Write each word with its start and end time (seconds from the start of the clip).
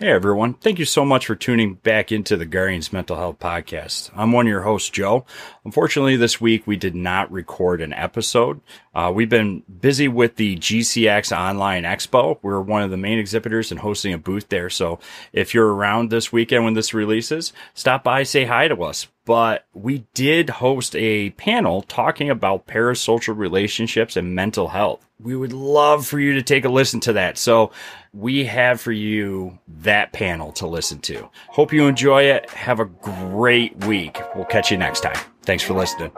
Hey 0.00 0.12
everyone, 0.12 0.54
thank 0.54 0.78
you 0.78 0.84
so 0.84 1.04
much 1.04 1.26
for 1.26 1.34
tuning 1.34 1.74
back 1.74 2.12
into 2.12 2.36
the 2.36 2.46
Guardians 2.46 2.92
Mental 2.92 3.16
Health 3.16 3.40
Podcast. 3.40 4.12
I'm 4.14 4.30
one 4.30 4.46
of 4.46 4.48
your 4.48 4.62
hosts, 4.62 4.90
Joe. 4.90 5.26
Unfortunately, 5.64 6.14
this 6.14 6.40
week 6.40 6.68
we 6.68 6.76
did 6.76 6.94
not 6.94 7.32
record 7.32 7.80
an 7.80 7.92
episode. 7.92 8.60
Uh, 8.94 9.10
we've 9.12 9.28
been 9.28 9.64
busy 9.80 10.06
with 10.06 10.36
the 10.36 10.56
GCX 10.56 11.36
Online 11.36 11.82
Expo. 11.82 12.38
We're 12.42 12.60
one 12.60 12.82
of 12.82 12.92
the 12.92 12.96
main 12.96 13.18
exhibitors 13.18 13.72
and 13.72 13.80
hosting 13.80 14.12
a 14.12 14.18
booth 14.18 14.50
there. 14.50 14.70
So 14.70 15.00
if 15.32 15.52
you're 15.52 15.74
around 15.74 16.10
this 16.10 16.30
weekend 16.30 16.62
when 16.62 16.74
this 16.74 16.94
releases, 16.94 17.52
stop 17.74 18.04
by, 18.04 18.22
say 18.22 18.44
hi 18.44 18.68
to 18.68 18.80
us 18.84 19.08
but 19.28 19.66
we 19.74 20.06
did 20.14 20.48
host 20.48 20.96
a 20.96 21.28
panel 21.28 21.82
talking 21.82 22.30
about 22.30 22.66
parasocial 22.66 23.36
relationships 23.36 24.16
and 24.16 24.34
mental 24.34 24.68
health. 24.68 25.06
We 25.20 25.36
would 25.36 25.52
love 25.52 26.06
for 26.06 26.18
you 26.18 26.32
to 26.36 26.42
take 26.42 26.64
a 26.64 26.70
listen 26.70 27.00
to 27.00 27.12
that. 27.12 27.36
So 27.36 27.70
we 28.12 28.44
have 28.44 28.80
for 28.80 28.92
you 28.92 29.58
that 29.66 30.12
panel 30.12 30.52
to 30.52 30.66
listen 30.66 30.98
to. 31.00 31.28
Hope 31.48 31.72
you 31.72 31.86
enjoy 31.86 32.24
it. 32.24 32.48
Have 32.50 32.80
a 32.80 32.84
great 32.86 33.84
week. 33.84 34.20
We'll 34.34 34.44
catch 34.44 34.70
you 34.70 34.76
next 34.76 35.00
time. 35.00 35.18
Thanks 35.42 35.62
for 35.62 35.74
listening. 35.74 36.12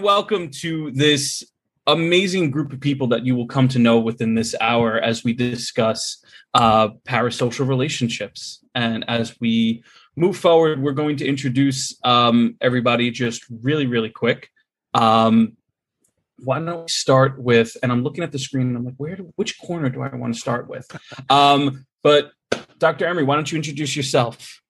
Welcome 0.00 0.50
to 0.50 0.90
this 0.92 1.44
amazing 1.86 2.50
group 2.50 2.72
of 2.72 2.80
people 2.80 3.06
that 3.08 3.26
you 3.26 3.36
will 3.36 3.46
come 3.46 3.68
to 3.68 3.78
know 3.78 3.98
within 3.98 4.34
this 4.34 4.54
hour 4.60 4.98
as 4.98 5.24
we 5.24 5.32
discuss 5.32 6.22
uh, 6.54 6.88
parasocial 7.06 7.68
relationships. 7.68 8.64
And 8.74 9.04
as 9.08 9.38
we 9.40 9.82
move 10.16 10.36
forward, 10.36 10.82
we're 10.82 10.92
going 10.92 11.16
to 11.16 11.26
introduce 11.26 11.98
um, 12.04 12.56
everybody 12.60 13.10
just 13.10 13.44
really, 13.62 13.86
really 13.86 14.10
quick. 14.10 14.50
Um, 14.94 15.56
why 16.38 16.58
don't 16.58 16.82
we 16.82 16.88
start 16.88 17.40
with? 17.40 17.76
And 17.82 17.92
I'm 17.92 18.02
looking 18.02 18.24
at 18.24 18.32
the 18.32 18.38
screen, 18.38 18.68
and 18.68 18.76
I'm 18.76 18.84
like, 18.84 18.94
where? 18.96 19.16
Do, 19.16 19.32
which 19.36 19.58
corner 19.60 19.90
do 19.90 20.00
I 20.02 20.14
want 20.14 20.34
to 20.34 20.40
start 20.40 20.68
with? 20.68 20.90
Um, 21.28 21.84
but 22.02 22.32
Dr. 22.78 23.06
Emery, 23.06 23.24
why 23.24 23.34
don't 23.34 23.50
you 23.52 23.56
introduce 23.56 23.94
yourself? 23.94 24.60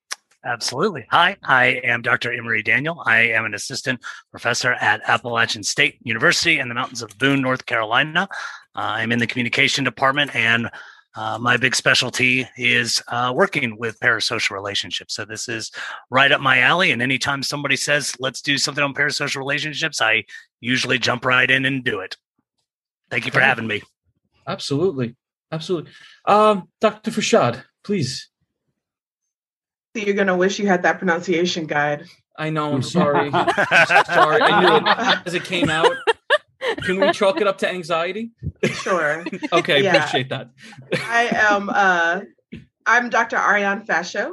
Absolutely. 0.45 1.07
Hi, 1.11 1.37
I 1.43 1.81
am 1.85 2.01
Dr. 2.01 2.33
Emery 2.33 2.63
Daniel. 2.63 3.03
I 3.05 3.19
am 3.19 3.45
an 3.45 3.53
assistant 3.53 4.01
professor 4.31 4.73
at 4.73 5.03
Appalachian 5.07 5.63
State 5.63 5.99
University 6.03 6.59
in 6.59 6.69
the 6.69 6.75
mountains 6.75 7.03
of 7.03 7.17
Boone, 7.19 7.43
North 7.43 7.67
Carolina. 7.67 8.27
Uh, 8.75 8.79
I'm 8.79 9.13
in 9.13 9.19
the 9.19 9.27
communication 9.27 9.85
department, 9.85 10.35
and 10.35 10.71
uh, 11.15 11.39
my 11.39 11.59
big 11.59 11.77
specialty 11.77 12.47
is 12.57 13.03
uh, 13.09 13.33
working 13.35 13.77
with 13.77 14.01
parasocial 14.01 14.53
relationships. 14.53 15.15
So 15.15 15.27
this 15.27 15.47
is 15.47 15.71
right 16.09 16.33
up 16.33 16.41
my 16.41 16.61
alley. 16.61 16.91
And 16.91 17.03
anytime 17.03 17.43
somebody 17.43 17.77
says, 17.77 18.17
let's 18.19 18.41
do 18.41 18.57
something 18.57 18.83
on 18.83 18.95
parasocial 18.95 19.37
relationships, 19.37 20.01
I 20.01 20.25
usually 20.61 20.99
jump 20.99 21.27
right 21.27 21.51
in 21.51 21.67
and 21.67 21.85
do 21.85 22.01
it. 22.01 22.17
Thank 23.11 23.27
you 23.27 23.33
for 23.33 23.41
having 23.41 23.67
me. 23.67 23.83
Absolutely. 24.47 25.17
Absolutely. 25.53 25.91
Um, 26.25 26.69
Dr. 26.81 27.11
Farshad, 27.11 27.63
please 27.85 28.30
you're 29.95 30.15
gonna 30.15 30.37
wish 30.37 30.59
you 30.59 30.67
had 30.67 30.83
that 30.83 30.99
pronunciation 30.99 31.67
guide. 31.67 32.07
I 32.37 32.51
know. 32.51 32.73
I'm 32.73 32.83
sorry. 32.97 33.31
I'm 33.33 34.05
sorry. 34.05 34.43
I 34.43 34.61
knew 34.61 34.77
it 34.77 35.27
as 35.27 35.35
it 35.35 35.45
came 35.45 35.71
out. 35.71 35.93
Can 36.83 37.01
we 37.01 37.11
chalk 37.13 37.41
it 37.41 37.47
up 37.47 37.59
to 37.59 37.69
anxiety? 37.69 38.31
Sure. 38.65 39.25
okay, 39.53 39.83
yeah. 39.83 39.97
appreciate 39.97 40.29
that. 40.29 40.51
I 40.95 41.29
am. 41.33 41.71
Uh, 41.71 42.21
I'm 42.87 43.11
Dr. 43.11 43.37
Ariane 43.37 43.85
Ferchaud. 43.85 44.33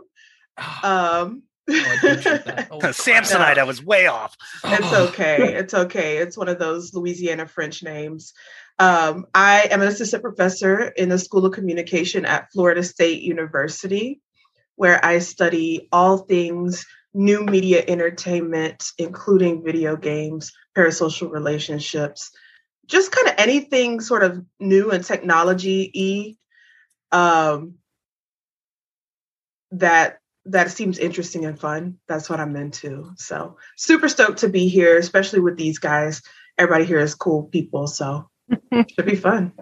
Um, 0.84 1.44
oh, 1.44 1.44
I 1.70 2.68
oh, 2.72 2.80
Samsonite, 2.80 3.56
no. 3.56 3.62
I 3.62 3.66
was 3.66 3.84
way 3.84 4.08
off. 4.08 4.36
It's 4.64 4.94
okay. 4.94 5.56
It's 5.56 5.74
okay. 5.74 6.18
It's 6.18 6.38
one 6.38 6.50
of 6.50 6.60
those 6.60 6.94
Louisiana 6.94 7.48
French 7.48 7.84
names. 7.84 8.34
Um, 8.80 9.26
I 9.34 9.68
am 9.72 9.82
an 9.82 9.88
assistant 9.88 10.22
professor 10.22 10.80
in 10.80 11.10
the 11.10 11.18
School 11.18 11.46
of 11.46 11.54
Communication 11.54 12.26
at 12.26 12.52
Florida 12.52 12.84
State 12.84 13.22
University 13.22 14.22
where 14.78 15.04
I 15.04 15.20
study 15.20 15.90
all 15.92 16.20
things 16.20 16.86
new 17.14 17.44
media 17.44 17.84
entertainment, 17.88 18.92
including 18.98 19.64
video 19.64 19.98
games, 19.98 20.54
parasocial 20.78 21.32
relationships, 21.32 22.32
just 22.86 23.12
kind 23.12 23.28
of 23.28 23.34
anything 23.38 24.00
sort 24.00 24.24
of 24.24 24.46
new 24.60 24.92
and 24.92 25.04
technology 25.04 26.38
y 27.12 27.18
um, 27.18 27.76
that 29.72 30.20
that 30.46 30.72
seems 30.72 30.98
interesting 30.98 31.46
and 31.46 31.60
fun. 31.60 31.98
That's 32.08 32.30
what 32.30 32.40
I'm 32.40 32.56
into. 32.56 33.12
So 33.18 33.58
super 33.76 34.08
stoked 34.08 34.40
to 34.40 34.50
be 34.50 34.70
here, 34.70 34.98
especially 34.98 35.42
with 35.42 35.58
these 35.58 35.80
guys. 35.80 36.22
Everybody 36.58 36.86
here 36.86 37.00
is 37.00 37.16
cool 37.16 37.44
people, 37.44 37.88
so 37.88 38.30
should 38.74 39.06
be 39.06 39.16
fun. 39.16 39.54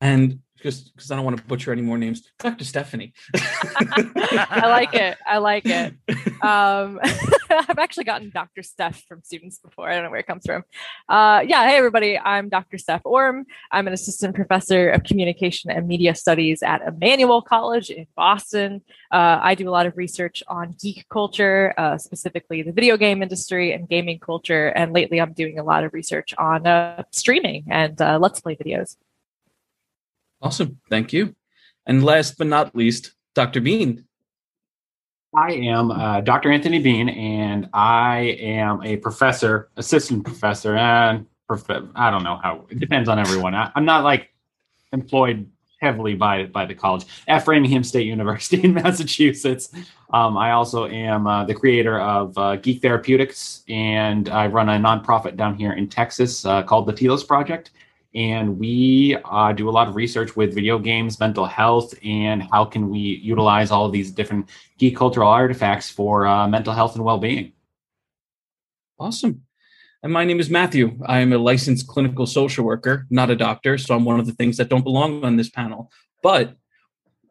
And 0.00 0.40
because 0.60 0.90
because 0.90 1.10
I 1.10 1.16
don't 1.16 1.24
want 1.24 1.38
to 1.38 1.42
butcher 1.44 1.72
any 1.72 1.82
more 1.82 1.98
names. 1.98 2.30
Dr. 2.38 2.64
Stephanie. 2.64 3.12
I 3.34 4.66
like 4.66 4.94
it. 4.94 5.16
I 5.26 5.38
like 5.38 5.64
it. 5.66 5.94
Um, 6.42 7.00
I've 7.50 7.78
actually 7.78 8.04
gotten 8.04 8.30
Dr. 8.30 8.62
Steph 8.62 9.02
from 9.08 9.22
students 9.22 9.58
before. 9.58 9.88
I 9.88 9.94
don't 9.94 10.04
know 10.04 10.10
where 10.10 10.20
it 10.20 10.26
comes 10.26 10.44
from. 10.44 10.64
Uh, 11.08 11.42
yeah. 11.46 11.66
Hey, 11.66 11.76
everybody. 11.76 12.18
I'm 12.18 12.48
Dr. 12.48 12.78
Steph 12.78 13.02
Orme. 13.04 13.46
I'm 13.70 13.86
an 13.86 13.92
assistant 13.92 14.34
professor 14.34 14.90
of 14.90 15.02
communication 15.04 15.70
and 15.70 15.88
media 15.88 16.14
studies 16.14 16.62
at 16.62 16.82
Emmanuel 16.82 17.42
College 17.42 17.90
in 17.90 18.06
Boston. 18.14 18.82
Uh, 19.10 19.38
I 19.42 19.54
do 19.54 19.68
a 19.68 19.72
lot 19.72 19.86
of 19.86 19.96
research 19.96 20.42
on 20.46 20.76
geek 20.80 21.06
culture, 21.08 21.74
uh, 21.76 21.98
specifically 21.98 22.62
the 22.62 22.72
video 22.72 22.96
game 22.96 23.22
industry 23.22 23.72
and 23.72 23.88
gaming 23.88 24.18
culture. 24.18 24.68
And 24.68 24.92
lately, 24.92 25.20
I'm 25.20 25.32
doing 25.32 25.58
a 25.58 25.64
lot 25.64 25.84
of 25.84 25.94
research 25.94 26.34
on 26.38 26.66
uh, 26.66 27.02
streaming 27.10 27.64
and 27.70 28.00
uh, 28.00 28.18
let's 28.20 28.40
play 28.40 28.56
videos. 28.56 28.96
Awesome. 30.42 30.80
Thank 30.88 31.12
you. 31.12 31.34
And 31.86 32.04
last 32.04 32.38
but 32.38 32.46
not 32.46 32.74
least, 32.74 33.12
Dr. 33.34 33.60
Bean. 33.60 34.04
I 35.34 35.52
am 35.52 35.90
uh, 35.90 36.20
Dr. 36.22 36.50
Anthony 36.50 36.80
Bean, 36.80 37.08
and 37.08 37.68
I 37.72 38.36
am 38.40 38.82
a 38.82 38.96
professor, 38.96 39.70
assistant 39.76 40.24
professor, 40.24 40.76
and 40.76 41.26
prof- 41.46 41.88
I 41.94 42.10
don't 42.10 42.24
know 42.24 42.40
how 42.42 42.66
it 42.68 42.80
depends 42.80 43.08
on 43.08 43.18
everyone. 43.18 43.54
I, 43.54 43.70
am 43.76 43.84
not 43.84 44.02
like 44.02 44.34
employed 44.92 45.48
heavily 45.80 46.14
by 46.14 46.44
by 46.44 46.66
the 46.66 46.74
college 46.74 47.06
at 47.28 47.44
Framingham 47.44 47.84
State 47.84 48.06
University 48.06 48.62
in 48.62 48.74
Massachusetts. 48.82 49.72
Um, 50.12 50.36
I 50.36 50.50
also 50.50 50.86
am 50.88 51.28
uh, 51.28 51.44
the 51.44 51.54
creator 51.54 52.00
of 52.00 52.36
uh, 52.36 52.56
Geek 52.56 52.82
Therapeutics, 52.82 53.62
and 53.68 54.28
I 54.28 54.48
run 54.48 54.68
a 54.68 54.78
nonprofit 54.78 55.36
down 55.36 55.56
here 55.56 55.72
in 55.72 55.88
Texas 55.88 56.44
uh, 56.44 56.64
called 56.64 56.86
the 56.86 56.92
Telos 56.92 57.22
Project 57.22 57.70
and 58.14 58.58
we 58.58 59.16
uh, 59.24 59.52
do 59.52 59.68
a 59.68 59.70
lot 59.70 59.88
of 59.88 59.94
research 59.94 60.34
with 60.36 60.54
video 60.54 60.78
games 60.78 61.20
mental 61.20 61.46
health 61.46 61.94
and 62.04 62.42
how 62.50 62.64
can 62.64 62.88
we 62.88 62.98
utilize 62.98 63.70
all 63.70 63.88
these 63.88 64.10
different 64.10 64.48
geek 64.78 64.96
cultural 64.96 65.28
artifacts 65.28 65.88
for 65.88 66.26
uh, 66.26 66.48
mental 66.48 66.72
health 66.72 66.96
and 66.96 67.04
well-being. 67.04 67.52
Awesome. 68.98 69.42
And 70.02 70.12
my 70.12 70.24
name 70.24 70.40
is 70.40 70.50
matthew. 70.50 70.98
I 71.06 71.20
am 71.20 71.32
a 71.32 71.38
licensed 71.38 71.86
clinical 71.86 72.26
social 72.26 72.64
worker 72.64 73.06
not 73.10 73.30
a 73.30 73.36
doctor 73.36 73.78
so 73.78 73.94
i'm 73.94 74.04
one 74.04 74.18
of 74.18 74.26
the 74.26 74.32
things 74.32 74.56
that 74.56 74.68
don't 74.68 74.84
belong 74.84 75.24
on 75.24 75.36
this 75.36 75.50
panel. 75.50 75.90
But 76.22 76.54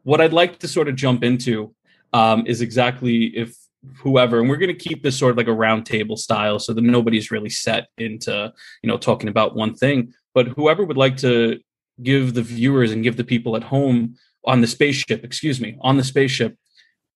what 0.03 0.21
i'd 0.21 0.33
like 0.33 0.59
to 0.59 0.67
sort 0.67 0.87
of 0.87 0.95
jump 0.95 1.23
into 1.23 1.75
um, 2.13 2.45
is 2.47 2.61
exactly 2.61 3.25
if 3.37 3.55
whoever 3.97 4.39
and 4.39 4.49
we're 4.49 4.57
going 4.57 4.75
to 4.75 4.89
keep 4.89 5.03
this 5.03 5.17
sort 5.17 5.31
of 5.31 5.37
like 5.37 5.47
a 5.47 5.51
roundtable 5.51 6.17
style 6.17 6.59
so 6.59 6.73
that 6.73 6.81
nobody's 6.81 7.31
really 7.31 7.49
set 7.49 7.87
into 7.97 8.51
you 8.83 8.87
know 8.89 8.97
talking 8.97 9.29
about 9.29 9.55
one 9.55 9.73
thing 9.73 10.13
but 10.33 10.47
whoever 10.47 10.83
would 10.83 10.97
like 10.97 11.17
to 11.17 11.59
give 12.01 12.33
the 12.33 12.41
viewers 12.41 12.91
and 12.91 13.03
give 13.03 13.17
the 13.17 13.23
people 13.23 13.55
at 13.55 13.63
home 13.63 14.15
on 14.45 14.61
the 14.61 14.67
spaceship, 14.67 15.23
excuse 15.23 15.59
me, 15.59 15.77
on 15.81 15.97
the 15.97 16.03
spaceship, 16.03 16.57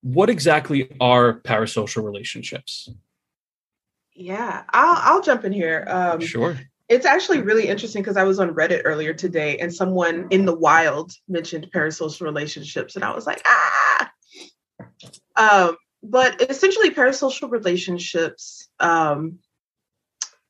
what 0.02 0.30
exactly 0.30 0.90
are 1.00 1.40
parasocial 1.42 2.04
relationships? 2.04 2.90
Yeah, 4.16 4.64
I'll 4.72 5.16
I'll 5.16 5.22
jump 5.22 5.44
in 5.46 5.54
here. 5.54 5.86
Um, 5.88 6.20
sure. 6.20 6.60
It's 6.90 7.06
actually 7.06 7.42
really 7.42 7.68
interesting 7.68 8.04
because 8.04 8.18
I 8.18 8.24
was 8.24 8.40
on 8.40 8.54
Reddit 8.54 8.82
earlier 8.84 9.14
today 9.14 9.58
and 9.58 9.74
someone 9.74 10.28
in 10.30 10.46
the 10.46 10.54
wild 10.54 11.14
mentioned 11.28 11.70
parasocial 11.74 12.22
relationships, 12.22 12.96
and 12.96 13.04
I 13.04 13.16
was 13.16 13.26
like, 13.26 13.42
ah. 13.46 14.12
Um, 15.36 15.78
but 16.04 16.50
essentially, 16.50 16.90
parasocial 16.92 17.50
relationships 17.50 18.70
um, 18.80 19.40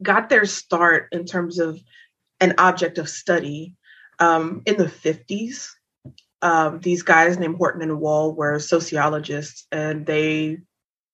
got 0.01 0.27
their 0.27 0.45
start 0.45 1.07
in 1.11 1.25
terms 1.25 1.59
of 1.59 1.79
an 2.43 2.53
object 2.57 2.97
of 2.97 3.07
study 3.07 3.73
um, 4.19 4.61
in 4.65 4.75
the 4.75 4.85
50s. 4.85 5.69
um, 6.41 6.81
these 6.81 7.01
guys 7.01 7.39
named 7.39 7.55
Horton 7.55 7.81
and 7.81 8.01
Wohl 8.01 8.35
were 8.35 8.59
sociologists, 8.59 9.65
and 9.71 10.05
they 10.05 10.57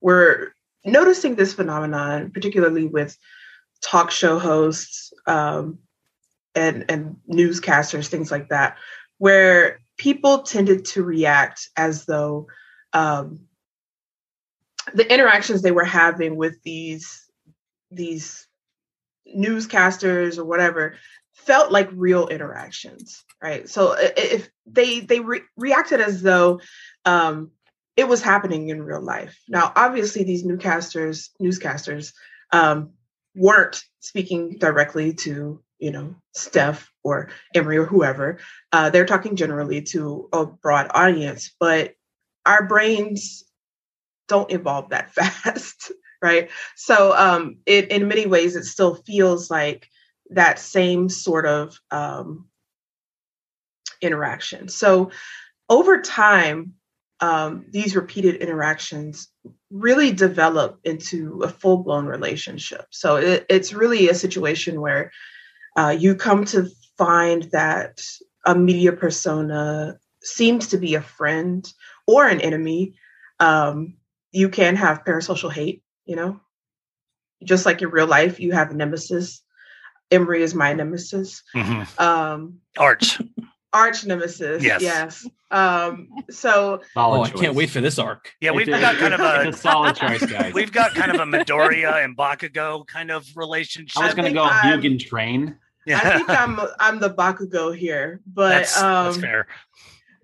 were 0.01 0.53
noticing 0.83 1.35
this 1.35 1.53
phenomenon, 1.53 2.31
particularly 2.31 2.87
with 2.87 3.15
talk 3.81 4.09
show 4.09 4.39
hosts 4.39 5.13
um, 5.27 5.77
and 6.55 6.85
and 6.89 7.17
newscasters, 7.31 8.07
things 8.07 8.31
like 8.31 8.49
that, 8.49 8.77
where 9.19 9.79
people 9.97 10.39
tended 10.41 10.83
to 10.85 11.03
react 11.03 11.69
as 11.77 12.05
though 12.05 12.47
um, 12.93 13.41
the 14.95 15.13
interactions 15.13 15.61
they 15.61 15.71
were 15.71 15.85
having 15.85 16.37
with 16.37 16.55
these 16.63 17.29
these 17.91 18.47
newscasters 19.37 20.39
or 20.39 20.45
whatever 20.45 20.95
felt 21.45 21.71
like 21.71 21.89
real 21.93 22.27
interactions 22.27 23.23
right? 23.41 23.69
So 23.69 23.95
if 23.97 24.49
they 24.65 24.99
they 24.99 25.19
re- 25.19 25.41
reacted 25.57 26.01
as 26.01 26.21
though 26.21 26.59
um, 27.05 27.51
it 27.95 28.07
was 28.07 28.21
happening 28.21 28.69
in 28.69 28.83
real 28.83 29.01
life. 29.01 29.39
Now 29.47 29.71
obviously 29.75 30.23
these 30.23 30.45
newscasters 30.45 31.29
newscasters 31.41 32.13
um, 32.51 32.91
weren't 33.35 33.81
speaking 33.99 34.57
directly 34.57 35.13
to 35.13 35.61
you 35.79 35.91
know 35.91 36.15
steph 36.33 36.91
or 37.03 37.29
emery 37.55 37.77
or 37.77 37.85
whoever. 37.85 38.39
Uh, 38.71 38.89
they're 38.89 39.05
talking 39.05 39.35
generally 39.35 39.81
to 39.81 40.27
a 40.33 40.45
broad 40.45 40.87
audience 40.93 41.55
but 41.59 41.93
our 42.45 42.65
brains 42.65 43.43
don't 44.27 44.51
evolve 44.51 44.89
that 44.89 45.13
fast 45.13 45.91
right? 46.21 46.49
So 46.75 47.15
um 47.15 47.59
it 47.65 47.91
in 47.91 48.09
many 48.09 48.25
ways 48.25 48.57
it 48.57 48.65
still 48.65 48.95
feels 48.95 49.49
like 49.49 49.87
that 50.29 50.59
same 50.59 51.09
sort 51.09 51.45
of 51.45 51.79
um 51.91 52.47
interaction. 54.01 54.69
So 54.69 55.11
over 55.69 56.01
time 56.01 56.73
um, 57.21 57.65
these 57.69 57.97
repeated 57.97 58.35
interactions 58.35 59.27
really 59.69 60.13
develop 60.13 60.79
into 60.85 61.41
a 61.43 61.49
full-blown 61.49 62.05
relationship. 62.05 62.85
So 62.91 63.17
it, 63.17 63.45
it's 63.49 63.73
really 63.73 64.07
a 64.07 64.15
situation 64.15 64.79
where 64.79 65.11
uh, 65.75 65.93
you 65.99 66.15
come 66.15 66.45
to 66.45 66.69
find 66.97 67.43
that 67.51 68.01
a 68.45 68.55
media 68.55 68.93
persona 68.93 69.99
seems 70.23 70.69
to 70.69 70.77
be 70.77 70.95
a 70.95 71.01
friend 71.01 71.69
or 72.07 72.25
an 72.25 72.39
enemy. 72.39 72.95
Um, 73.41 73.97
you 74.31 74.47
can 74.47 74.77
have 74.77 75.03
parasocial 75.03 75.51
hate 75.51 75.83
you 76.09 76.15
know? 76.15 76.39
Just 77.43 77.67
like 77.67 77.83
in 77.83 77.91
real 77.91 78.07
life 78.07 78.39
you 78.39 78.51
have 78.51 78.75
nemesis 78.75 79.43
emery 80.11 80.41
is 80.41 80.53
my 80.55 80.73
nemesis 80.73 81.43
Mhm. 81.55 81.99
um 81.99 82.59
Arch. 82.77 83.21
arch 83.73 84.05
nemesis 84.05 84.63
Yes. 84.63 84.81
yes 84.81 85.27
um 85.51 86.07
so 86.29 86.81
Solid 86.93 87.19
Oh, 87.19 87.23
I 87.23 87.29
can't 87.29 87.55
wait 87.55 87.69
for 87.69 87.81
this 87.81 87.97
arc. 87.99 88.33
Yeah, 88.41 88.51
we've 88.51 88.67
It's 88.67 88.77
a- 88.77 88.81
got 88.81 88.95
kind 88.97 89.13
of 89.13 89.19
a 89.19 89.49
a 89.49 89.53
solid 89.53 89.95
choice, 89.95 90.25
guys. 90.25 90.53
we've 90.53 90.71
got 90.71 90.93
kind 90.95 91.11
of 91.11 91.19
a 91.19 91.23
Midoriya 91.37 92.03
and 92.03 92.15
Bakugo 92.17 92.85
kind 92.87 93.11
of 93.11 93.25
relationship. 93.35 94.01
I 94.01 94.05
was 94.05 94.15
going 94.15 94.27
to 94.27 94.33
go 94.33 94.43
I'm- 94.43 94.79
Mugen 94.81 94.99
Train. 94.99 95.57
yeah, 95.85 95.99
i 96.03 96.17
think 96.17 96.29
i'm 96.29 96.59
i'm 96.79 96.99
the 96.99 97.09
bakugo 97.09 97.75
here 97.75 98.19
but 98.27 98.49
that's, 98.49 98.79
um 98.81 99.05
that's 99.05 99.17
fair. 99.17 99.47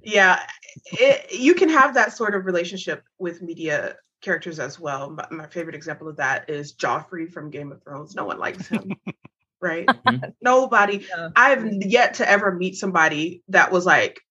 yeah 0.04 0.44
it, 0.92 1.32
you 1.32 1.56
can 1.56 1.70
have 1.70 1.94
that 1.96 2.12
sort 2.14 2.36
of 2.36 2.46
relationship 2.46 3.04
with 3.20 3.42
media 3.42 3.96
characters 4.22 4.60
as 4.60 4.80
well 4.80 5.10
my, 5.10 5.26
my 5.32 5.48
favorite 5.48 5.74
example 5.76 6.08
of 6.08 6.18
that 6.18 6.48
is 6.50 6.74
joffrey 6.76 7.32
from 7.32 7.50
game 7.50 7.72
of 7.72 7.82
thrones 7.84 8.14
no 8.16 8.26
one 8.26 8.38
likes 8.38 8.68
him 8.68 8.92
right 9.66 9.88
Mhm. 10.08 10.34
nobody 10.42 11.06
Yeah. 11.10 11.30
i've 11.36 11.66
yet 11.82 12.16
to 12.16 12.30
ever 12.30 12.54
meet 12.54 12.76
somebody 12.76 13.42
that 13.50 13.72
was 13.72 13.86
like 13.86 14.22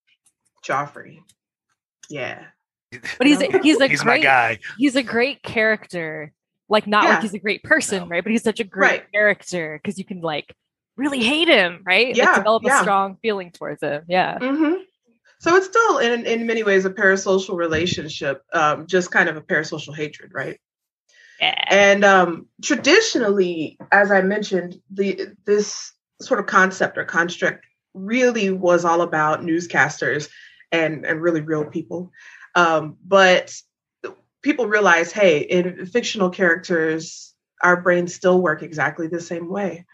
joffrey 0.65 1.19
yeah 2.09 2.45
But 3.19 3.27
he's 3.27 3.41
No. 3.41 3.59
he's 3.63 3.81
a 3.81 3.89
He's 3.89 4.05
my 4.05 4.13
great 4.19 4.23
guy. 4.23 4.59
he's 4.79 4.95
a 4.97 5.03
great 5.03 5.43
character. 5.43 6.33
Like 6.69 6.87
not 6.87 7.05
Yeah. 7.05 7.11
like 7.15 7.23
he's 7.23 7.35
a 7.35 7.39
great 7.41 7.63
person, 7.65 8.09
right? 8.09 8.23
But 8.23 8.31
he's 8.33 8.43
such 8.45 8.61
a 8.61 8.65
great 8.65 8.89
Right. 9.03 9.13
character 9.13 9.81
because 9.83 9.99
you 9.99 10.05
can 10.05 10.21
like 10.21 10.55
really 10.97 11.19
hate 11.23 11.49
him, 11.49 11.83
right? 11.85 12.09
Like, 12.09 12.17
Yeah, 12.17 12.37
develop 12.37 12.63
yeah. 12.65 12.79
a 12.79 12.83
strong 12.83 13.19
feeling 13.21 13.51
towards 13.51 13.83
him. 13.83 14.03
Yeah. 14.09 14.39
hmm 14.39 14.75
so 15.41 15.57
it's 15.57 15.67
still 15.67 15.99
in 15.99 16.25
in 16.25 16.47
many 16.47 16.63
ways 16.63 16.85
a 16.85 16.91
parasocial 16.91 17.57
relationship 17.57 18.43
um 18.53 18.87
just 18.87 19.11
kind 19.11 19.29
of 19.29 19.37
a 19.37 19.43
parasocial 19.43 19.95
hatred 19.95 20.31
right 20.33 20.59
Yeah. 21.41 21.55
And 21.69 22.05
um, 22.05 22.47
traditionally, 22.63 23.79
as 23.91 24.11
I 24.11 24.23
mentioned, 24.23 24.81
the 24.91 25.29
this 25.45 25.93
sort 26.21 26.41
of 26.41 26.47
concept 26.47 26.97
or 26.97 27.05
construct 27.05 27.65
really 27.93 28.51
was 28.51 28.85
all 28.85 29.03
about 29.03 29.43
newscasters 29.43 30.29
and 30.73 31.05
and 31.05 31.21
really 31.21 31.41
real 31.41 31.65
people. 31.65 32.11
Um, 32.55 32.97
but 33.05 33.55
people 34.43 34.67
realize, 34.67 35.11
hey, 35.13 35.41
in 35.41 35.87
fictional 35.87 36.31
characters, 36.31 37.35
our 37.63 37.81
brains 37.81 38.15
still 38.15 38.41
work 38.41 38.63
exactly 38.63 39.09
the 39.09 39.21
same 39.21 39.49
way, 39.49 39.87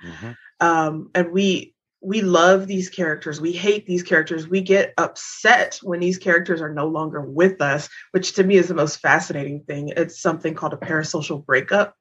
um, 0.61 1.11
and 1.15 1.33
we 1.33 1.75
we 2.03 2.23
love 2.23 2.67
these 2.67 2.89
characters. 2.89 3.41
We 3.41 3.53
hate 3.53 3.87
these 3.87 4.03
characters. 4.03 4.49
We 4.49 4.63
get 4.63 4.95
upset 4.97 5.79
when 5.83 6.01
these 6.01 6.19
characters 6.19 6.63
are 6.63 6.73
no 6.73 6.87
longer 6.87 7.21
with 7.21 7.61
us 7.61 7.89
which 8.13 8.33
to 8.35 8.45
me 8.45 8.57
is 8.57 8.69
the 8.69 8.75
most 8.75 9.01
fascinating 9.01 9.63
thing. 9.65 9.93
It's 9.97 10.21
something 10.21 10.55
called 10.55 10.73
a 10.73 10.79
parasocial 10.79 11.45
breakup. 11.45 11.95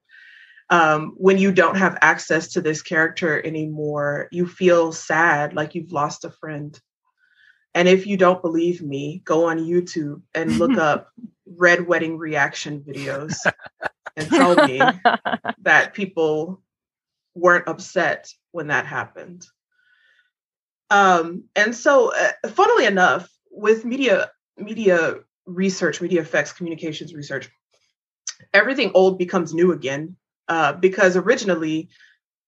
Um, 0.69 1.15
when 1.17 1.37
you 1.37 1.51
don't 1.51 1.77
have 1.77 1.97
access 2.01 2.49
to 2.49 2.61
this 2.61 2.81
character 2.81 3.43
anymore, 3.45 4.27
you 4.31 4.47
feel 4.47 4.91
sad, 4.91 5.53
like 5.53 5.73
you've 5.73 5.91
lost 5.91 6.25
a 6.25 6.29
friend. 6.29 6.79
And 7.73 7.87
if 7.87 8.05
you 8.05 8.17
don't 8.17 8.41
believe 8.41 8.81
me, 8.81 9.21
go 9.25 9.49
on 9.49 9.59
YouTube 9.59 10.21
and 10.33 10.57
look 10.59 10.77
up 10.77 11.09
red 11.57 11.87
wedding 11.87 12.17
reaction 12.17 12.81
videos 12.81 13.35
and 14.15 14.29
tell 14.29 14.55
me 14.67 14.79
that 15.61 15.93
people 15.93 16.61
weren't 17.33 17.67
upset 17.67 18.31
when 18.51 18.67
that 18.67 18.85
happened. 18.85 19.45
Um, 20.89 21.45
and 21.55 21.75
so, 21.75 22.13
uh, 22.13 22.49
funnily 22.49 22.85
enough, 22.85 23.29
with 23.51 23.85
media 23.85 24.31
media 24.57 25.15
research, 25.45 26.01
media 26.01 26.21
effects, 26.21 26.53
communications 26.53 27.13
research, 27.13 27.49
everything 28.53 28.91
old 28.93 29.17
becomes 29.17 29.53
new 29.53 29.71
again. 29.71 30.15
Uh, 30.47 30.73
because 30.73 31.15
originally, 31.15 31.89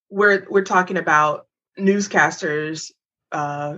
we're 0.09 0.47
we're 0.49 0.63
talking 0.63 0.97
about 0.97 1.47
newscasters 1.79 2.91
uh, 3.31 3.77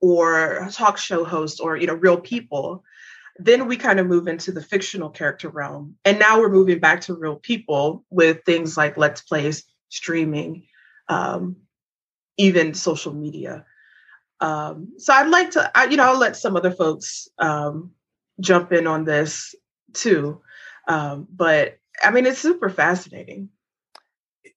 or 0.00 0.68
talk 0.72 0.98
show 0.98 1.24
hosts 1.24 1.60
or 1.60 1.76
you 1.76 1.86
know 1.86 1.94
real 1.94 2.18
people. 2.18 2.84
Then 3.38 3.68
we 3.68 3.78
kind 3.78 3.98
of 3.98 4.06
move 4.06 4.28
into 4.28 4.52
the 4.52 4.60
fictional 4.60 5.08
character 5.08 5.48
realm, 5.48 5.96
and 6.04 6.18
now 6.18 6.40
we're 6.40 6.50
moving 6.50 6.78
back 6.78 7.02
to 7.02 7.14
real 7.14 7.36
people 7.36 8.04
with 8.10 8.44
things 8.44 8.76
like 8.76 8.98
let's 8.98 9.22
plays, 9.22 9.64
streaming, 9.88 10.64
um, 11.08 11.56
even 12.40 12.72
social 12.72 13.12
media. 13.12 13.66
Um, 14.40 14.94
so 14.96 15.12
I'd 15.12 15.28
like 15.28 15.50
to, 15.52 15.70
I, 15.78 15.84
you 15.84 15.98
know, 15.98 16.04
I'll 16.04 16.18
let 16.18 16.36
some 16.36 16.56
other 16.56 16.70
folks 16.70 17.28
um, 17.38 17.90
jump 18.40 18.72
in 18.72 18.86
on 18.86 19.04
this 19.04 19.54
too. 19.92 20.40
Um, 20.88 21.28
but 21.30 21.78
I 22.02 22.10
mean, 22.10 22.24
it's 22.24 22.38
super 22.38 22.70
fascinating. 22.70 23.50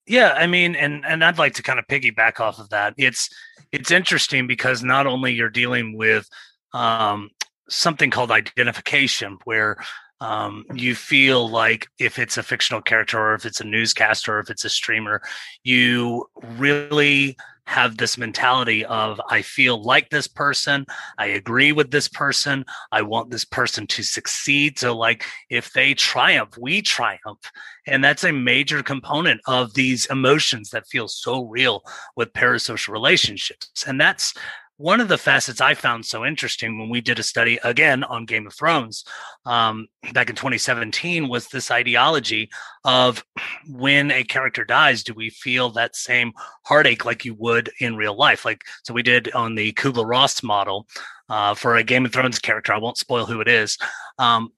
Yeah, 0.08 0.32
I 0.32 0.48
mean, 0.48 0.76
and 0.76 1.06
and 1.06 1.24
I'd 1.24 1.38
like 1.38 1.54
to 1.56 1.64
kind 1.64 1.80
of 1.80 1.88
piggyback 1.88 2.40
off 2.40 2.60
of 2.60 2.70
that. 2.70 2.94
It's 2.98 3.30
it's 3.72 3.92
interesting 3.92 4.48
because 4.48 4.84
not 4.84 5.08
only 5.08 5.34
you're 5.34 5.50
dealing 5.50 5.98
with 5.98 6.28
um, 6.74 7.30
something 7.70 8.10
called 8.10 8.32
identification, 8.32 9.38
where 9.44 9.78
um, 10.20 10.66
you 10.74 10.96
feel 10.96 11.50
like 11.50 11.88
if 12.00 12.20
it's 12.20 12.38
a 12.38 12.44
fictional 12.44 12.82
character 12.82 13.20
or 13.20 13.34
if 13.34 13.46
it's 13.46 13.62
a 13.62 13.66
newscaster 13.66 14.36
or 14.36 14.40
if 14.40 14.50
it's 14.50 14.66
a 14.66 14.70
streamer, 14.70 15.22
you 15.64 16.26
really 16.58 17.38
have 17.66 17.98
this 17.98 18.18
mentality 18.18 18.86
of 18.86 19.22
I 19.30 19.42
feel 19.42 19.82
like 19.82 20.10
this 20.10 20.28
person, 20.28 20.86
I 21.18 21.28
agree 21.28 21.72
with 21.72 21.92
this 21.92 22.08
person, 22.08 22.66
I 22.92 23.02
want 23.02 23.30
this 23.30 23.46
person 23.46 23.88
to 23.88 24.04
succeed. 24.04 24.78
So, 24.80 24.96
like, 24.96 25.26
if 25.50 25.72
they 25.74 25.94
triumph, 25.94 26.58
we 26.58 26.82
triumph. 26.82 27.52
And 27.88 28.04
that's 28.04 28.24
a 28.24 28.32
major 28.32 28.84
component 28.84 29.42
of 29.48 29.74
these 29.74 30.06
emotions 30.08 30.70
that 30.72 30.88
feel 30.88 31.08
so 31.08 31.46
real 31.46 31.84
with 32.16 32.34
parasocial 32.34 32.90
relationships. 32.90 33.86
And 33.88 34.00
that's 34.00 34.34
one 34.78 35.00
of 35.00 35.08
the 35.08 35.18
facets 35.18 35.62
I 35.62 35.76
found 35.76 36.06
so 36.06 36.26
interesting 36.26 36.80
when 36.80 36.90
we 36.90 37.00
did 37.00 37.20
a 37.20 37.24
study 37.24 37.60
again 37.64 38.04
on 38.04 38.26
Game 38.26 38.48
of 38.48 38.54
Thrones 38.54 39.06
um, 39.46 39.88
back 40.14 40.30
in 40.30 40.36
2017 40.36 41.28
was 41.28 41.48
this 41.48 41.70
ideology 41.70 42.50
of 42.84 43.24
when 43.68 44.12
a 44.12 44.24
character 44.24 44.66
dies, 44.66 45.04
do 45.04 45.14
we 45.14 45.30
feel 45.30 45.70
that 45.72 45.96
same 45.96 46.34
heartache 46.66 47.06
like 47.06 47.24
you 47.24 47.36
would 47.36 47.70
in 47.80 47.96
real 47.96 48.18
life? 48.18 48.46
Like, 48.46 48.64
so 48.84 48.94
we 48.94 49.04
did 49.04 49.32
on 49.34 49.56
the 49.56 49.74
Kubler 49.74 50.08
Ross 50.08 50.42
model 50.42 50.88
uh, 51.30 51.54
for 51.54 51.76
a 51.76 51.84
Game 51.84 52.06
of 52.06 52.12
Thrones 52.12 52.40
character. 52.40 52.74
I 52.74 52.80
won't 52.80 52.98
spoil 52.98 53.26
who 53.26 53.42
it 53.42 53.48
is. 53.48 53.78
Um, 54.18 54.50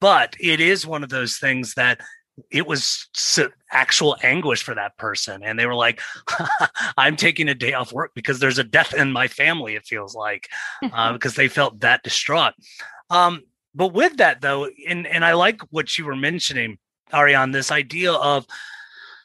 but 0.00 0.36
it 0.38 0.60
is 0.60 0.86
one 0.86 1.02
of 1.02 1.08
those 1.08 1.38
things 1.38 1.74
that 1.74 2.00
it 2.50 2.66
was 2.66 3.08
actual 3.70 4.16
anguish 4.22 4.62
for 4.62 4.74
that 4.74 4.96
person 4.96 5.42
and 5.42 5.58
they 5.58 5.66
were 5.66 5.74
like 5.74 6.00
i'm 6.96 7.16
taking 7.16 7.48
a 7.48 7.54
day 7.54 7.74
off 7.74 7.92
work 7.92 8.12
because 8.14 8.40
there's 8.40 8.58
a 8.58 8.64
death 8.64 8.94
in 8.94 9.12
my 9.12 9.28
family 9.28 9.74
it 9.74 9.84
feels 9.84 10.14
like 10.14 10.48
uh, 10.92 11.12
because 11.14 11.34
they 11.34 11.48
felt 11.48 11.80
that 11.80 12.02
distraught. 12.02 12.54
Um, 13.10 13.42
but 13.74 13.88
with 13.88 14.16
that 14.16 14.40
though 14.40 14.68
and, 14.88 15.06
and 15.06 15.24
i 15.24 15.32
like 15.32 15.60
what 15.70 15.96
you 15.98 16.04
were 16.04 16.16
mentioning 16.16 16.78
ariane 17.12 17.50
this 17.50 17.70
idea 17.70 18.12
of 18.12 18.46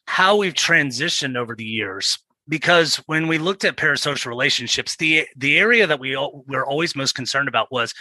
how 0.06 0.36
we've 0.38 0.54
transitioned 0.54 1.38
over 1.38 1.56
the 1.56 1.66
years 1.66 2.20
because 2.50 2.98
when 3.08 3.28
we 3.28 3.38
looked 3.38 3.66
at 3.66 3.78
parasocial 3.78 4.28
relationships 4.28 4.96
the 4.98 5.26
the 5.36 5.58
area 5.58 5.88
that 5.88 6.00
we 6.00 6.16
were 6.48 6.66
always 6.66 6.96
most 6.96 7.14
concerned 7.14 7.48
about 7.48 7.72
was 7.72 7.94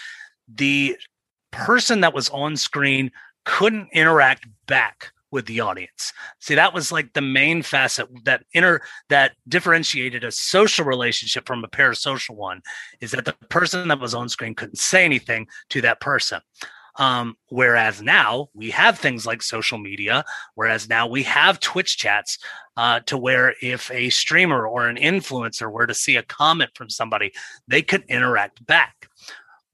the 0.48 0.96
person 1.50 2.00
that 2.00 2.14
was 2.14 2.28
on 2.30 2.56
screen 2.56 3.10
couldn't 3.46 3.88
interact 3.92 4.46
back 4.66 5.12
with 5.30 5.46
the 5.46 5.60
audience. 5.60 6.12
See, 6.40 6.54
that 6.54 6.74
was 6.74 6.92
like 6.92 7.12
the 7.12 7.20
main 7.22 7.62
facet 7.62 8.08
that 8.24 8.44
inner 8.52 8.80
that 9.08 9.32
differentiated 9.48 10.24
a 10.24 10.30
social 10.30 10.84
relationship 10.84 11.46
from 11.46 11.64
a 11.64 11.68
parasocial 11.68 12.36
one 12.36 12.62
is 13.00 13.12
that 13.12 13.24
the 13.24 13.34
person 13.48 13.88
that 13.88 14.00
was 14.00 14.14
on 14.14 14.28
screen 14.28 14.54
couldn't 14.54 14.78
say 14.78 15.04
anything 15.04 15.46
to 15.70 15.80
that 15.80 16.00
person. 16.00 16.40
Um, 16.98 17.36
whereas 17.48 18.00
now 18.00 18.48
we 18.54 18.70
have 18.70 18.98
things 18.98 19.26
like 19.26 19.42
social 19.42 19.78
media, 19.78 20.24
whereas 20.54 20.88
now 20.88 21.06
we 21.06 21.22
have 21.24 21.60
Twitch 21.60 21.98
chats 21.98 22.38
uh, 22.76 23.00
to 23.00 23.18
where 23.18 23.54
if 23.60 23.90
a 23.90 24.10
streamer 24.10 24.66
or 24.66 24.88
an 24.88 24.96
influencer 24.96 25.70
were 25.70 25.86
to 25.86 25.94
see 25.94 26.16
a 26.16 26.22
comment 26.22 26.70
from 26.74 26.88
somebody, 26.88 27.32
they 27.68 27.82
could 27.82 28.04
interact 28.08 28.64
back. 28.66 29.08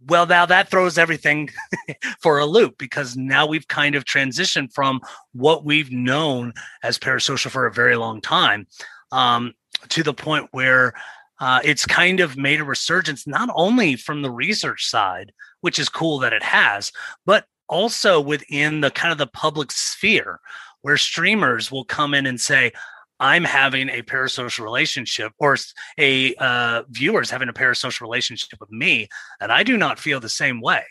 Well, 0.09 0.27
now 0.27 0.47
that 0.47 0.69
throws 0.69 0.99
everything 0.99 1.51
for 2.21 2.39
a 2.39 2.47
loop 2.47 2.77
because 2.79 3.17
now 3.17 3.47
we've 3.47 3.69
kind 3.69 3.95
of 3.95 4.05
transitioned 4.05 4.73
from 4.73 5.01
what 5.33 5.65
we've 5.65 5.93
known 5.93 6.53
as 6.83 6.99
parasocial 6.99 7.51
for 7.51 7.67
a 7.67 7.73
very 7.73 7.97
long 7.97 8.21
time 8.21 8.67
um, 9.13 9.53
to 9.91 10.03
the 10.03 10.15
point 10.15 10.49
where 10.53 10.95
uh, 11.41 11.61
it's 11.65 11.87
kind 11.87 12.21
of 12.21 12.37
made 12.37 12.61
a 12.61 12.65
resurgence, 12.65 13.27
not 13.27 13.49
only 13.55 13.97
from 13.97 14.23
the 14.23 14.31
research 14.31 14.87
side, 14.87 15.33
which 15.61 15.79
is 15.79 15.89
cool 15.89 16.19
that 16.19 16.33
it 16.33 16.43
has, 16.43 16.93
but 17.27 17.47
also 17.69 18.21
within 18.21 18.81
the 18.81 18.91
kind 18.91 19.13
of 19.13 19.19
the 19.19 19.27
public 19.27 19.73
sphere 19.73 20.41
where 20.83 20.97
streamers 20.97 21.71
will 21.71 21.85
come 21.85 22.13
in 22.13 22.27
and 22.27 22.41
say, 22.41 22.73
I'm 23.23 23.45
having 23.45 23.89
a 23.89 24.03
parasocial 24.03 24.65
relationship 24.65 25.33
or 25.39 25.57
a 25.97 26.35
uh, 26.35 26.83
viewer's 26.91 27.31
having 27.31 27.49
a 27.49 27.53
parasocial 27.53 28.01
relationship 28.01 28.59
with 28.59 28.73
me, 28.73 29.09
and 29.41 29.53
I 29.53 29.63
do 29.63 29.77
not 29.77 30.01
feel 30.01 30.19
the 30.19 30.29
same 30.29 30.61
way. 30.61 30.83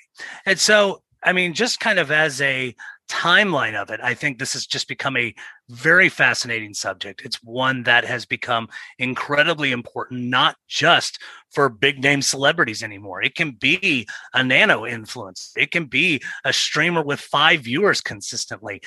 And 0.45 0.57
so, 0.57 1.03
I 1.21 1.33
mean, 1.33 1.53
just 1.53 1.81
kind 1.81 1.99
of 1.99 2.09
as 2.09 2.39
a 2.39 2.73
timeline 3.09 3.75
of 3.75 3.89
it, 3.89 3.99
I 4.01 4.13
think 4.13 4.39
this 4.39 4.53
has 4.53 4.65
just 4.65 4.87
become 4.87 5.17
a 5.17 5.35
very 5.69 6.07
fascinating 6.07 6.73
subject. 6.73 7.21
It's 7.25 7.43
one 7.43 7.83
that 7.83 8.05
has 8.05 8.25
become 8.25 8.69
incredibly 8.97 9.73
important, 9.73 10.21
not 10.21 10.55
just 10.69 11.19
for 11.49 11.67
big 11.67 12.01
name 12.01 12.21
celebrities 12.21 12.81
anymore. 12.81 13.21
It 13.21 13.35
can 13.35 13.51
be 13.51 14.07
a 14.33 14.41
nano 14.41 14.85
influence, 14.85 15.51
it 15.57 15.71
can 15.71 15.85
be 15.85 16.21
a 16.45 16.53
streamer 16.53 17.03
with 17.03 17.19
five 17.19 17.61
viewers 17.61 17.99
consistently 17.99 18.81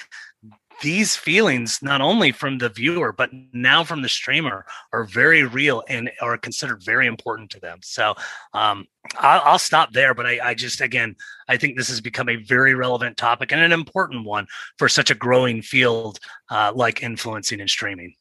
these 0.82 1.16
feelings, 1.16 1.80
not 1.82 2.00
only 2.00 2.32
from 2.32 2.58
the 2.58 2.68
viewer, 2.68 3.12
but 3.12 3.30
now 3.52 3.84
from 3.84 4.02
the 4.02 4.08
streamer, 4.08 4.66
are 4.92 5.04
very 5.04 5.44
real 5.44 5.82
and 5.88 6.10
are 6.20 6.36
considered 6.36 6.82
very 6.82 7.06
important 7.06 7.50
to 7.50 7.60
them. 7.60 7.78
So 7.82 8.14
um, 8.52 8.86
I'll, 9.16 9.42
I'll, 9.44 9.58
stop 9.58 9.92
there. 9.92 10.14
But 10.14 10.26
I, 10.26 10.40
I, 10.42 10.54
just, 10.54 10.80
again, 10.80 11.16
I 11.48 11.56
think 11.56 11.76
this 11.76 11.88
has 11.88 12.00
become 12.00 12.28
a 12.28 12.36
very 12.36 12.74
relevant 12.74 13.16
topic 13.16 13.52
and 13.52 13.60
an 13.60 13.72
important 13.72 14.24
one 14.24 14.46
for 14.78 14.88
such 14.88 15.10
a 15.10 15.14
growing 15.14 15.62
field 15.62 16.18
uh, 16.50 16.72
like 16.74 17.02
influencing 17.02 17.60
and 17.60 17.70
streaming. 17.70 18.14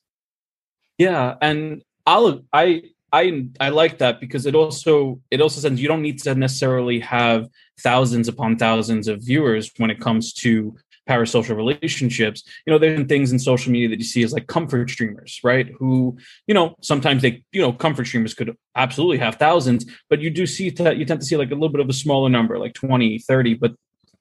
Yeah, 0.97 1.35
and 1.41 1.83
I'll 2.05 2.43
I 2.51 2.83
I 3.11 3.47
I 3.59 3.69
like 3.69 3.99
that 3.99 4.19
because 4.19 4.45
it 4.45 4.55
also 4.55 5.21
it 5.31 5.41
also 5.41 5.61
says 5.61 5.79
you 5.79 5.87
don't 5.87 6.01
need 6.01 6.21
to 6.23 6.35
necessarily 6.35 6.99
have 6.99 7.47
thousands 7.79 8.27
upon 8.27 8.57
thousands 8.57 9.07
of 9.07 9.21
viewers 9.21 9.71
when 9.77 9.89
it 9.89 9.99
comes 9.99 10.33
to 10.33 10.75
parasocial 11.07 11.55
relationships 11.55 12.43
you 12.65 12.71
know 12.71 12.79
there 12.79 12.99
are 12.99 13.03
things 13.03 13.31
in 13.31 13.39
social 13.39 13.71
media 13.71 13.89
that 13.89 13.99
you 13.99 14.05
see 14.05 14.23
as 14.23 14.33
like 14.33 14.47
comfort 14.47 14.89
streamers 14.89 15.39
right? 15.43 15.69
Who 15.79 16.17
you 16.47 16.53
know 16.53 16.75
sometimes 16.81 17.21
they 17.21 17.43
you 17.51 17.61
know 17.61 17.73
comfort 17.73 18.07
streamers 18.07 18.33
could 18.33 18.55
absolutely 18.75 19.17
have 19.17 19.35
thousands 19.35 19.85
but 20.09 20.21
you 20.21 20.29
do 20.29 20.45
see 20.45 20.69
that 20.69 20.97
you 20.97 21.05
tend 21.05 21.19
to 21.19 21.25
see 21.25 21.37
like 21.37 21.51
a 21.51 21.55
little 21.55 21.69
bit 21.69 21.81
of 21.81 21.89
a 21.89 21.93
smaller 21.93 22.29
number 22.29 22.57
like 22.57 22.73
20 22.73 23.19
30 23.19 23.55
but 23.55 23.73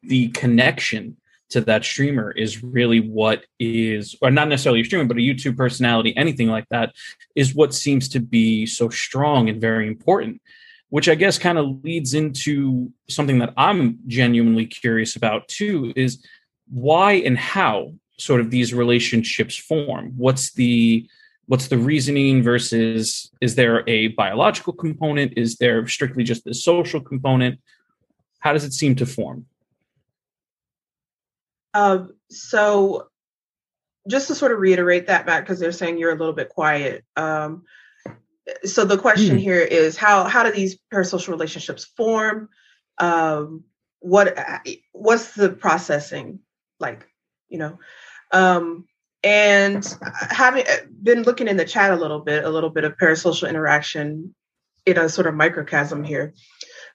the 0.02 0.28
connection 0.28 1.16
to 1.50 1.60
that 1.60 1.84
streamer 1.84 2.30
is 2.32 2.62
really 2.62 3.00
what 3.00 3.44
is 3.60 4.16
or 4.22 4.30
not 4.30 4.48
necessarily 4.48 4.80
a 4.80 4.84
streamer 4.84 5.04
but 5.04 5.18
a 5.18 5.20
youtube 5.20 5.56
personality 5.56 6.16
anything 6.16 6.48
like 6.48 6.66
that 6.70 6.94
is 7.36 7.54
what 7.54 7.74
seems 7.74 8.08
to 8.08 8.20
be 8.20 8.66
so 8.66 8.88
strong 8.88 9.48
and 9.48 9.60
very 9.60 9.86
important 9.86 10.40
which 10.88 11.08
i 11.08 11.14
guess 11.14 11.38
kind 11.38 11.58
of 11.58 11.84
leads 11.84 12.14
into 12.14 12.90
something 13.08 13.38
that 13.38 13.52
i'm 13.56 13.98
genuinely 14.06 14.66
curious 14.66 15.14
about 15.14 15.46
too 15.48 15.92
is 15.94 16.24
why 16.72 17.12
and 17.12 17.38
how 17.38 17.92
sort 18.18 18.40
of 18.40 18.50
these 18.50 18.74
relationships 18.74 19.56
form? 19.56 20.12
What's 20.16 20.52
the 20.52 21.08
what's 21.46 21.68
the 21.68 21.78
reasoning 21.78 22.42
versus 22.42 23.30
is 23.40 23.54
there 23.54 23.88
a 23.88 24.08
biological 24.08 24.72
component? 24.72 25.34
Is 25.36 25.56
there 25.56 25.86
strictly 25.86 26.24
just 26.24 26.44
the 26.44 26.54
social 26.54 27.00
component? 27.00 27.60
How 28.40 28.52
does 28.52 28.64
it 28.64 28.72
seem 28.72 28.96
to 28.96 29.06
form? 29.06 29.46
Um, 31.74 32.14
so 32.30 33.08
just 34.08 34.28
to 34.28 34.34
sort 34.34 34.52
of 34.52 34.58
reiterate 34.58 35.06
that 35.06 35.26
back 35.26 35.44
because 35.44 35.60
they're 35.60 35.72
saying 35.72 35.98
you're 35.98 36.12
a 36.12 36.18
little 36.18 36.34
bit 36.34 36.48
quiet 36.48 37.04
um, 37.16 37.62
so 38.64 38.84
the 38.84 38.98
question 38.98 39.36
hmm. 39.36 39.42
here 39.42 39.60
is 39.60 39.96
how 39.96 40.24
how 40.24 40.42
do 40.42 40.52
these 40.52 40.78
parasocial 40.92 41.28
relationships 41.28 41.84
form? 41.96 42.48
Um, 42.98 43.64
what 44.00 44.36
what's 44.92 45.34
the 45.34 45.50
processing 45.50 46.40
like 46.82 47.08
you 47.48 47.58
know 47.58 47.78
um 48.32 48.84
and 49.24 49.96
having 50.10 50.66
uh, 50.66 50.84
been 51.02 51.22
looking 51.22 51.48
in 51.48 51.56
the 51.56 51.64
chat 51.64 51.92
a 51.92 51.96
little 51.96 52.20
bit 52.20 52.44
a 52.44 52.50
little 52.50 52.70
bit 52.70 52.84
of 52.84 52.98
parasocial 52.98 53.48
interaction 53.48 54.34
in 54.84 54.98
a 54.98 55.08
sort 55.08 55.26
of 55.26 55.34
microcosm 55.34 56.04
here 56.04 56.34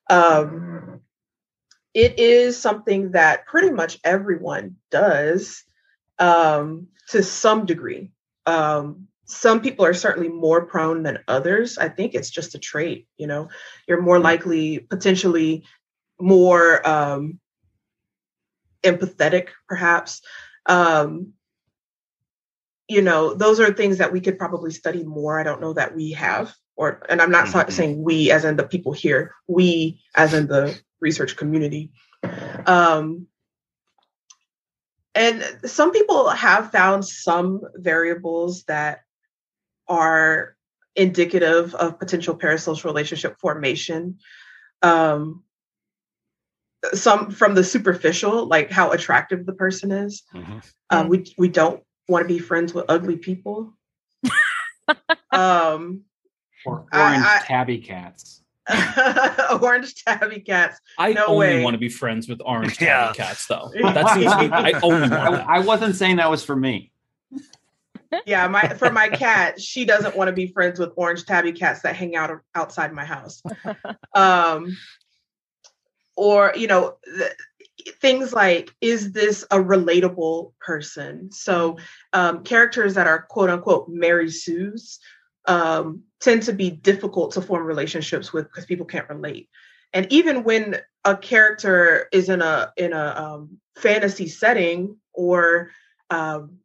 um 0.10 1.01
it 1.98 2.20
is 2.20 2.56
something 2.56 3.13
that 3.13 3.48
pretty 3.48 3.72
much 3.72 4.00
everyone 4.03 4.75
does 4.91 5.63
um 6.20 6.88
to 7.10 7.24
some 7.24 7.65
degree. 7.65 8.12
Um 8.46 9.08
some 9.25 9.62
people 9.62 9.84
are 9.84 9.96
certainly 9.96 10.29
more 10.29 10.65
prone 10.67 11.03
than 11.03 11.20
others. 11.27 11.77
I 11.77 11.89
think 11.89 12.13
it's 12.13 12.29
just 12.29 12.53
a 12.53 12.60
trait 12.60 13.08
you 13.17 13.25
know. 13.25 13.50
You're 13.88 14.01
more 14.01 14.20
likely 14.20 14.79
potentially 14.79 15.63
more 16.20 16.88
um 16.88 17.39
empathetic, 18.84 19.50
perhaps. 19.67 20.22
Um, 20.65 21.34
you 22.88 23.01
know, 23.01 23.34
those 23.34 23.60
are 23.60 23.74
things 23.74 23.98
that 23.98 24.13
we 24.13 24.22
could 24.22 24.39
probably 24.39 24.72
study 24.72 25.03
more. 25.03 25.39
I 25.39 25.43
don't 25.43 25.62
know 25.62 25.74
that 25.74 25.96
we 25.96 26.12
have, 26.13 26.53
or, 26.75 27.03
and 27.10 27.22
I'm 27.22 27.31
not 27.31 27.48
mm-hmm. 27.48 27.69
saying 27.69 28.03
we 28.03 28.31
as 28.31 28.46
in 28.46 28.55
the 28.55 28.63
people 28.63 28.93
here, 28.93 29.34
we 29.48 30.01
as 30.15 30.34
in 30.34 30.48
the 30.48 30.79
research 31.00 31.36
community. 31.36 31.91
Um, 32.65 33.27
and 35.13 35.43
some 35.65 35.91
people 35.91 36.29
have 36.29 36.72
found 36.72 37.03
some 37.03 37.62
variables 37.75 38.63
that 38.63 39.01
are 39.88 40.55
indicative 40.96 41.74
of 41.75 42.00
potential 42.00 42.38
parasocial 42.38 42.86
relationship 42.86 43.39
formation. 43.39 44.19
Um, 44.81 45.43
some 46.93 47.31
from 47.31 47.55
the 47.55 47.63
superficial, 47.63 48.46
like 48.46 48.72
how 48.72 48.91
attractive 48.91 49.46
the 49.46 49.53
person 49.53 49.91
is. 49.91 50.24
Mm-hmm. 50.34 50.60
Um, 50.89 51.10
we 51.10 51.34
we 51.38 51.50
don't 51.50 51.84
want 52.07 52.24
to 52.24 52.27
be 52.27 52.39
friends 52.39 52.74
with 52.74 52.86
ugly 52.89 53.17
people. 53.17 53.74
um, 55.31 56.03
or 56.65 56.86
orange 56.93 57.24
I, 57.24 57.39
I, 57.41 57.46
tabby 57.46 57.79
cats. 57.79 58.43
orange 59.62 59.96
tabby 60.03 60.39
cats. 60.39 60.79
I 60.98 61.13
no 61.13 61.27
only 61.27 61.48
way. 61.48 61.63
want 61.63 61.74
to 61.74 61.79
be 61.79 61.89
friends 61.89 62.27
with 62.27 62.41
orange 62.43 62.77
tabby 62.77 62.86
yeah. 62.86 63.13
cats, 63.13 63.48
though. 63.48 63.72
That 63.81 64.13
seems 64.13 64.31
I 64.31 64.72
only 64.81 65.10
want. 65.10 65.13
I, 65.13 65.57
I 65.57 65.60
wasn't 65.60 65.96
saying 65.96 66.17
that 66.17 66.29
was 66.29 66.43
for 66.43 66.55
me. 66.55 66.91
yeah, 68.25 68.48
my 68.48 68.69
for 68.69 68.89
my 68.89 69.10
cat, 69.10 69.60
she 69.60 69.86
doesn't 69.86 70.15
want 70.15 70.29
to 70.29 70.34
be 70.34 70.48
friends 70.48 70.79
with 70.79 70.91
orange 70.96 71.25
tabby 71.25 71.51
cats 71.51 71.81
that 71.81 71.96
hang 71.96 72.15
out 72.15 72.31
outside 72.55 72.93
my 72.93 73.05
house. 73.05 73.41
Um, 74.13 74.75
or 76.17 76.51
you 76.55 76.67
know 76.67 76.97
things 78.01 78.33
like 78.33 78.74
is 78.81 79.13
this 79.13 79.43
a 79.51 79.57
relatable 79.57 80.53
person? 80.59 81.31
So 81.31 81.77
um, 82.12 82.43
characters 82.43 82.95
that 82.95 83.07
are 83.07 83.21
quote 83.21 83.50
unquote 83.50 83.88
mary 83.88 84.29
sue's 84.29 85.00
um, 85.45 86.03
tend 86.19 86.43
to 86.43 86.53
be 86.53 86.69
difficult 86.69 87.31
to 87.33 87.41
form 87.41 87.63
relationships 87.65 88.33
with 88.33 88.45
because 88.45 88.65
people 88.65 88.86
can't 88.86 89.09
relate. 89.09 89.50
And 89.93 90.12
even 90.12 90.43
when 90.43 90.77
a 91.05 91.15
character 91.15 92.07
is 92.12 92.27
in 92.27 92.41
a 92.41 92.74
in 92.75 92.91
a 92.91 93.13
um, 93.15 93.57
fantasy 93.77 94.27
setting 94.27 94.97
or 95.13 95.71
um, 96.09 96.57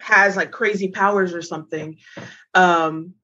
has 0.00 0.36
like 0.36 0.50
crazy 0.50 0.88
powers 0.88 1.32
or 1.32 1.40
something, 1.40 1.96
um, 2.52 3.14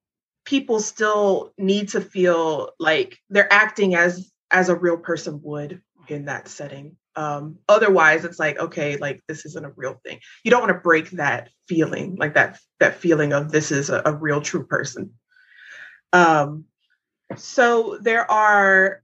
people 0.45 0.79
still 0.79 1.53
need 1.57 1.89
to 1.89 2.01
feel 2.01 2.71
like 2.79 3.19
they're 3.29 3.51
acting 3.53 3.93
as 3.93 4.31
as 4.51 4.69
a 4.69 4.75
real 4.75 4.97
person 4.97 5.39
would 5.43 5.81
in 6.07 6.25
that 6.25 6.47
setting. 6.47 6.97
Um, 7.15 7.57
otherwise, 7.67 8.25
it's 8.25 8.39
like 8.39 8.59
okay, 8.59 8.97
like 8.97 9.21
this 9.27 9.45
isn't 9.45 9.65
a 9.65 9.73
real 9.75 9.99
thing. 10.05 10.19
You 10.43 10.51
don't 10.51 10.61
want 10.61 10.73
to 10.73 10.79
break 10.79 11.11
that 11.11 11.49
feeling, 11.67 12.15
like 12.15 12.35
that 12.35 12.59
that 12.79 12.95
feeling 12.95 13.33
of 13.33 13.51
this 13.51 13.71
is 13.71 13.89
a, 13.89 14.01
a 14.05 14.13
real 14.13 14.41
true 14.41 14.65
person. 14.65 15.13
Um, 16.13 16.65
so 17.35 17.97
there 18.01 18.29
are 18.29 19.01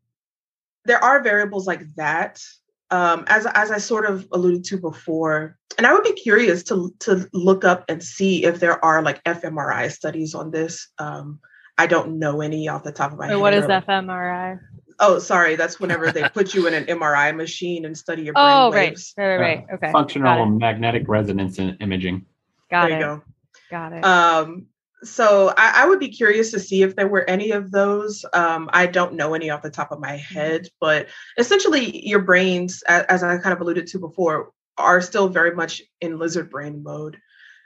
there 0.85 1.03
are 1.03 1.21
variables 1.21 1.67
like 1.67 1.81
that 1.95 2.41
um, 2.89 3.25
as 3.27 3.45
as 3.53 3.71
I 3.71 3.77
sort 3.77 4.05
of 4.05 4.27
alluded 4.31 4.63
to 4.65 4.77
before, 4.77 5.57
and 5.77 5.85
I 5.85 5.93
would 5.93 6.03
be 6.03 6.13
curious 6.13 6.63
to 6.63 6.93
to 6.99 7.27
look 7.33 7.65
up 7.65 7.85
and 7.89 8.01
see 8.01 8.45
if 8.45 8.59
there 8.59 8.83
are 8.83 9.01
like 9.01 9.23
fMRI 9.25 9.91
studies 9.91 10.33
on 10.33 10.51
this. 10.51 10.89
Um, 10.97 11.39
I 11.77 11.87
don't 11.87 12.17
know 12.19 12.41
any 12.41 12.67
off 12.69 12.83
the 12.83 12.91
top 12.91 13.11
of 13.11 13.17
my 13.17 13.27
so 13.27 13.33
head. 13.33 13.41
what 13.41 13.53
is 13.53 13.65
fMRI? 13.65 14.59
Oh, 14.99 15.19
sorry, 15.19 15.55
that's 15.55 15.79
whenever 15.79 16.11
they 16.11 16.27
put 16.33 16.53
you 16.53 16.67
in 16.67 16.73
an 16.73 16.85
MRI 16.85 17.35
machine 17.35 17.85
and 17.85 17.97
study 17.97 18.23
your 18.23 18.33
brain 18.33 18.45
Oh, 18.47 18.71
right, 18.71 18.89
waves. 18.91 19.13
right, 19.17 19.37
right, 19.37 19.39
right. 19.39 19.65
Okay, 19.73 19.91
Functional 19.91 20.45
magnetic 20.47 21.07
resonance 21.07 21.59
imaging. 21.59 22.25
Got 22.71 22.87
there 22.89 22.97
it. 22.97 22.99
you 22.99 23.05
go. 23.05 23.21
Got 23.69 23.93
it. 23.93 24.03
Um, 24.03 24.67
so 25.03 25.53
I, 25.55 25.83
I 25.83 25.87
would 25.87 25.99
be 25.99 26.09
curious 26.09 26.49
to 26.51 26.59
see 26.59 26.81
if 26.81 26.95
there 26.95 27.07
were 27.07 27.29
any 27.29 27.51
of 27.51 27.69
those. 27.71 28.25
Um, 28.33 28.69
I 28.73 28.87
don't 28.87 29.13
know 29.13 29.35
any 29.35 29.51
off 29.51 29.61
the 29.61 29.69
top 29.69 29.91
of 29.91 29.99
my 29.99 30.15
head, 30.17 30.69
but 30.79 31.07
essentially, 31.37 32.05
your 32.07 32.21
brains, 32.21 32.83
a- 32.87 33.09
as 33.11 33.23
I 33.23 33.37
kind 33.37 33.53
of 33.53 33.61
alluded 33.61 33.85
to 33.87 33.99
before, 33.99 34.51
are 34.77 35.01
still 35.01 35.29
very 35.29 35.53
much 35.55 35.81
in 36.01 36.17
lizard 36.17 36.49
brain 36.49 36.81
mode. 36.81 37.17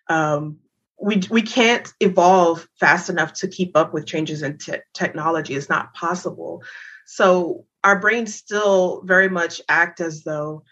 Um, 0.10 0.58
we 1.02 1.22
we 1.30 1.42
can't 1.42 1.92
evolve 2.02 2.68
fast 2.80 3.10
enough 3.10 3.34
to 3.36 3.48
keep 3.48 3.76
up 3.78 3.94
with 3.94 4.06
changes 4.06 4.44
in 4.44 4.58
te- 4.58 4.82
technology. 4.94 5.56
It's 5.56 5.70
not 5.70 5.94
possible. 5.94 6.64
So 7.12 7.66
our 7.84 8.00
brains 8.00 8.34
still 8.34 9.02
very 9.02 9.28
much 9.28 9.60
act 9.68 10.00
as 10.00 10.24
though, 10.24 10.64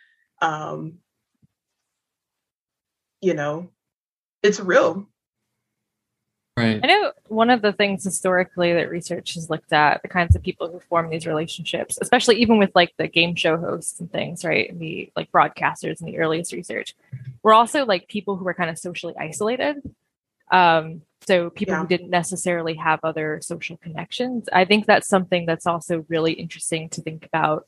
um, 0.41 0.99
you 3.19 3.33
know, 3.33 3.67
it's 4.41 4.61
real. 4.61 5.05
Right. 6.55 6.79
I 6.81 6.87
know 6.87 7.11
one 7.27 7.49
of 7.49 7.61
the 7.61 7.73
things 7.73 8.05
historically 8.05 8.71
that 8.71 8.89
research 8.89 9.33
has 9.33 9.49
looked 9.49 9.73
at 9.73 10.01
the 10.01 10.07
kinds 10.07 10.33
of 10.33 10.41
people 10.41 10.71
who 10.71 10.79
form 10.79 11.09
these 11.09 11.27
relationships, 11.27 11.97
especially 12.01 12.37
even 12.37 12.57
with 12.57 12.71
like 12.73 12.93
the 12.95 13.09
game 13.09 13.35
show 13.35 13.57
hosts 13.57 13.99
and 13.99 14.09
things, 14.09 14.45
right? 14.45 14.69
And 14.69 14.79
the 14.79 15.11
like 15.17 15.33
broadcasters 15.33 15.99
in 15.99 16.05
the 16.05 16.19
earliest 16.19 16.53
research, 16.53 16.95
were 17.43 17.53
also 17.53 17.85
like 17.85 18.07
people 18.07 18.37
who 18.37 18.45
were 18.45 18.53
kind 18.53 18.69
of 18.69 18.79
socially 18.79 19.13
isolated. 19.19 19.81
Um, 20.49 21.01
so 21.27 21.49
people 21.49 21.73
Yeah. 21.75 21.81
who 21.81 21.87
didn't 21.87 22.09
necessarily 22.09 22.75
have 22.75 22.99
other 23.03 23.39
social 23.41 23.77
connections. 23.77 24.47
I 24.51 24.65
think 24.65 24.85
that's 24.85 25.07
something 25.07 25.45
that's 25.45 25.67
also 25.67 26.05
really 26.09 26.33
interesting 26.33 26.89
to 26.89 27.01
think 27.01 27.25
about 27.25 27.67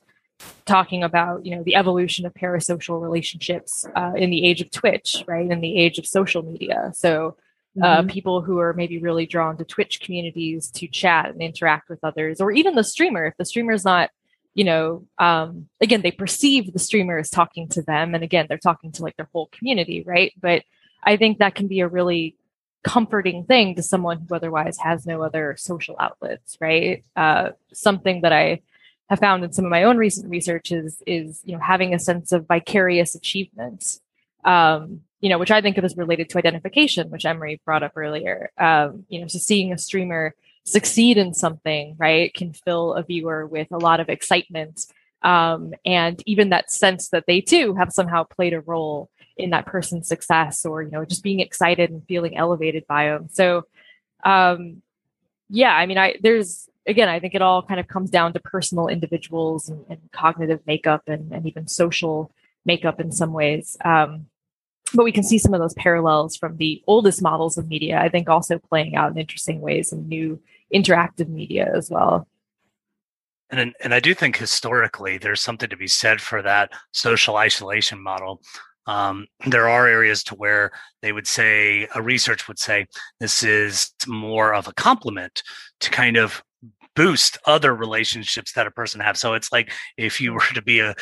talking 0.66 1.04
about 1.04 1.46
you 1.46 1.56
know 1.56 1.64
the 1.64 1.76
evolution 1.76 2.26
of 2.26 2.34
parasocial 2.34 3.00
relationships 3.00 3.86
uh, 3.96 4.14
in 4.16 4.32
the 4.32 4.44
age 4.44 4.60
of 4.60 4.72
twitch 4.72 5.24
right 5.28 5.52
in 5.52 5.62
the 5.62 5.78
age 5.78 6.00
of 6.00 6.06
social 6.08 6.42
media 6.42 6.92
so 6.96 7.38
uh, 7.82 8.04
people 8.04 8.42
who 8.42 8.60
are 8.60 8.74
maybe 8.74 8.98
really 9.00 9.26
drawn 9.26 9.56
to 9.58 9.64
Twitch 9.64 10.02
communities 10.02 10.70
to 10.72 10.88
chat 10.88 11.30
and 11.30 11.42
interact 11.42 11.90
with 11.90 12.00
others, 12.04 12.42
or 12.42 12.52
even 12.52 12.76
the 12.76 12.84
streamer. 12.84 13.26
If 13.26 13.38
the 13.38 13.46
streamer's 13.46 13.86
not, 13.86 14.10
you 14.54 14.66
know, 14.66 15.06
um, 15.20 15.70
again, 15.80 16.02
they 16.02 16.12
perceive 16.12 16.74
the 16.74 16.80
streamer 16.80 17.18
as 17.18 17.30
talking 17.30 17.70
to 17.70 17.82
them, 17.82 18.14
and 18.14 18.24
again, 18.24 18.48
they're 18.50 18.58
talking 18.58 18.92
to 18.94 19.04
like 19.04 19.16
their 19.16 19.30
whole 19.32 19.48
community, 19.54 20.04
right? 20.06 20.34
But 20.40 20.64
I 21.04 21.16
think 21.16 21.38
that 21.40 21.56
can 21.56 21.68
be 21.68 21.80
a 21.80 21.88
really 21.88 22.36
comforting 22.84 23.44
thing 23.46 23.76
to 23.76 23.84
someone 23.84 24.26
who 24.28 24.36
otherwise 24.36 24.78
has 24.78 25.06
no 25.06 25.22
other 25.22 25.56
social 25.58 25.96
outlets, 26.00 26.58
right? 26.60 27.04
Uh, 27.16 27.52
something 27.74 28.22
that 28.22 28.34
I 28.34 28.62
have 29.10 29.20
found 29.20 29.44
in 29.44 29.52
some 29.52 29.66
of 29.66 29.72
my 29.72 29.84
own 29.84 29.98
recent 29.98 30.30
research 30.30 30.72
is 30.72 31.04
is 31.06 31.42
you 31.44 31.54
know 31.54 31.62
having 31.62 31.94
a 31.94 32.00
sense 32.00 32.32
of 32.32 32.48
vicarious 32.48 33.14
achievement 33.16 34.00
um, 34.44 35.02
you 35.20 35.30
know, 35.30 35.38
which 35.38 35.52
I 35.52 35.62
think 35.62 35.78
of 35.78 35.86
as 35.86 35.96
related 35.96 36.30
to 36.30 36.38
identification, 36.38 37.10
which 37.12 37.26
Emery 37.26 37.62
brought 37.64 37.84
up 37.84 37.94
earlier. 37.96 38.52
Um, 38.58 39.06
you 39.08 39.22
know, 39.22 39.28
so 39.28 39.38
seeing 39.38 39.72
a 39.72 39.78
streamer 39.78 40.34
succeed 40.64 41.18
in 41.18 41.34
something, 41.34 41.96
right, 42.00 42.34
can 42.34 42.54
fill 42.54 42.94
a 42.94 43.04
viewer 43.04 43.46
with 43.46 43.68
a 43.72 43.78
lot 43.78 44.00
of 44.00 44.10
excitement. 44.10 44.86
Um, 45.24 45.74
and 45.86 46.22
even 46.26 46.50
that 46.50 46.72
sense 46.72 47.10
that 47.10 47.26
they 47.28 47.42
too 47.42 47.76
have 47.76 47.92
somehow 47.92 48.24
played 48.24 48.54
a 48.54 48.62
role 48.62 49.10
in 49.38 49.52
that 49.52 49.66
person's 49.66 50.08
success 50.08 50.66
or, 50.66 50.82
you 50.82 50.92
know, 50.92 51.06
just 51.06 51.24
being 51.24 51.40
excited 51.40 51.90
and 51.90 52.06
feeling 52.08 52.38
elevated 52.38 52.86
by 52.88 53.06
them. 53.06 53.30
So, 53.32 53.66
um, 54.24 54.82
yeah, 55.50 55.74
I 55.76 55.86
mean, 55.86 55.98
I, 55.98 56.16
there's, 56.22 56.70
again, 56.88 57.10
I 57.10 57.20
think 57.20 57.36
it 57.36 57.42
all 57.42 57.62
kind 57.62 57.80
of 57.80 57.88
comes 57.88 58.10
down 58.10 58.34
to 58.34 58.40
personal 58.40 58.88
individuals 58.88 59.70
and, 59.70 59.86
and 59.90 60.00
cognitive 60.12 60.62
makeup 60.66 61.04
and, 61.08 61.32
and 61.32 61.46
even 61.46 61.68
social 61.68 62.32
makeup 62.66 63.00
in 63.00 63.12
some 63.12 63.34
ways. 63.34 63.78
Um, 63.84 64.28
but 64.94 65.06
we 65.06 65.12
can 65.12 65.24
see 65.24 65.38
some 65.38 65.54
of 65.54 65.60
those 65.60 65.74
parallels 65.76 66.36
from 66.36 66.58
the 66.58 66.84
oldest 66.88 67.22
models 67.22 67.58
of 67.58 67.68
media, 67.68 68.00
I 68.00 68.10
think 68.10 68.30
also 68.30 68.60
playing 68.60 68.96
out 68.96 69.12
in 69.12 69.18
interesting 69.18 69.62
ways 69.62 69.94
in 69.94 70.08
new 70.08 70.40
interactive 70.74 71.30
media 71.30 71.72
as 71.74 71.90
well. 71.90 72.28
And 73.52 73.74
and 73.82 73.94
I 73.94 74.00
do 74.00 74.14
think 74.14 74.38
historically 74.38 75.18
there's 75.18 75.42
something 75.42 75.70
to 75.70 75.78
be 75.78 75.88
said 75.88 76.22
for 76.22 76.42
that 76.42 76.72
social 76.94 77.38
isolation 77.38 78.02
model. 78.02 78.42
Um, 78.88 79.28
there 79.46 79.70
are 79.70 79.88
areas 79.88 80.24
to 80.26 80.36
where 80.36 80.72
they 81.02 81.12
would 81.12 81.28
say 81.28 81.88
a 81.94 82.02
research 82.02 82.48
would 82.48 82.58
say 82.58 82.88
this 83.20 83.44
is 83.44 83.92
more 84.08 84.54
of 84.54 84.68
a 84.68 84.74
complement 84.74 85.44
to 85.82 85.92
kind 85.92 86.18
of 86.18 86.44
boost 86.96 87.38
other 87.46 87.76
relationships 87.76 88.54
that 88.54 88.68
a 88.68 88.72
person 88.72 89.00
have. 89.02 89.18
So 89.18 89.34
it's 89.34 89.52
like 89.52 89.72
if 89.98 90.20
you 90.20 90.34
were 90.34 90.54
to 90.54 90.62
be 90.62 90.80
a 90.80 90.96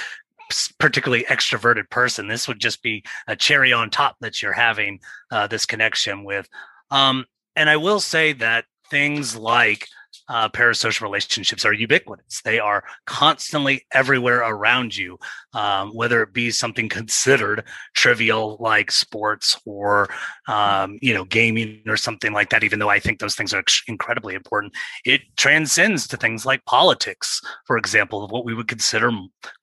particularly 0.79 1.23
extroverted 1.25 1.89
person, 1.89 2.27
this 2.27 2.47
would 2.47 2.59
just 2.59 2.81
be 2.81 3.03
a 3.27 3.35
cherry 3.35 3.71
on 3.71 3.89
top 3.89 4.15
that 4.19 4.41
you're 4.41 4.53
having 4.53 4.99
uh, 5.31 5.47
this 5.47 5.65
connection 5.65 6.23
with. 6.23 6.49
Um, 6.91 7.25
and 7.55 7.69
I 7.69 7.77
will 7.77 7.99
say 7.99 8.33
that 8.33 8.65
things 8.89 9.35
like 9.35 9.87
uh, 10.29 10.47
parasocial 10.49 11.01
relationships 11.01 11.65
are 11.65 11.73
ubiquitous. 11.73 12.41
They 12.43 12.59
are 12.59 12.83
constantly 13.05 13.85
everywhere 13.91 14.39
around 14.39 14.95
you, 14.95 15.17
um, 15.53 15.89
whether 15.89 16.21
it 16.21 16.33
be 16.33 16.51
something 16.51 16.87
considered 16.87 17.63
trivial 17.95 18.57
like 18.59 18.91
sports 18.91 19.59
or 19.65 20.09
um, 20.47 20.99
you 21.01 21.13
know 21.13 21.25
gaming 21.25 21.81
or 21.87 21.97
something 21.97 22.31
like 22.31 22.51
that. 22.51 22.63
Even 22.63 22.79
though 22.79 22.89
I 22.89 22.99
think 22.99 23.19
those 23.19 23.35
things 23.35 23.53
are 23.53 23.63
incredibly 23.87 24.35
important, 24.35 24.73
it 25.03 25.21
transcends 25.35 26.07
to 26.07 26.17
things 26.17 26.45
like 26.45 26.63
politics, 26.65 27.41
for 27.65 27.77
example, 27.77 28.27
what 28.27 28.45
we 28.45 28.53
would 28.53 28.67
consider 28.67 29.09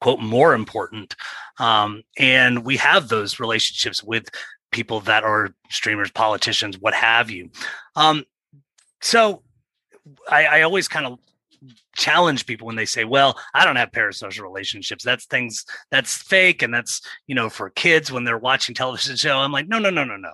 quote 0.01 0.21
more 0.21 0.55
important. 0.55 1.15
Um, 1.59 2.03
and 2.19 2.65
we 2.65 2.77
have 2.79 3.09
those 3.09 3.39
relationships 3.39 4.03
with 4.03 4.29
people 4.73 5.01
that 5.01 5.25
are 5.25 5.55
streamers, 5.71 6.11
politicians, 6.11 6.79
what 6.79 6.95
have 6.95 7.31
you. 7.31 7.51
Um, 7.95 8.25
so 9.01 9.43
I, 10.29 10.45
I 10.47 10.63
always 10.63 10.89
kind 10.89 11.07
of 11.07 11.19
challenge 11.95 12.47
people 12.47 12.67
when 12.67 12.77
they 12.77 12.85
say, 12.85 13.05
"Well, 13.05 13.39
I 13.55 13.65
don't 13.65 13.77
have 13.77 13.91
parasocial 13.91 14.43
relationships. 14.43 15.05
That's 15.05 15.27
things 15.27 15.65
that's 15.91 16.17
fake, 16.17 16.63
and 16.63 16.73
that's 16.73 17.01
you 17.27 17.35
know 17.35 17.49
for 17.49 17.71
kids 17.71 18.13
when 18.13 18.25
they're 18.25 18.39
watching 18.39 18.75
television 18.75 19.17
show." 19.17 19.39
I'm 19.39 19.53
like, 19.53 19.69
no, 19.69 19.79
no, 19.79 19.91
no, 19.91 20.05
no, 20.05 20.17
no. 20.17 20.33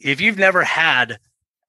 If 0.00 0.20
you've 0.20 0.38
never 0.38 0.62
had 0.64 1.18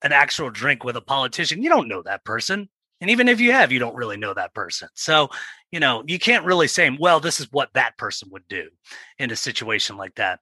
an 0.03 0.13
actual 0.13 0.49
drink 0.49 0.84
with 0.84 0.95
a 0.95 1.01
politician, 1.01 1.63
you 1.63 1.69
don't 1.69 1.88
know 1.88 2.01
that 2.03 2.23
person, 2.23 2.69
and 3.01 3.10
even 3.10 3.27
if 3.27 3.39
you 3.39 3.51
have, 3.51 3.71
you 3.71 3.79
don't 3.79 3.95
really 3.95 4.17
know 4.17 4.34
that 4.34 4.53
person. 4.53 4.89
So 4.93 5.29
you 5.71 5.79
know 5.79 6.03
you 6.08 6.19
can't 6.19 6.45
really 6.45 6.67
say, 6.67 6.89
"Well, 6.99 7.19
this 7.19 7.39
is 7.39 7.51
what 7.51 7.73
that 7.73 7.97
person 7.97 8.29
would 8.32 8.47
do" 8.47 8.69
in 9.17 9.32
a 9.32 9.36
situation 9.36 9.97
like 9.97 10.15
that. 10.15 10.39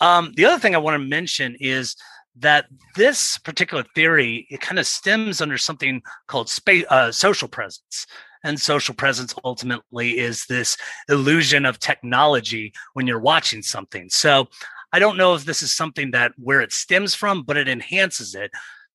Um, 0.00 0.32
the 0.36 0.44
other 0.44 0.60
thing 0.60 0.74
I 0.74 0.78
want 0.78 1.00
to 1.00 1.08
mention 1.08 1.56
is 1.58 1.96
that 2.36 2.66
this 2.96 3.38
particular 3.38 3.84
theory 3.94 4.46
it 4.50 4.60
kind 4.60 4.78
of 4.78 4.86
stems 4.86 5.40
under 5.40 5.58
something 5.58 6.02
called 6.26 6.48
space 6.48 6.84
uh, 6.90 7.10
social 7.12 7.48
presence. 7.48 8.06
And 8.44 8.60
social 8.60 8.94
presence 8.94 9.34
ultimately 9.44 10.18
is 10.18 10.46
this 10.46 10.76
illusion 11.08 11.66
of 11.66 11.80
technology 11.80 12.72
when 12.94 13.06
you're 13.06 13.18
watching 13.18 13.62
something. 13.62 14.08
So 14.10 14.48
i 14.92 14.98
don't 14.98 15.16
know 15.16 15.34
if 15.34 15.44
this 15.44 15.62
is 15.62 15.74
something 15.74 16.10
that 16.10 16.32
where 16.36 16.60
it 16.60 16.72
stems 16.72 17.14
from 17.14 17.42
but 17.42 17.56
it 17.56 17.68
enhances 17.68 18.34
it 18.34 18.50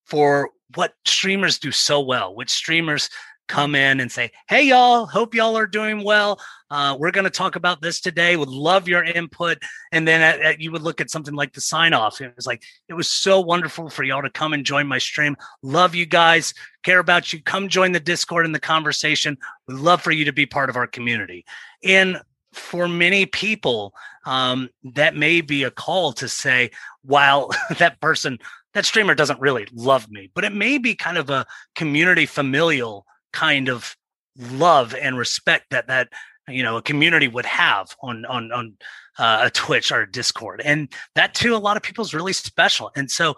for 0.06 0.50
what 0.76 0.94
streamers 1.06 1.60
do 1.60 1.72
so 1.72 2.02
well 2.02 2.36
which 2.36 2.50
streamers 2.50 3.10
come 3.48 3.76
in 3.76 4.00
and 4.00 4.12
say 4.12 4.32
hey 4.48 4.64
y'all 4.64 5.06
hope 5.06 5.36
y'all 5.36 5.58
are 5.58 5.68
doing 5.68 6.04
well. 6.04 6.40
Uh, 6.70 6.98
we're 7.00 7.12
going 7.12 7.24
to 7.24 7.30
talk 7.30 7.56
about 7.56 7.82
this 7.82 8.02
today. 8.02 8.36
Would 8.36 8.50
love 8.50 8.88
your 8.88 9.04
input. 9.04 9.60
And 9.92 10.08
then 10.08 10.22
at, 10.22 10.42
at, 10.42 10.60
you 10.60 10.72
would 10.72 10.82
look 10.82 11.00
at 11.02 11.12
something 11.12 11.36
like 11.36 11.54
the 11.54 11.62
sign 11.62 11.94
off 11.94 12.20
it 12.20 12.36
was 12.36 12.48
like 12.48 12.64
it 12.90 12.94
was 12.94 13.08
so 13.08 13.40
wonderful 13.40 13.90
for 13.90 14.04
y'all 14.04 14.24
to 14.24 14.30
come 14.30 14.54
and 14.54 14.66
join 14.66 14.88
my 14.88 14.98
stream. 14.98 15.36
Love 15.62 15.94
you 15.94 16.06
guys. 16.06 16.54
Care 16.84 17.00
about 17.00 17.32
you. 17.32 17.42
Come 17.44 17.70
join 17.70 17.92
the 17.92 18.00
discord 18.00 18.46
and 18.46 18.56
the 18.56 18.60
conversation. 18.60 19.38
We'd 19.68 19.78
love 19.78 20.02
for 20.02 20.12
you 20.12 20.26
to 20.26 20.34
be 20.34 20.46
part 20.46 20.70
of 20.70 20.76
our 20.76 20.88
community. 20.88 21.46
And 21.84 22.22
for 22.54 22.88
many 22.88 23.26
people, 23.26 23.94
um, 24.26 24.70
that 24.96 25.16
may 25.16 25.42
be 25.42 25.64
a 25.64 25.72
call 25.72 26.14
to 26.14 26.28
say, 26.28 26.72
while 27.04 27.50
that 27.80 28.00
person, 28.00 28.40
that 28.74 28.86
streamer 28.86 29.16
doesn't 29.16 29.40
really 29.40 29.68
love 29.74 30.10
me, 30.10 30.30
but 30.34 30.44
it 30.44 30.54
may 30.54 30.78
be 30.78 30.96
kind 30.96 31.18
of 31.18 31.30
a 31.30 31.46
community 31.76 32.26
familial 32.26 33.06
kind 33.34 33.68
of 33.70 33.96
love 34.38 34.96
and 34.96 35.18
respect 35.18 35.66
that 35.72 35.88
that 35.88 36.10
you 36.48 36.64
know 36.64 36.78
a 36.78 36.82
community 36.82 37.28
would 37.28 37.46
have 37.46 37.96
on 38.02 38.26
on 38.26 38.52
on 38.52 38.78
uh, 39.18 39.42
a 39.44 39.50
Twitch 39.50 39.92
or 39.92 40.02
a 40.02 40.12
Discord, 40.12 40.62
and 40.64 40.90
that 41.16 41.34
too, 41.34 41.56
a 41.56 41.58
lot 41.58 41.78
of 41.78 41.84
people 41.84 42.04
is 42.04 42.14
really 42.14 42.34
special. 42.34 42.92
And 42.96 43.12
so, 43.12 43.36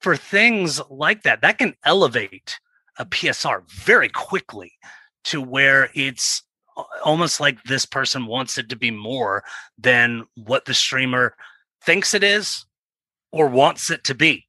for 0.00 0.16
things 0.16 0.80
like 0.90 1.22
that, 1.24 1.42
that 1.42 1.58
can 1.58 1.74
elevate 1.84 2.58
a 2.98 3.04
PSR 3.04 3.68
very 3.70 4.08
quickly 4.08 4.72
to 5.24 5.40
where 5.40 5.90
it's 5.94 6.42
almost 7.04 7.40
like 7.40 7.62
this 7.64 7.84
person 7.84 8.26
wants 8.26 8.58
it 8.58 8.68
to 8.68 8.76
be 8.76 8.90
more 8.90 9.44
than 9.76 10.24
what 10.34 10.64
the 10.64 10.74
streamer 10.74 11.34
thinks 11.84 12.14
it 12.14 12.22
is 12.22 12.64
or 13.32 13.48
wants 13.48 13.90
it 13.90 14.04
to 14.04 14.14
be. 14.14 14.46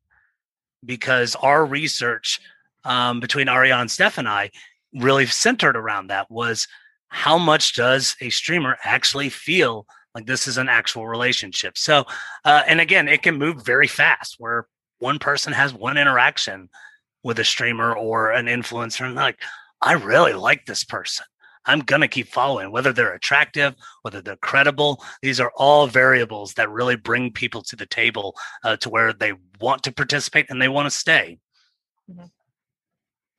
Because 0.85 1.35
our 1.35 1.65
research 1.65 2.39
um, 2.85 3.19
between 3.19 3.49
Ariane, 3.49 3.89
Steph, 3.89 4.17
and 4.17 4.27
I 4.27 4.51
really 4.93 5.25
centered 5.25 5.75
around 5.75 6.07
that 6.07 6.29
was 6.29 6.67
how 7.09 7.37
much 7.37 7.75
does 7.75 8.15
a 8.21 8.29
streamer 8.29 8.77
actually 8.83 9.29
feel 9.29 9.85
like 10.15 10.25
this 10.25 10.47
is 10.47 10.57
an 10.57 10.69
actual 10.69 11.07
relationship? 11.07 11.77
So, 11.77 12.05
uh, 12.45 12.63
and 12.67 12.79
again, 12.79 13.07
it 13.07 13.23
can 13.23 13.37
move 13.37 13.65
very 13.65 13.87
fast 13.87 14.35
where 14.37 14.67
one 14.99 15.19
person 15.19 15.53
has 15.53 15.73
one 15.73 15.97
interaction 15.97 16.69
with 17.23 17.39
a 17.39 17.43
streamer 17.43 17.93
or 17.93 18.31
an 18.31 18.45
influencer 18.45 19.05
and 19.05 19.15
like, 19.15 19.39
I 19.81 19.93
really 19.93 20.33
like 20.33 20.65
this 20.65 20.83
person. 20.83 21.25
I'm 21.65 21.81
going 21.81 22.01
to 22.01 22.07
keep 22.07 22.29
following, 22.29 22.71
whether 22.71 22.93
they're 22.93 23.13
attractive, 23.13 23.75
whether 24.01 24.21
they're 24.21 24.37
credible. 24.37 25.03
These 25.21 25.39
are 25.39 25.51
all 25.55 25.87
variables 25.87 26.53
that 26.55 26.69
really 26.69 26.95
bring 26.95 27.31
people 27.31 27.61
to 27.63 27.75
the 27.75 27.85
table 27.85 28.35
uh, 28.63 28.77
to 28.77 28.89
where 28.89 29.13
they 29.13 29.33
want 29.59 29.83
to 29.83 29.91
participate 29.91 30.47
and 30.49 30.61
they 30.61 30.69
want 30.69 30.87
to 30.87 30.97
stay. 30.97 31.37
Mm-hmm. 32.09 32.25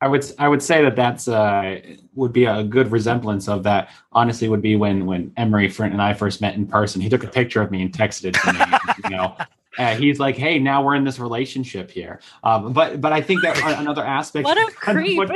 I 0.01 0.07
would 0.07 0.25
I 0.39 0.47
would 0.47 0.63
say 0.63 0.83
that 0.83 0.95
that's 0.95 1.27
uh, 1.27 1.79
would 2.15 2.33
be 2.33 2.45
a 2.45 2.63
good 2.63 2.91
resemblance 2.91 3.47
of 3.47 3.61
that. 3.63 3.89
Honestly, 4.11 4.49
would 4.49 4.61
be 4.61 4.75
when 4.75 5.05
when 5.05 5.31
Emery 5.37 5.67
Frint 5.67 5.91
and 5.91 6.01
I 6.01 6.13
first 6.15 6.41
met 6.41 6.55
in 6.55 6.65
person. 6.65 7.01
He 7.01 7.09
took 7.09 7.23
a 7.23 7.27
picture 7.27 7.61
of 7.61 7.69
me 7.69 7.83
and 7.83 7.93
texted 7.93 8.25
it 8.25 8.33
to 8.33 8.53
me. 8.53 8.77
you 9.03 9.15
know, 9.15 9.37
uh, 9.77 9.95
he's 9.95 10.19
like, 10.19 10.35
"Hey, 10.35 10.57
now 10.57 10.83
we're 10.83 10.95
in 10.95 11.03
this 11.03 11.19
relationship 11.19 11.91
here." 11.91 12.19
Um, 12.43 12.73
but 12.73 12.99
but 12.99 13.13
I 13.13 13.21
think 13.21 13.43
that 13.43 13.61
another 13.79 14.03
aspect. 14.03 14.45
What 14.45 14.57
a 14.57 14.71
creep! 14.75 15.17
What, 15.17 15.29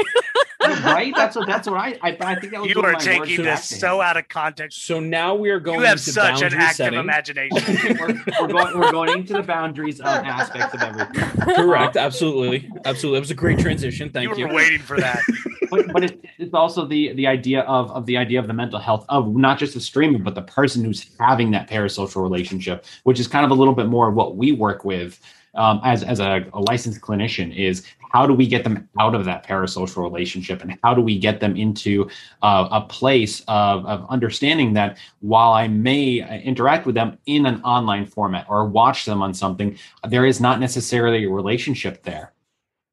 right? 0.83 1.13
That's 1.15 1.35
what 1.35 1.47
that's 1.47 1.67
what 1.67 1.77
I 1.77 1.97
I, 2.01 2.17
I 2.19 2.39
think 2.39 2.51
that 2.51 2.61
was 2.61 2.69
you 2.69 2.81
are 2.81 2.95
taking 2.95 3.43
this 3.43 3.65
so 3.65 4.01
out 4.01 4.17
of 4.17 4.27
context. 4.27 4.83
So 4.83 4.99
now 4.99 5.35
we 5.35 5.49
are 5.49 5.59
going. 5.59 5.79
You 5.79 5.85
have 5.85 5.99
such 5.99 6.41
an 6.41 6.53
active 6.53 6.75
setting. 6.75 6.99
imagination. 6.99 7.97
we're, 7.99 8.23
we're, 8.41 8.47
going 8.47 8.79
we're 8.79 8.91
going 8.91 9.19
into 9.19 9.33
the 9.33 9.43
boundaries 9.43 9.99
of 9.99 10.07
aspects 10.07 10.73
of 10.73 10.81
everything. 10.81 11.55
Correct. 11.55 11.97
Absolutely. 11.97 12.69
Absolutely. 12.85 13.17
It 13.17 13.21
was 13.21 13.31
a 13.31 13.35
great 13.35 13.59
transition. 13.59 14.09
Thank 14.09 14.29
you. 14.29 14.37
You 14.37 14.47
were 14.47 14.55
waiting 14.55 14.79
for 14.79 14.99
that. 14.99 15.21
but, 15.69 15.91
but 15.91 16.03
it, 16.03 16.25
it's 16.37 16.53
also 16.53 16.85
the 16.85 17.13
the 17.13 17.27
idea 17.27 17.61
of 17.61 17.91
of 17.91 18.05
the 18.05 18.17
idea 18.17 18.39
of 18.39 18.47
the 18.47 18.53
mental 18.53 18.79
health 18.79 19.05
of 19.09 19.35
not 19.35 19.57
just 19.57 19.73
the 19.73 19.81
streamer 19.81 20.19
but 20.19 20.35
the 20.35 20.41
person 20.41 20.83
who's 20.83 21.05
having 21.19 21.51
that 21.51 21.69
parasocial 21.69 22.21
relationship, 22.21 22.85
which 23.03 23.19
is 23.19 23.27
kind 23.27 23.45
of 23.45 23.51
a 23.51 23.55
little 23.55 23.73
bit 23.73 23.87
more 23.87 24.09
of 24.09 24.15
what 24.15 24.35
we 24.35 24.51
work 24.51 24.85
with 24.85 25.19
um, 25.55 25.79
as 25.83 26.03
as 26.03 26.19
a, 26.19 26.45
a, 26.53 26.61
licensed 26.61 27.01
clinician 27.01 27.55
is 27.55 27.85
how 28.11 28.25
do 28.25 28.33
we 28.33 28.47
get 28.47 28.63
them 28.63 28.87
out 28.99 29.15
of 29.15 29.25
that 29.25 29.45
parasocial 29.45 30.03
relationship 30.03 30.61
and 30.61 30.77
how 30.83 30.93
do 30.93 31.01
we 31.01 31.17
get 31.17 31.39
them 31.39 31.55
into 31.55 32.09
uh, 32.41 32.67
a 32.71 32.81
place 32.81 33.41
of, 33.47 33.85
of 33.85 34.05
understanding 34.09 34.73
that 34.73 34.97
while 35.19 35.51
I 35.51 35.67
may 35.67 36.41
interact 36.43 36.85
with 36.85 36.95
them 36.95 37.17
in 37.25 37.45
an 37.45 37.61
online 37.63 38.05
format 38.05 38.45
or 38.49 38.65
watch 38.65 39.05
them 39.05 39.21
on 39.21 39.33
something, 39.33 39.77
there 40.07 40.25
is 40.25 40.39
not 40.39 40.59
necessarily 40.59 41.25
a 41.25 41.29
relationship 41.29 42.03
there. 42.03 42.31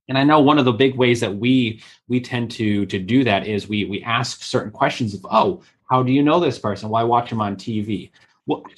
And 0.09 0.19
I 0.19 0.25
know 0.25 0.41
one 0.41 0.59
of 0.59 0.65
the 0.65 0.73
big 0.73 0.97
ways 0.97 1.21
that 1.21 1.37
we 1.37 1.81
we 2.09 2.21
tend 2.21 2.51
to 2.53 2.87
to 2.87 2.99
do 2.99 3.25
that 3.25 3.47
is 3.47 3.69
we 3.69 3.85
we 3.85 4.03
ask 4.03 4.43
certain 4.43 4.71
questions 4.71 5.15
of 5.15 5.27
oh 5.31 5.63
how 5.89 6.03
do 6.03 6.11
you 6.11 6.23
know 6.23 6.41
this 6.41 6.59
person? 6.59 6.89
Why 6.89 7.03
watch 7.03 7.29
them 7.29 7.43
on 7.43 7.55
TV? 7.55 8.11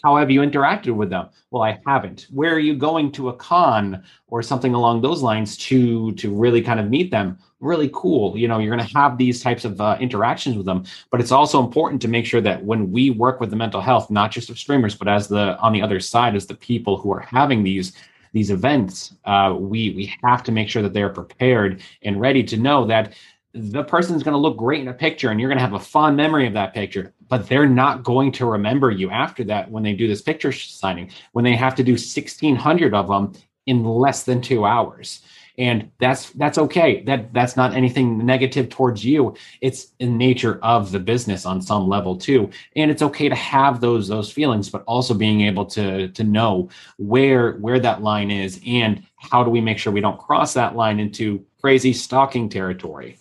How 0.02 0.16
have 0.16 0.30
you 0.30 0.40
interacted 0.40 0.94
with 0.94 1.08
them? 1.08 1.28
Well, 1.50 1.62
I 1.62 1.80
haven't. 1.86 2.26
Where 2.30 2.52
are 2.54 2.58
you 2.58 2.74
going 2.74 3.10
to 3.12 3.30
a 3.30 3.32
con 3.32 4.04
or 4.26 4.42
something 4.42 4.74
along 4.74 5.00
those 5.00 5.22
lines 5.22 5.56
to 5.58 6.12
to 6.12 6.34
really 6.34 6.60
kind 6.60 6.78
of 6.78 6.90
meet 6.90 7.10
them? 7.10 7.38
Really 7.60 7.90
cool. 7.94 8.36
You 8.36 8.46
know, 8.46 8.58
you're 8.58 8.74
going 8.74 8.86
to 8.86 8.98
have 8.98 9.16
these 9.16 9.42
types 9.42 9.64
of 9.64 9.80
uh, 9.80 9.96
interactions 10.00 10.56
with 10.58 10.66
them, 10.66 10.84
but 11.10 11.20
it's 11.20 11.32
also 11.32 11.64
important 11.64 12.02
to 12.02 12.08
make 12.08 12.26
sure 12.26 12.42
that 12.42 12.62
when 12.62 12.92
we 12.92 13.08
work 13.08 13.40
with 13.40 13.48
the 13.48 13.56
mental 13.56 13.80
health, 13.80 14.10
not 14.10 14.30
just 14.30 14.50
of 14.50 14.58
streamers, 14.58 14.94
but 14.94 15.08
as 15.08 15.28
the 15.28 15.58
on 15.58 15.72
the 15.72 15.80
other 15.80 15.98
side, 15.98 16.36
as 16.36 16.46
the 16.46 16.54
people 16.54 16.98
who 16.98 17.10
are 17.10 17.20
having 17.20 17.62
these 17.62 17.94
these 18.34 18.50
events, 18.50 19.14
uh, 19.24 19.56
we 19.58 19.94
we 19.94 20.12
have 20.22 20.42
to 20.42 20.52
make 20.52 20.68
sure 20.68 20.82
that 20.82 20.92
they're 20.92 21.08
prepared 21.08 21.80
and 22.02 22.20
ready 22.20 22.42
to 22.42 22.58
know 22.58 22.84
that 22.84 23.14
the 23.54 23.84
person's 23.84 24.24
going 24.24 24.32
to 24.32 24.38
look 24.38 24.56
great 24.56 24.80
in 24.80 24.88
a 24.88 24.92
picture 24.92 25.30
and 25.30 25.40
you're 25.40 25.48
going 25.48 25.58
to 25.58 25.64
have 25.64 25.74
a 25.74 25.78
fond 25.78 26.16
memory 26.16 26.46
of 26.46 26.52
that 26.52 26.74
picture 26.74 27.14
but 27.28 27.48
they're 27.48 27.68
not 27.68 28.02
going 28.02 28.32
to 28.32 28.46
remember 28.46 28.90
you 28.90 29.10
after 29.10 29.44
that 29.44 29.70
when 29.70 29.82
they 29.82 29.92
do 29.92 30.08
this 30.08 30.22
picture 30.22 30.52
signing 30.52 31.10
when 31.32 31.44
they 31.44 31.54
have 31.54 31.74
to 31.74 31.84
do 31.84 31.92
1600 31.92 32.94
of 32.94 33.08
them 33.08 33.32
in 33.66 33.84
less 33.84 34.24
than 34.24 34.40
2 34.40 34.64
hours. 34.64 35.22
And 35.56 35.88
that's 36.00 36.30
that's 36.30 36.58
okay. 36.58 37.04
That 37.04 37.32
that's 37.32 37.56
not 37.56 37.74
anything 37.74 38.26
negative 38.26 38.68
towards 38.70 39.04
you. 39.04 39.36
It's 39.60 39.92
in 40.00 40.18
nature 40.18 40.58
of 40.64 40.90
the 40.90 40.98
business 40.98 41.46
on 41.46 41.62
some 41.62 41.86
level 41.86 42.16
too. 42.16 42.50
And 42.74 42.90
it's 42.90 43.02
okay 43.02 43.28
to 43.28 43.36
have 43.36 43.80
those 43.80 44.08
those 44.08 44.32
feelings 44.32 44.68
but 44.68 44.82
also 44.88 45.14
being 45.14 45.42
able 45.42 45.64
to 45.66 46.08
to 46.08 46.24
know 46.24 46.70
where 46.98 47.52
where 47.58 47.78
that 47.78 48.02
line 48.02 48.32
is 48.32 48.60
and 48.66 49.06
how 49.14 49.44
do 49.44 49.50
we 49.50 49.60
make 49.60 49.78
sure 49.78 49.92
we 49.92 50.00
don't 50.00 50.18
cross 50.18 50.54
that 50.54 50.74
line 50.74 50.98
into 50.98 51.46
crazy 51.60 51.92
stalking 51.92 52.48
territory 52.48 53.16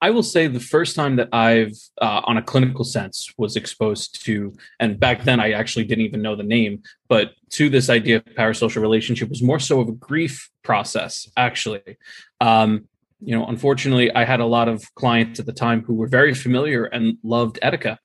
I 0.00 0.10
will 0.10 0.22
say 0.22 0.46
the 0.46 0.60
first 0.60 0.94
time 0.94 1.16
that 1.16 1.28
I've, 1.32 1.76
uh, 2.00 2.20
on 2.24 2.36
a 2.36 2.42
clinical 2.42 2.84
sense, 2.84 3.32
was 3.36 3.56
exposed 3.56 4.24
to, 4.26 4.54
and 4.78 4.98
back 4.98 5.24
then 5.24 5.40
I 5.40 5.52
actually 5.52 5.84
didn't 5.86 6.04
even 6.04 6.22
know 6.22 6.36
the 6.36 6.44
name, 6.44 6.82
but 7.08 7.32
to 7.50 7.68
this 7.68 7.90
idea 7.90 8.16
of 8.16 8.24
parasocial 8.26 8.80
relationship 8.80 9.28
was 9.28 9.42
more 9.42 9.58
so 9.58 9.80
of 9.80 9.88
a 9.88 9.92
grief 9.92 10.50
process, 10.62 11.28
actually. 11.36 11.98
Um, 12.40 12.86
you 13.20 13.36
know, 13.36 13.46
unfortunately, 13.46 14.14
I 14.14 14.24
had 14.24 14.38
a 14.38 14.46
lot 14.46 14.68
of 14.68 14.84
clients 14.94 15.40
at 15.40 15.46
the 15.46 15.52
time 15.52 15.82
who 15.82 15.94
were 15.94 16.06
very 16.06 16.34
familiar 16.34 16.84
and 16.84 17.18
loved 17.24 17.58
Etika, 17.60 17.98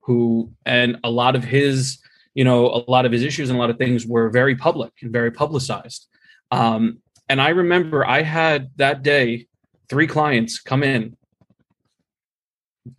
who, 0.00 0.50
and 0.64 0.98
a 1.04 1.10
lot 1.10 1.36
of 1.36 1.44
his, 1.44 1.98
you 2.34 2.42
know, 2.42 2.66
a 2.66 2.90
lot 2.90 3.06
of 3.06 3.12
his 3.12 3.22
issues 3.22 3.50
and 3.50 3.56
a 3.56 3.60
lot 3.60 3.70
of 3.70 3.78
things 3.78 4.04
were 4.04 4.30
very 4.30 4.56
public 4.56 4.92
and 5.02 5.12
very 5.12 5.30
publicized. 5.30 6.08
Um, 6.50 6.98
and 7.28 7.40
I 7.40 7.50
remember 7.50 8.04
I 8.04 8.22
had 8.22 8.70
that 8.76 9.04
day 9.04 9.46
three 9.88 10.08
clients 10.08 10.60
come 10.60 10.82
in 10.82 11.16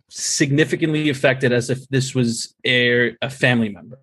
significantly 0.08 1.08
affected 1.08 1.52
as 1.52 1.70
if 1.70 1.88
this 1.88 2.14
was 2.14 2.54
a, 2.64 3.16
a 3.22 3.30
family 3.30 3.68
member 3.68 3.98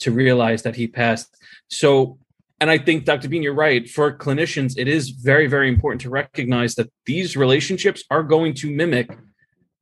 to 0.00 0.10
realize 0.10 0.62
that 0.62 0.76
he 0.76 0.86
passed. 0.86 1.36
So, 1.68 2.18
and 2.60 2.70
I 2.70 2.78
think, 2.78 3.04
Dr. 3.04 3.28
Bean, 3.28 3.42
you're 3.42 3.54
right. 3.54 3.88
For 3.88 4.16
clinicians, 4.16 4.74
it 4.76 4.88
is 4.88 5.10
very, 5.10 5.46
very 5.46 5.68
important 5.68 6.00
to 6.02 6.10
recognize 6.10 6.74
that 6.74 6.90
these 7.06 7.36
relationships 7.36 8.04
are 8.10 8.22
going 8.22 8.54
to 8.54 8.70
mimic 8.70 9.10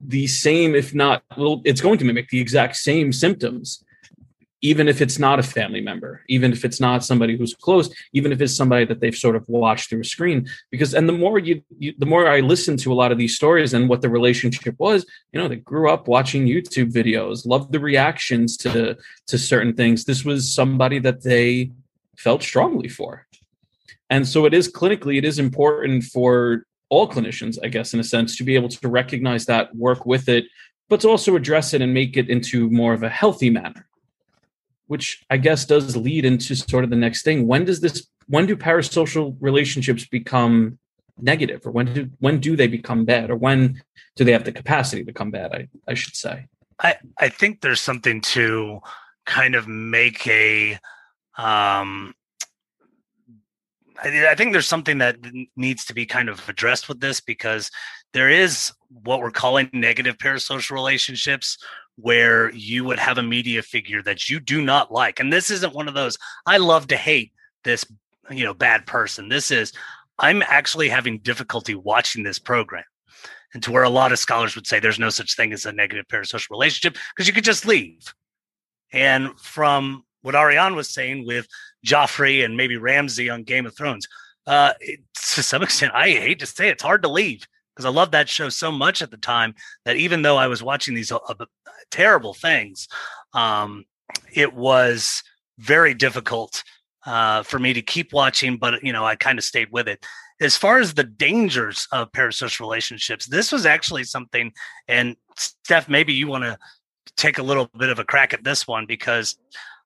the 0.01 0.27
same, 0.27 0.75
if 0.75 0.95
not, 0.95 1.23
well, 1.37 1.61
it's 1.65 1.81
going 1.81 1.99
to 1.99 2.05
mimic 2.05 2.29
the 2.29 2.41
exact 2.41 2.77
same 2.77 3.13
symptoms 3.13 3.85
even 4.61 4.89
if 4.89 5.01
it's 5.01 5.19
not 5.19 5.39
a 5.39 5.43
family 5.43 5.81
member, 5.81 6.23
even 6.29 6.53
if 6.53 6.65
it's 6.65 6.81
not 6.81 7.05
somebody 7.05 7.37
who's 7.37 7.55
close, 7.55 7.91
even 8.13 8.33
if 8.33 8.41
it's 8.41 8.57
somebody 8.57 8.85
that 8.85 9.01
they've 9.01 9.15
sort 9.15 9.37
of 9.37 9.49
watched 9.49 9.89
through 9.89 10.01
a 10.01 10.05
screen. 10.05 10.49
Because 10.71 10.95
and 10.95 11.09
the 11.09 11.13
more 11.13 11.39
you, 11.39 11.63
you, 11.79 11.95
the 11.99 12.07
more 12.07 12.29
I 12.29 12.41
listen 12.41 12.77
to 12.79 12.93
a 12.93 12.95
lot 12.95 13.13
of 13.13 13.19
these 13.19 13.37
stories 13.37 13.73
and 13.73 13.89
what 13.89 14.03
the 14.03 14.09
relationship 14.09 14.75
was, 14.79 15.07
you 15.33 15.41
know, 15.41 15.49
they 15.49 15.57
grew 15.57 15.91
up 15.91 16.09
watching 16.09 16.47
YouTube 16.47 16.93
videos, 16.93 17.47
loved 17.47 17.73
the 17.73 17.81
reactions 17.81 18.57
to 18.59 18.97
to 19.29 19.39
certain 19.39 19.75
things. 19.75 20.05
This 20.05 20.25
was 20.25 20.53
somebody 20.53 20.99
that 21.01 21.23
they 21.23 21.71
felt 22.17 22.43
strongly 22.43 22.89
for. 22.89 23.27
And 24.11 24.27
so 24.27 24.45
it 24.47 24.55
is 24.55 24.73
clinically, 24.73 25.19
it 25.19 25.25
is 25.25 25.39
important 25.39 26.03
for 26.05 26.65
all 26.89 27.09
clinicians, 27.09 27.59
I 27.63 27.69
guess, 27.69 27.93
in 27.93 28.01
a 28.01 28.05
sense, 28.05 28.37
to 28.39 28.45
be 28.45 28.55
able 28.55 28.71
to 28.71 28.89
recognize 28.89 29.45
that, 29.47 29.75
work 29.77 30.07
with 30.07 30.29
it, 30.29 30.47
but 30.89 31.01
to 31.01 31.09
also 31.11 31.37
address 31.37 31.75
it 31.75 31.83
and 31.83 31.93
make 31.93 32.17
it 32.17 32.31
into 32.31 32.71
more 32.71 32.95
of 32.95 33.03
a 33.03 33.11
healthy 33.11 33.51
manner 33.51 33.88
which 34.89 35.25
I 35.31 35.37
guess 35.37 35.65
does 35.65 35.97
lead 35.97 36.25
into 36.25 36.57
sort 36.57 36.85
of 36.85 36.91
the 36.91 36.97
next 36.97 37.23
thing. 37.23 37.47
When 37.47 37.65
does 37.65 37.81
this? 37.81 38.09
When 38.27 38.47
do 38.47 38.57
parasocial 38.57 39.37
relationships 39.41 40.07
become 40.07 40.79
negative, 41.21 41.67
or 41.67 41.71
when 41.71 41.95
do 41.95 42.11
when 42.19 42.41
do 42.41 42.57
they 42.57 42.67
become 42.67 43.05
bad, 43.05 43.31
or 43.31 43.37
when 43.37 43.83
do 44.17 44.25
they 44.25 44.33
have 44.33 44.45
the 44.45 44.53
capacity 44.53 45.03
to 45.03 45.07
become 45.07 45.31
bad? 45.31 45.53
I 45.55 45.69
I 45.87 45.95
should 45.95 46.17
say. 46.17 46.47
I 46.81 46.97
I 47.19 47.29
think 47.29 47.61
there's 47.61 47.81
something 47.81 48.21
to 48.23 48.81
kind 49.25 49.55
of 49.55 49.69
make 49.69 50.27
a 50.27 50.79
um 51.37 52.15
I, 54.03 54.31
I 54.31 54.35
think 54.35 54.53
there's 54.53 54.67
something 54.67 54.99
that 54.99 55.17
needs 55.57 55.85
to 55.87 55.95
be 55.95 56.07
kind 56.07 56.29
of 56.29 56.49
addressed 56.49 56.89
with 56.89 57.01
this 57.01 57.21
because 57.21 57.71
there 58.13 58.31
is 58.31 58.73
what 58.89 59.21
we're 59.21 59.31
calling 59.31 59.69
negative 59.73 60.17
parasocial 60.19 60.71
relationships 60.71 61.59
where 62.01 62.51
you 62.53 62.85
would 62.85 62.99
have 62.99 63.19
a 63.19 63.23
media 63.23 63.61
figure 63.61 64.01
that 64.03 64.29
you 64.29 64.39
do 64.39 64.63
not 64.63 64.93
like. 64.93 65.19
And 65.19 65.33
this 65.33 65.51
isn't 65.51 65.75
one 65.75 65.89
of 65.89 65.95
those, 65.95 66.17
I 66.47 66.59
love 66.59 66.87
to 66.89 66.97
hate 66.97 67.33
this, 67.65 67.85
you 68.31 68.45
know, 68.45 68.55
bad 68.55 68.87
person. 68.87 69.29
This 69.29 69.51
is, 69.51 69.73
I'm 70.17 70.43
actually 70.43 70.89
having 70.89 71.19
difficulty 71.19 71.75
watching 71.75 72.23
this 72.23 72.39
program. 72.39 72.85
And 73.53 73.63
to 73.65 73.73
where 73.73 73.83
a 73.83 73.89
lot 73.89 74.13
of 74.13 74.19
scholars 74.21 74.55
would 74.55 74.67
say 74.67 74.79
there's 74.79 74.99
no 75.01 75.11
such 75.11 75.35
thing 75.35 75.53
as 75.53 75.67
a 75.67 75.73
negative 75.73 76.07
parasocial 76.07 76.51
relationship 76.51 76.97
because 77.15 77.27
you 77.27 77.35
could 77.35 77.45
just 77.45 77.67
leave. 77.67 78.15
And 78.93 79.39
from 79.41 80.05
what 80.23 80.37
Ariane 80.37 80.77
was 80.77 80.91
saying 80.91 81.27
with 81.27 81.49
Joffrey 81.85 82.45
and 82.45 82.57
maybe 82.57 82.77
Ramsay 82.77 83.29
on 83.29 83.43
Game 83.43 83.67
of 83.67 83.77
Thrones, 83.77 84.07
uh, 84.47 84.75
it, 84.81 85.01
to 85.35 85.43
some 85.43 85.63
extent, 85.65 85.95
I 85.95 86.11
hate 86.11 86.39
to 86.41 86.47
say 86.47 86.69
it, 86.69 86.73
it's 86.73 86.83
hard 86.83 87.03
to 87.03 87.09
leave 87.09 87.45
because 87.79 87.87
I 87.87 87.95
loved 87.95 88.11
that 88.11 88.29
show 88.29 88.49
so 88.49 88.73
much 88.73 89.03
at 89.03 89.13
the 89.13 89.17
time 89.17 89.55
that 89.85 89.95
even 89.95 90.23
though 90.23 90.37
I 90.37 90.49
was 90.49 90.65
watching 90.65 90.97
these 90.97 91.13
uh, 91.13 91.19
uh, 91.29 91.45
terrible 91.93 92.35
things, 92.35 92.89
um, 93.35 93.85
it 94.33 94.53
was 94.53 95.23
very 95.59 95.95
difficult 95.95 96.65
uh, 97.07 97.45
for 97.45 97.61
me 97.61 97.73
to 97.75 97.81
keep 97.81 98.13
watching. 98.13 98.57
But 98.57 98.83
you 98.83 98.93
know, 98.93 99.05
I 99.05 99.15
kind 99.15 99.39
of 99.39 99.45
stayed 99.45 99.69
with 99.71 99.87
it. 99.87 100.05
As 100.41 100.57
far 100.57 100.81
as 100.81 100.93
the 100.93 101.05
dangers 101.05 101.87
of 101.93 102.11
parasocial 102.11 102.59
relationships, 102.59 103.27
this 103.27 103.53
was 103.53 103.65
actually 103.65 104.03
something. 104.03 104.53
And 104.89 105.15
Steph, 105.37 105.89
maybe 105.89 106.13
you 106.13 106.27
want 106.27 106.43
to 106.43 106.59
take 107.17 107.39
a 107.39 107.45
little 107.45 107.71
bit 107.79 107.91
of 107.91 108.01
a 108.01 108.05
crack 108.05 108.35
at 108.35 108.43
this 108.43 108.67
one 108.67 108.87
because 108.87 109.39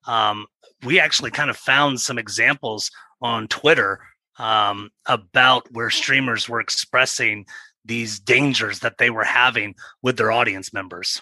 um, 0.06 0.46
we 0.82 0.98
actually 0.98 1.30
kind 1.30 1.50
of 1.50 1.58
found 1.58 2.00
some 2.00 2.18
examples 2.18 2.90
on 3.20 3.48
Twitter 3.48 4.00
um, 4.38 4.88
about 5.06 5.70
where 5.72 5.90
streamers 5.90 6.48
were 6.48 6.60
expressing 6.60 7.44
these 7.84 8.20
dangers 8.20 8.80
that 8.80 8.98
they 8.98 9.10
were 9.10 9.24
having 9.24 9.74
with 10.02 10.16
their 10.16 10.32
audience 10.32 10.72
members. 10.72 11.20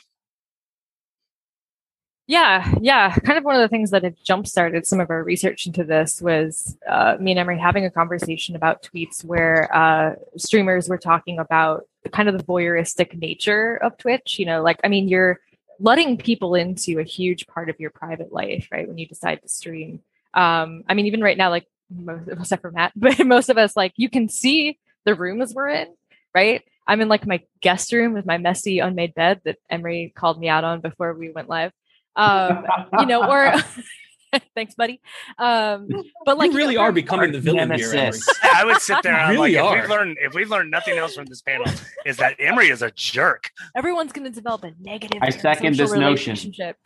Yeah, 2.26 2.72
yeah. 2.80 3.12
Kind 3.12 3.38
of 3.38 3.44
one 3.44 3.56
of 3.56 3.60
the 3.60 3.66
things 3.66 3.90
that 3.90 4.04
had 4.04 4.14
jump 4.22 4.46
started 4.46 4.86
some 4.86 5.00
of 5.00 5.10
our 5.10 5.24
research 5.24 5.66
into 5.66 5.82
this 5.82 6.22
was 6.22 6.76
uh, 6.88 7.16
me 7.18 7.32
and 7.32 7.40
Emery 7.40 7.58
having 7.58 7.84
a 7.84 7.90
conversation 7.90 8.54
about 8.54 8.84
tweets 8.84 9.24
where 9.24 9.68
uh, 9.74 10.14
streamers 10.36 10.88
were 10.88 10.96
talking 10.96 11.40
about 11.40 11.88
kind 12.12 12.28
of 12.28 12.38
the 12.38 12.44
voyeuristic 12.44 13.18
nature 13.18 13.74
of 13.82 13.98
Twitch. 13.98 14.38
You 14.38 14.46
know, 14.46 14.62
like, 14.62 14.78
I 14.84 14.88
mean, 14.88 15.08
you're 15.08 15.40
letting 15.80 16.18
people 16.18 16.54
into 16.54 17.00
a 17.00 17.02
huge 17.02 17.48
part 17.48 17.68
of 17.68 17.80
your 17.80 17.90
private 17.90 18.32
life, 18.32 18.68
right? 18.70 18.86
When 18.86 18.98
you 18.98 19.08
decide 19.08 19.42
to 19.42 19.48
stream. 19.48 20.00
Um, 20.32 20.84
I 20.88 20.94
mean, 20.94 21.06
even 21.06 21.22
right 21.22 21.36
now, 21.36 21.50
like, 21.50 21.66
most, 21.90 22.28
except 22.28 22.62
for 22.62 22.70
Matt, 22.70 22.92
but 22.94 23.26
most 23.26 23.48
of 23.48 23.58
us, 23.58 23.76
like, 23.76 23.92
you 23.96 24.08
can 24.08 24.28
see 24.28 24.78
the 25.04 25.16
rooms 25.16 25.52
we're 25.52 25.70
in 25.70 25.88
right? 26.34 26.62
I'm 26.86 27.00
in 27.00 27.08
like 27.08 27.26
my 27.26 27.42
guest 27.60 27.92
room 27.92 28.14
with 28.14 28.26
my 28.26 28.38
messy 28.38 28.80
unmade 28.80 29.14
bed 29.14 29.40
that 29.44 29.58
Emery 29.68 30.12
called 30.14 30.40
me 30.40 30.48
out 30.48 30.64
on 30.64 30.80
before 30.80 31.14
we 31.14 31.30
went 31.30 31.48
live. 31.48 31.72
Um, 32.16 32.66
you 32.98 33.06
know, 33.06 33.30
or 33.30 33.54
thanks, 34.54 34.74
buddy. 34.74 35.00
Um, 35.38 35.88
but 36.24 36.38
like 36.38 36.50
you 36.50 36.56
really 36.56 36.74
you 36.74 36.78
know, 36.78 36.84
are 36.84 36.92
becoming 36.92 37.32
the 37.32 37.40
villain 37.40 37.70
here. 37.72 37.92
Emery. 37.92 38.18
I 38.42 38.64
would 38.64 38.80
sit 38.80 39.02
there. 39.02 39.14
And 39.14 39.30
really 39.32 39.54
like, 39.54 39.64
are. 39.64 39.76
if 39.76 39.82
we've 39.82 39.90
learned 39.90 40.16
if 40.20 40.34
we've 40.34 40.50
learned 40.50 40.70
nothing 40.70 40.98
else 40.98 41.14
from 41.14 41.26
this 41.26 41.42
panel, 41.42 41.66
is 42.06 42.16
that 42.18 42.36
Emery 42.38 42.70
is 42.70 42.82
a 42.82 42.90
jerk. 42.92 43.50
Everyone's 43.76 44.12
going 44.12 44.24
to 44.24 44.30
develop 44.30 44.64
a 44.64 44.72
negative. 44.80 45.20
I 45.22 45.30
second 45.30 45.76
this 45.76 45.92
notion. 45.92 46.34
relationship 46.34 46.76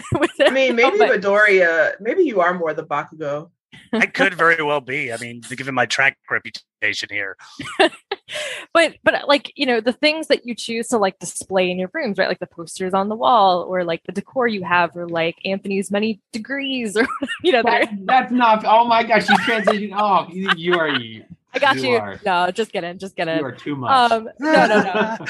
I 0.40 0.50
mean, 0.50 0.76
maybe 0.76 0.98
but- 0.98 1.20
Midoriya, 1.20 1.94
maybe 2.00 2.22
you 2.22 2.40
are 2.40 2.54
more 2.54 2.74
the 2.74 2.84
Bakugo. 2.84 3.50
I 3.92 4.06
could 4.06 4.34
very 4.34 4.62
well 4.62 4.80
be. 4.80 5.12
I 5.12 5.16
mean, 5.16 5.42
given 5.56 5.74
my 5.74 5.86
track 5.86 6.18
reputation 6.30 7.08
here. 7.10 7.36
but 8.72 8.94
but 9.02 9.14
uh, 9.14 9.24
like 9.26 9.52
you 9.56 9.66
know 9.66 9.80
the 9.80 9.92
things 9.92 10.28
that 10.28 10.46
you 10.46 10.54
choose 10.54 10.88
to 10.88 10.98
like 10.98 11.18
display 11.18 11.70
in 11.70 11.78
your 11.78 11.90
rooms 11.92 12.16
right 12.18 12.28
like 12.28 12.38
the 12.38 12.46
posters 12.46 12.94
on 12.94 13.08
the 13.08 13.14
wall 13.14 13.62
or 13.62 13.84
like 13.84 14.02
the 14.04 14.12
decor 14.12 14.46
you 14.46 14.64
have 14.64 14.96
or 14.96 15.06
like 15.06 15.36
anthony's 15.44 15.90
many 15.90 16.20
degrees 16.32 16.96
or 16.96 17.06
you 17.42 17.52
know 17.52 17.62
That, 17.62 17.88
that's 18.04 18.32
not. 18.32 18.64
Oh 18.66 18.86
my 18.86 19.02
gosh, 19.02 19.28
you 19.28 19.36
transitioned 19.36 19.94
off. 19.94 20.32
You, 20.32 20.50
you 20.56 20.74
are. 20.74 20.88
You, 20.88 21.24
i 21.54 21.58
got 21.58 21.76
You 21.76 21.90
you, 21.90 21.96
are- 21.96 22.20
no 22.24 22.50
just 22.50 22.72
kidding 22.72 22.98
just 22.98 23.16
kidding. 23.16 23.38
You 23.38 23.44
are 23.44 23.52
too 23.52 23.76
much. 23.76 24.12
um 24.12 24.28
no 24.40 24.66
no 24.66 24.82
no. 24.82 25.16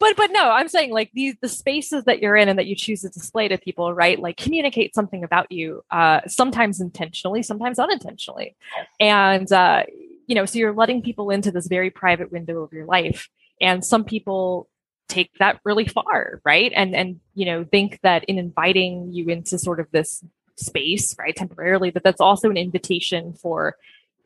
But 0.00 0.16
but 0.16 0.30
no 0.32 0.50
i'm 0.50 0.68
saying 0.68 0.90
like 0.90 1.10
these 1.14 1.34
the 1.40 1.48
spaces 1.48 2.04
that 2.04 2.20
you're 2.20 2.34
in 2.36 2.48
and 2.48 2.58
that 2.58 2.66
you 2.66 2.74
choose 2.74 3.02
to 3.02 3.08
display 3.08 3.46
to 3.48 3.56
people 3.58 3.92
right 3.94 4.18
like 4.18 4.36
communicate 4.36 4.94
something 4.94 5.22
about 5.22 5.52
you 5.52 5.84
uh 5.90 6.20
sometimes 6.26 6.80
intentionally 6.80 7.42
sometimes 7.42 7.78
unintentionally. 7.78 8.56
And 8.98 9.50
uh 9.52 9.84
you 10.26 10.34
know 10.34 10.44
so 10.44 10.58
you're 10.58 10.72
letting 10.72 11.02
people 11.02 11.30
into 11.30 11.50
this 11.52 11.66
very 11.68 11.90
private 11.90 12.32
window 12.32 12.62
of 12.62 12.72
your 12.72 12.86
life. 12.86 13.28
And 13.60 13.84
some 13.84 14.04
people 14.04 14.68
take 15.08 15.30
that 15.38 15.60
really 15.64 15.86
far 15.86 16.40
right? 16.44 16.72
And 16.74 16.96
and 16.96 17.20
you 17.34 17.44
know 17.46 17.64
think 17.64 18.00
that 18.02 18.24
in 18.24 18.38
inviting 18.38 19.12
you 19.12 19.28
into 19.28 19.56
sort 19.58 19.78
of 19.78 19.86
this 19.92 20.24
space 20.56 21.14
right 21.18 21.34
temporarily 21.36 21.90
that 21.90 22.02
that's 22.04 22.20
also 22.20 22.50
an 22.50 22.56
invitation 22.56 23.32
for 23.34 23.76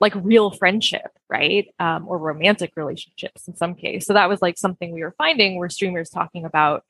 like 0.00 0.14
real 0.16 0.50
friendship 0.50 1.10
right? 1.28 1.68
Um, 1.78 2.06
or 2.08 2.18
romantic 2.18 2.72
relationships 2.76 3.48
in 3.48 3.56
some 3.56 3.74
case. 3.74 4.06
So 4.06 4.12
that 4.14 4.28
was 4.28 4.40
like 4.40 4.58
something 4.58 4.92
we 4.92 5.02
were 5.02 5.14
finding 5.18 5.58
where 5.58 5.68
streamers 5.68 6.10
talking 6.10 6.44
about 6.44 6.84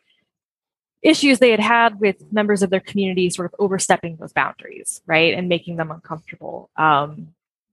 issues 1.02 1.38
they 1.38 1.50
had 1.50 1.60
had 1.60 2.00
with 2.00 2.32
members 2.32 2.62
of 2.62 2.70
their 2.70 2.80
community 2.80 3.30
sort 3.30 3.46
of 3.46 3.54
overstepping 3.58 4.16
those 4.16 4.32
boundaries 4.32 5.02
right? 5.06 5.34
And 5.34 5.48
making 5.48 5.76
them 5.76 5.90
uncomfortable. 5.90 6.70
Um, 6.76 7.28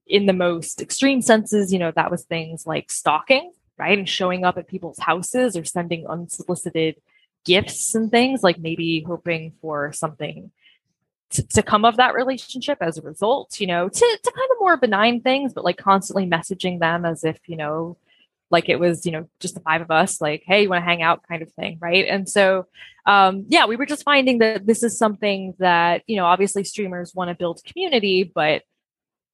in 0.06 0.26
the 0.26 0.34
most 0.34 0.82
extreme 0.82 1.22
senses 1.22 1.72
you 1.72 1.78
know 1.78 1.90
that 1.90 2.10
was 2.10 2.24
things 2.24 2.66
like 2.66 2.90
stalking 2.90 3.50
right? 3.78 3.98
And 3.98 4.08
showing 4.08 4.44
up 4.44 4.56
at 4.56 4.68
people's 4.68 4.98
houses 4.98 5.56
or 5.56 5.64
sending 5.64 6.06
unsolicited 6.06 6.96
gifts 7.44 7.94
and 7.94 8.10
things 8.10 8.42
like 8.42 8.58
maybe 8.58 9.04
hoping 9.06 9.52
for 9.60 9.92
something 9.92 10.50
to, 11.30 11.46
to 11.48 11.62
come 11.62 11.84
of 11.84 11.96
that 11.96 12.14
relationship 12.14 12.78
as 12.80 12.98
a 12.98 13.02
result, 13.02 13.60
you 13.60 13.66
know, 13.66 13.88
to, 13.88 14.18
to 14.22 14.30
kind 14.30 14.50
of 14.52 14.56
more 14.60 14.76
benign 14.76 15.20
things, 15.20 15.52
but 15.52 15.64
like 15.64 15.76
constantly 15.76 16.26
messaging 16.26 16.78
them 16.78 17.04
as 17.04 17.24
if, 17.24 17.38
you 17.46 17.56
know, 17.56 17.96
like 18.50 18.68
it 18.68 18.78
was, 18.78 19.04
you 19.04 19.12
know, 19.12 19.28
just 19.40 19.54
the 19.54 19.60
five 19.60 19.80
of 19.80 19.90
us, 19.90 20.20
like, 20.20 20.42
hey, 20.46 20.62
you 20.62 20.68
want 20.68 20.82
to 20.82 20.88
hang 20.88 21.02
out 21.02 21.26
kind 21.26 21.42
of 21.42 21.50
thing. 21.52 21.78
Right. 21.80 22.06
And 22.06 22.28
so, 22.28 22.66
um, 23.06 23.46
yeah, 23.48 23.66
we 23.66 23.76
were 23.76 23.86
just 23.86 24.04
finding 24.04 24.38
that 24.38 24.66
this 24.66 24.82
is 24.82 24.96
something 24.96 25.54
that, 25.58 26.02
you 26.06 26.16
know, 26.16 26.26
obviously 26.26 26.62
streamers 26.62 27.14
want 27.14 27.30
to 27.30 27.34
build 27.34 27.62
community, 27.64 28.22
but 28.22 28.62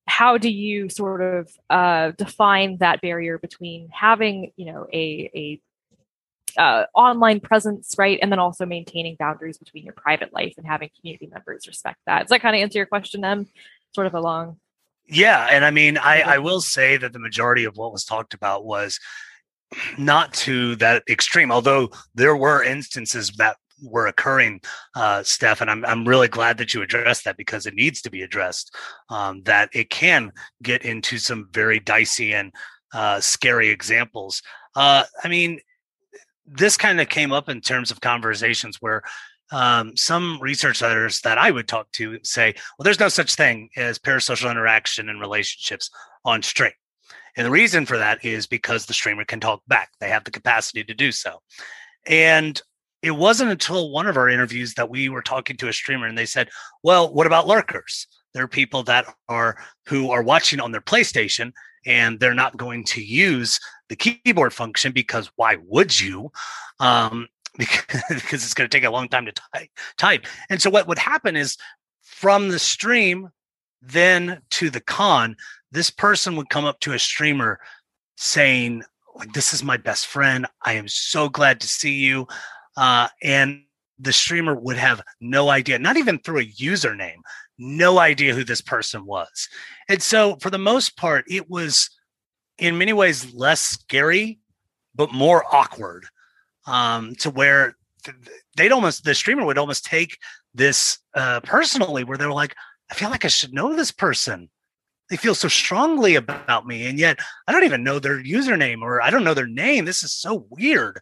how 0.06 0.38
do 0.38 0.50
you 0.50 0.88
sort 0.88 1.20
of 1.20 1.52
uh, 1.68 2.12
define 2.12 2.78
that 2.78 3.00
barrier 3.00 3.38
between 3.38 3.88
having, 3.92 4.52
you 4.56 4.72
know, 4.72 4.86
a, 4.92 5.30
a 5.34 5.60
uh, 6.56 6.84
online 6.94 7.40
presence, 7.40 7.94
right? 7.98 8.18
And 8.20 8.30
then 8.30 8.38
also 8.38 8.66
maintaining 8.66 9.16
boundaries 9.16 9.58
between 9.58 9.84
your 9.84 9.94
private 9.94 10.32
life 10.32 10.54
and 10.56 10.66
having 10.66 10.90
community 10.98 11.28
members 11.32 11.66
respect 11.66 11.98
that. 12.06 12.20
Does 12.20 12.30
that 12.30 12.42
kind 12.42 12.56
of 12.56 12.62
answer 12.62 12.78
your 12.78 12.86
question, 12.86 13.24
Em? 13.24 13.46
Sort 13.94 14.06
of 14.06 14.14
along. 14.14 14.58
Yeah, 15.08 15.48
and 15.50 15.64
I 15.64 15.70
mean, 15.70 15.98
I, 15.98 16.20
I 16.20 16.38
will 16.38 16.60
say 16.60 16.96
that 16.96 17.12
the 17.12 17.18
majority 17.18 17.64
of 17.64 17.76
what 17.76 17.92
was 17.92 18.04
talked 18.04 18.34
about 18.34 18.64
was 18.64 19.00
not 19.98 20.32
to 20.34 20.76
that 20.76 21.02
extreme, 21.08 21.50
although 21.50 21.90
there 22.14 22.36
were 22.36 22.62
instances 22.62 23.30
that 23.38 23.56
were 23.82 24.06
occurring, 24.06 24.60
uh, 24.94 25.22
Steph, 25.22 25.60
and 25.60 25.70
I'm 25.70 25.84
I'm 25.84 26.06
really 26.06 26.28
glad 26.28 26.58
that 26.58 26.74
you 26.74 26.82
addressed 26.82 27.24
that 27.24 27.36
because 27.36 27.66
it 27.66 27.74
needs 27.74 28.02
to 28.02 28.10
be 28.10 28.22
addressed. 28.22 28.74
Um, 29.08 29.42
that 29.44 29.70
it 29.72 29.90
can 29.90 30.32
get 30.62 30.84
into 30.84 31.18
some 31.18 31.48
very 31.52 31.80
dicey 31.80 32.34
and 32.34 32.52
uh, 32.92 33.20
scary 33.20 33.68
examples. 33.70 34.42
Uh, 34.76 35.04
I 35.24 35.28
mean, 35.28 35.60
this 36.50 36.76
kind 36.76 37.00
of 37.00 37.08
came 37.08 37.32
up 37.32 37.48
in 37.48 37.60
terms 37.60 37.90
of 37.90 38.00
conversations 38.00 38.78
where 38.80 39.02
um, 39.52 39.96
some 39.96 40.38
researchers 40.40 41.20
that 41.22 41.38
I 41.38 41.50
would 41.50 41.68
talk 41.68 41.90
to 41.92 42.18
say, 42.22 42.54
well, 42.78 42.84
there's 42.84 43.00
no 43.00 43.08
such 43.08 43.34
thing 43.34 43.68
as 43.76 43.98
parasocial 43.98 44.50
interaction 44.50 45.08
and 45.08 45.20
relationships 45.20 45.90
on 46.24 46.42
stream. 46.42 46.72
And 47.36 47.46
the 47.46 47.50
reason 47.50 47.86
for 47.86 47.98
that 47.98 48.24
is 48.24 48.46
because 48.46 48.86
the 48.86 48.94
streamer 48.94 49.24
can 49.24 49.40
talk 49.40 49.62
back. 49.66 49.90
They 50.00 50.08
have 50.08 50.24
the 50.24 50.30
capacity 50.30 50.84
to 50.84 50.94
do 50.94 51.12
so. 51.12 51.40
And 52.06 52.60
it 53.02 53.12
wasn't 53.12 53.50
until 53.50 53.90
one 53.90 54.06
of 54.06 54.16
our 54.16 54.28
interviews 54.28 54.74
that 54.74 54.90
we 54.90 55.08
were 55.08 55.22
talking 55.22 55.56
to 55.56 55.68
a 55.68 55.72
streamer 55.72 56.06
and 56.06 56.18
they 56.18 56.26
said, 56.26 56.50
well, 56.82 57.12
what 57.12 57.26
about 57.26 57.46
lurkers? 57.46 58.06
There 58.34 58.44
are 58.44 58.48
people 58.48 58.82
that 58.84 59.12
are 59.28 59.56
who 59.86 60.10
are 60.10 60.22
watching 60.22 60.60
on 60.60 60.70
their 60.70 60.80
PlayStation 60.80 61.52
and 61.86 62.20
they're 62.20 62.34
not 62.34 62.56
going 62.56 62.84
to 62.84 63.02
use 63.02 63.58
the 63.88 63.96
keyboard 63.96 64.52
function 64.52 64.92
because 64.92 65.30
why 65.36 65.56
would 65.66 65.98
you? 65.98 66.30
Um, 66.78 67.28
because, 67.56 68.02
because 68.08 68.44
it's 68.44 68.54
going 68.54 68.68
to 68.68 68.76
take 68.76 68.86
a 68.86 68.90
long 68.90 69.08
time 69.08 69.26
to 69.26 69.32
type, 69.32 69.70
type. 69.96 70.26
And 70.48 70.60
so 70.60 70.70
what 70.70 70.86
would 70.86 70.98
happen 70.98 71.36
is 71.36 71.56
from 72.02 72.48
the 72.48 72.58
stream 72.58 73.30
then 73.82 74.42
to 74.50 74.70
the 74.70 74.80
con, 74.80 75.36
this 75.72 75.90
person 75.90 76.36
would 76.36 76.50
come 76.50 76.64
up 76.64 76.80
to 76.80 76.92
a 76.92 76.98
streamer 76.98 77.60
saying, 78.16 78.82
like, 79.14 79.32
this 79.32 79.54
is 79.54 79.64
my 79.64 79.76
best 79.76 80.06
friend. 80.06 80.46
I 80.64 80.74
am 80.74 80.88
so 80.88 81.28
glad 81.28 81.60
to 81.60 81.68
see 81.68 81.94
you. 81.94 82.26
Uh, 82.76 83.08
and 83.22 83.62
the 83.98 84.12
streamer 84.12 84.54
would 84.54 84.76
have 84.76 85.02
no 85.20 85.50
idea, 85.50 85.78
not 85.78 85.96
even 85.96 86.18
through 86.18 86.40
a 86.40 86.46
username, 86.46 87.20
no 87.60 87.98
idea 87.98 88.34
who 88.34 88.42
this 88.42 88.62
person 88.62 89.04
was. 89.04 89.48
And 89.88 90.02
so, 90.02 90.36
for 90.40 90.50
the 90.50 90.58
most 90.58 90.96
part, 90.96 91.24
it 91.28 91.48
was 91.48 91.90
in 92.58 92.78
many 92.78 92.92
ways 92.92 93.32
less 93.34 93.60
scary, 93.60 94.40
but 94.94 95.12
more 95.12 95.44
awkward 95.54 96.06
um, 96.66 97.14
to 97.16 97.30
where 97.30 97.76
they'd 98.56 98.72
almost 98.72 99.04
the 99.04 99.14
streamer 99.14 99.44
would 99.44 99.58
almost 99.58 99.84
take 99.84 100.16
this 100.54 100.98
uh, 101.14 101.40
personally, 101.40 102.02
where 102.02 102.18
they 102.18 102.26
were 102.26 102.32
like, 102.32 102.56
I 102.90 102.94
feel 102.94 103.10
like 103.10 103.24
I 103.24 103.28
should 103.28 103.52
know 103.52 103.76
this 103.76 103.92
person. 103.92 104.48
They 105.10 105.16
feel 105.16 105.34
so 105.34 105.48
strongly 105.48 106.14
about 106.14 106.66
me, 106.66 106.86
and 106.86 106.98
yet 106.98 107.18
I 107.46 107.52
don't 107.52 107.64
even 107.64 107.84
know 107.84 107.98
their 107.98 108.22
username 108.22 108.80
or 108.80 109.02
I 109.02 109.10
don't 109.10 109.24
know 109.24 109.34
their 109.34 109.46
name. 109.46 109.84
This 109.84 110.02
is 110.02 110.12
so 110.12 110.46
weird. 110.50 111.00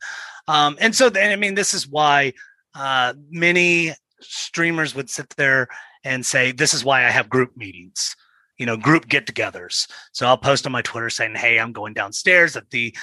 Um, 0.49 0.77
and 0.81 0.95
so, 0.95 1.09
then, 1.09 1.31
I 1.31 1.37
mean, 1.37 1.55
this 1.55 1.73
is 1.73 1.87
why 1.87 2.33
uh, 2.75 3.15
many 3.31 3.93
streamers 4.21 4.95
would 4.95 5.09
sit 5.09 5.29
there 5.37 5.69
and 6.05 6.25
say, 6.25 6.53
"This 6.53 6.75
is 6.75 6.85
why 6.85 7.07
I 7.07 7.11
have 7.11 7.29
group 7.29 7.57
meetings." 7.57 8.17
You 8.59 8.67
know, 8.67 8.77
group 8.77 9.07
get-togethers. 9.09 9.89
So 10.13 10.27
I'll 10.27 10.37
post 10.37 10.67
on 10.67 10.73
my 10.73 10.83
Twitter 10.83 11.11
saying, 11.11 11.37
"Hey, 11.37 11.59
I'm 11.59 11.73
going 11.73 11.95
downstairs 11.95 12.57
at 12.57 12.71
the 12.71 12.97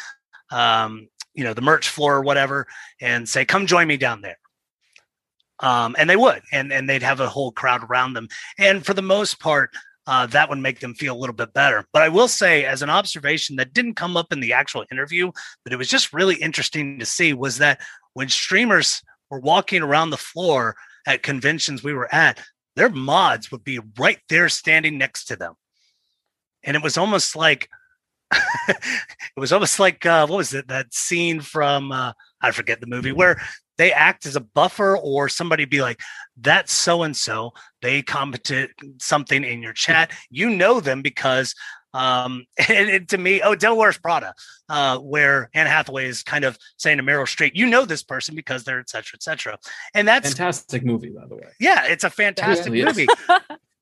um, 0.51 1.07
you 1.35 1.43
know 1.43 1.53
the 1.53 1.61
merch 1.61 1.89
floor 1.89 2.15
or 2.15 2.21
whatever 2.21 2.65
and 2.99 3.27
say 3.27 3.45
come 3.45 3.67
join 3.67 3.87
me 3.87 3.97
down 3.97 4.21
there 4.21 4.37
um, 5.59 5.95
and 5.99 6.09
they 6.09 6.15
would 6.15 6.41
and 6.51 6.71
and 6.73 6.89
they'd 6.89 7.03
have 7.03 7.19
a 7.19 7.29
whole 7.29 7.51
crowd 7.51 7.83
around 7.83 8.13
them 8.13 8.27
and 8.57 8.85
for 8.85 8.93
the 8.93 9.01
most 9.01 9.39
part 9.39 9.71
uh, 10.07 10.27
that 10.27 10.49
would 10.49 10.59
make 10.59 10.79
them 10.79 10.93
feel 10.93 11.15
a 11.15 11.19
little 11.19 11.35
bit 11.35 11.53
better 11.53 11.85
but 11.93 12.01
i 12.01 12.09
will 12.09 12.27
say 12.27 12.65
as 12.65 12.81
an 12.81 12.89
observation 12.89 13.55
that 13.55 13.73
didn't 13.73 13.95
come 13.95 14.17
up 14.17 14.31
in 14.31 14.39
the 14.39 14.53
actual 14.53 14.85
interview 14.91 15.31
but 15.63 15.73
it 15.73 15.77
was 15.77 15.89
just 15.89 16.13
really 16.13 16.35
interesting 16.35 16.97
to 16.97 17.05
see 17.05 17.33
was 17.33 17.57
that 17.57 17.79
when 18.13 18.29
streamers 18.29 19.01
were 19.29 19.39
walking 19.39 19.81
around 19.81 20.09
the 20.09 20.17
floor 20.17 20.75
at 21.05 21.23
conventions 21.23 21.83
we 21.83 21.93
were 21.93 22.13
at 22.13 22.41
their 22.75 22.89
mods 22.89 23.51
would 23.51 23.63
be 23.63 23.79
right 23.97 24.19
there 24.29 24.49
standing 24.49 24.97
next 24.97 25.25
to 25.25 25.35
them. 25.35 25.53
And 26.63 26.75
it 26.75 26.83
was 26.83 26.97
almost 26.97 27.35
like 27.35 27.69
it 28.67 28.77
was 29.37 29.53
almost 29.53 29.79
like 29.79 30.05
uh, 30.05 30.25
what 30.27 30.37
was 30.37 30.53
it 30.53 30.67
that 30.67 30.93
scene 30.93 31.39
from 31.41 31.91
uh, 31.91 32.13
I 32.41 32.51
forget 32.51 32.81
the 32.81 32.87
movie 32.87 33.11
where 33.11 33.39
they 33.77 33.91
act 33.91 34.25
as 34.25 34.35
a 34.35 34.41
buffer 34.41 34.97
or 34.97 35.29
somebody 35.29 35.65
be 35.65 35.81
like 35.81 35.99
that's 36.37 36.71
so 36.71 37.03
and 37.03 37.15
so 37.15 37.51
they 37.81 38.01
commented 38.01 38.71
something 38.99 39.43
in 39.43 39.61
your 39.61 39.73
chat. 39.73 40.11
You 40.29 40.49
know 40.49 40.79
them 40.79 41.01
because 41.01 41.53
um 41.95 42.45
and, 42.69 42.89
and 42.89 43.09
to 43.09 43.17
me 43.17 43.41
oh 43.41 43.55
Devil 43.55 43.77
Wears 43.77 43.97
Prada 43.97 44.33
uh 44.69 44.97
where 44.99 45.49
Anne 45.53 45.65
Hathaway 45.65 46.07
is 46.07 46.21
kind 46.21 46.43
of 46.43 46.57
saying 46.77 46.97
to 46.97 47.03
Meryl 47.03 47.23
Streep 47.23 47.51
you 47.55 47.65
know 47.65 47.85
this 47.85 48.03
person 48.03 48.35
because 48.35 48.63
they're 48.65 48.79
etc 48.79 49.15
etc 49.15 49.57
and 49.93 50.07
that's 50.07 50.29
fantastic 50.29 50.85
movie 50.85 51.09
by 51.09 51.25
the 51.25 51.35
way. 51.35 51.47
Yeah 51.59 51.85
it's 51.87 52.03
a 52.03 52.09
fantastic 52.09 52.73
movie. 52.73 53.07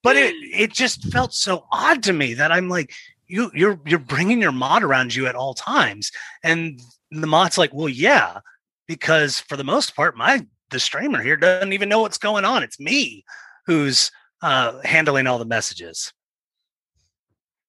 But 0.04 0.18
it 0.18 0.36
it 0.36 0.74
just 0.74 1.12
felt 1.12 1.34
so 1.34 1.66
odd 1.72 2.04
to 2.04 2.14
me 2.14 2.34
that 2.36 2.52
I'm 2.52 2.70
like 2.70 2.94
you 3.28 3.50
you're 3.54 3.80
you're 3.86 4.00
bringing 4.00 4.42
your 4.42 4.52
mod 4.52 4.84
around 4.84 5.16
you 5.16 5.28
at 5.28 5.36
all 5.36 5.54
times. 5.54 6.12
And 6.44 6.80
the 7.10 7.28
mod's 7.28 7.58
like 7.58 7.74
well 7.74 7.90
yeah 7.90 8.40
because 8.88 9.40
for 9.40 9.56
the 9.56 9.64
most 9.64 9.96
part 9.96 10.18
my 10.18 10.46
the 10.72 10.80
streamer 10.80 11.22
here 11.22 11.38
doesn't 11.38 11.74
even 11.74 11.90
know 11.90 12.02
what's 12.02 12.18
going 12.18 12.46
on. 12.46 12.64
It's 12.64 12.80
me 12.80 13.24
who's 13.66 14.12
uh 14.42 14.82
handling 14.84 15.26
all 15.26 15.40
the 15.40 15.46
messages 15.46 16.12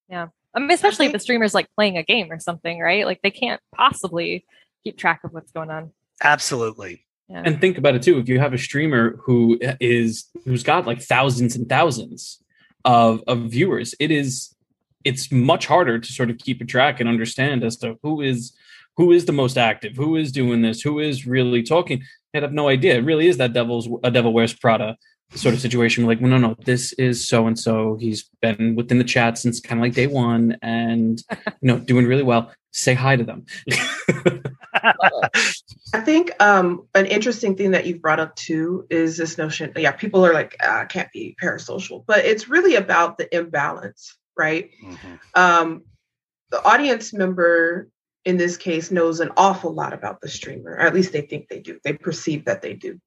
yeah 0.09 0.29
i 0.55 0.59
mean 0.59 0.71
especially 0.71 1.07
if 1.07 1.13
the 1.13 1.19
streamer's 1.19 1.55
like 1.55 1.69
playing 1.75 1.97
a 1.97 2.03
game 2.03 2.31
or 2.31 2.39
something 2.39 2.81
right 2.81 3.07
like 3.07 3.21
they 3.23 3.31
can't 3.31 3.61
possibly 3.75 4.45
keep 4.83 4.97
track 4.97 5.21
of 5.25 5.33
what's 5.33 5.53
going 5.53 5.71
on 5.71 5.91
absolutely 6.23 7.05
yeah. 7.29 7.43
and 7.45 7.61
think 7.61 7.79
about 7.79 7.95
it 7.95 8.03
too 8.03 8.19
if 8.19 8.29
you 8.29 8.39
have 8.39 8.53
a 8.53 8.59
streamer 8.59 9.17
who 9.19 9.59
is 9.81 10.27
who's 10.45 10.63
got 10.63 10.87
like 10.87 11.01
thousands 11.01 11.57
and 11.57 11.69
thousands 11.69 12.43
of 12.85 13.23
of 13.27 13.39
viewers 13.51 13.95
it 13.99 14.11
is 14.11 14.55
it's 15.05 15.31
much 15.31 15.67
harder 15.67 15.99
to 15.99 16.13
sort 16.13 16.31
of 16.31 16.39
keep 16.39 16.61
a 16.61 16.65
track 16.65 16.99
and 16.99 17.09
understand 17.09 17.63
as 17.63 17.77
to 17.77 17.99
who 18.03 18.21
is 18.21 18.55
who 18.97 19.13
is 19.13 19.25
the 19.25 19.33
most 19.33 19.59
active, 19.59 19.97
who 19.97 20.17
is 20.17 20.33
doing 20.33 20.63
this, 20.63 20.81
who 20.81 21.01
is 21.01 21.27
really 21.27 21.63
talking. 21.63 22.03
And 22.33 22.45
I 22.45 22.47
have 22.47 22.53
no 22.53 22.69
idea. 22.69 22.97
It 22.97 23.05
really 23.05 23.29
is 23.29 23.37
that 23.39 23.53
devil's 23.53 23.89
a 24.03 24.11
devil 24.11 24.33
wears 24.33 24.55
Prada 24.55 24.97
sort 25.35 25.55
of 25.55 25.61
situation. 25.61 26.07
Like, 26.07 26.21
well, 26.21 26.31
no, 26.31 26.39
no, 26.39 26.57
this 26.65 26.93
is 26.95 27.27
so 27.27 27.47
and 27.47 27.59
so. 27.59 27.97
He's 27.97 28.29
been 28.41 28.75
within 28.77 28.99
the 28.99 29.05
chat 29.05 29.39
since 29.39 29.61
kind 29.61 29.81
of 29.81 29.83
like 29.83 29.95
day 29.95 30.07
one, 30.07 30.57
and 30.63 31.23
you 31.47 31.69
know, 31.69 31.79
doing 31.79 32.07
really 32.07 32.23
well. 32.23 32.53
Say 32.73 32.95
hi 32.95 33.17
to 33.17 33.25
them. 33.25 33.47
I 35.95 36.01
think 36.01 36.33
um, 36.41 36.89
an 36.95 37.07
interesting 37.07 37.55
thing 37.57 37.71
that 37.71 37.87
you've 37.87 38.03
brought 38.03 38.19
up 38.19 38.35
too 38.35 38.87
is 38.91 39.17
this 39.17 39.39
notion. 39.39 39.73
Yeah, 39.77 39.93
people 39.93 40.27
are 40.27 40.35
like, 40.35 40.57
ah, 40.63 40.85
can't 40.89 41.11
be 41.13 41.37
parasocial, 41.41 42.05
but 42.07 42.25
it's 42.25 42.49
really 42.49 42.75
about 42.75 43.17
the 43.17 43.33
imbalance 43.35 44.17
right? 44.37 44.71
Mm-hmm. 44.83 45.15
Um, 45.35 45.83
the 46.51 46.63
audience 46.65 47.13
member 47.13 47.89
in 48.25 48.37
this 48.37 48.57
case 48.57 48.91
knows 48.91 49.21
an 49.21 49.31
awful 49.37 49.73
lot 49.73 49.93
about 49.93 50.21
the 50.21 50.29
streamer, 50.29 50.73
or 50.73 50.81
at 50.81 50.95
least 50.95 51.13
they 51.13 51.23
think 51.23 51.49
they 51.49 51.61
do. 51.61 51.79
They 51.85 51.93
perceive 51.93 52.47
that 52.47 52.63
they 52.63 52.75
do. 52.75 52.99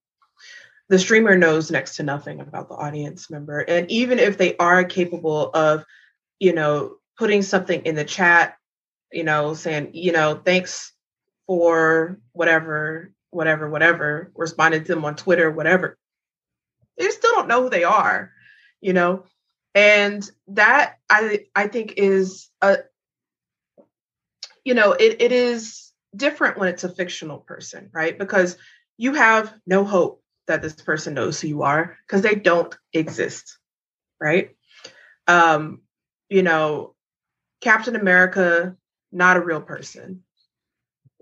The 0.90 1.00
streamer 1.00 1.38
knows 1.38 1.70
next 1.70 1.98
to 1.98 2.04
nothing 2.04 2.40
about 2.40 2.70
the 2.70 2.76
audience 2.76 3.30
member. 3.30 3.60
And 3.60 3.90
even 3.92 4.20
if 4.20 4.38
they 4.38 4.56
are 4.58 4.84
capable 4.84 5.50
of, 5.50 5.84
you 6.40 6.54
know, 6.54 6.96
putting 7.18 7.42
something 7.42 7.82
in 7.82 7.96
the 7.96 8.06
chat, 8.06 8.58
you 9.12 9.24
know, 9.24 9.54
saying, 9.54 9.92
you 9.94 10.12
know, 10.12 10.42
thanks 10.44 10.94
for 11.46 12.20
whatever, 12.32 13.12
whatever, 13.32 13.70
whatever, 13.70 14.32
responding 14.36 14.84
to 14.84 14.96
them 14.96 15.06
on 15.06 15.16
Twitter, 15.16 15.52
whatever, 15.52 15.98
they 16.98 17.10
still 17.10 17.34
don't 17.34 17.48
know 17.48 17.64
who 17.64 17.70
they 17.70 17.84
are, 17.84 18.32
you 18.82 18.94
know? 18.94 19.24
and 19.78 20.32
that 20.48 20.96
i 21.08 21.46
i 21.56 21.68
think 21.68 21.94
is 21.98 22.50
a 22.64 22.78
you 24.64 24.74
know 24.74 24.94
it, 24.94 25.22
it 25.22 25.32
is 25.32 25.92
different 26.16 26.58
when 26.58 26.68
it's 26.68 26.84
a 26.84 26.90
fictional 26.90 27.38
person 27.38 27.90
right 27.94 28.18
because 28.18 28.58
you 28.98 29.14
have 29.14 29.54
no 29.68 29.84
hope 29.84 30.24
that 30.48 30.62
this 30.62 30.74
person 30.74 31.14
knows 31.14 31.40
who 31.40 31.48
you 31.48 31.64
are 31.64 31.98
because 32.06 32.22
they 32.22 32.36
don't 32.36 32.76
exist 32.94 33.58
right 34.20 34.56
um 35.28 35.82
you 36.30 36.44
know 36.44 36.96
captain 37.62 37.96
america 37.96 38.76
not 39.12 39.38
a 39.38 39.42
real 39.42 39.62
person 39.62 40.24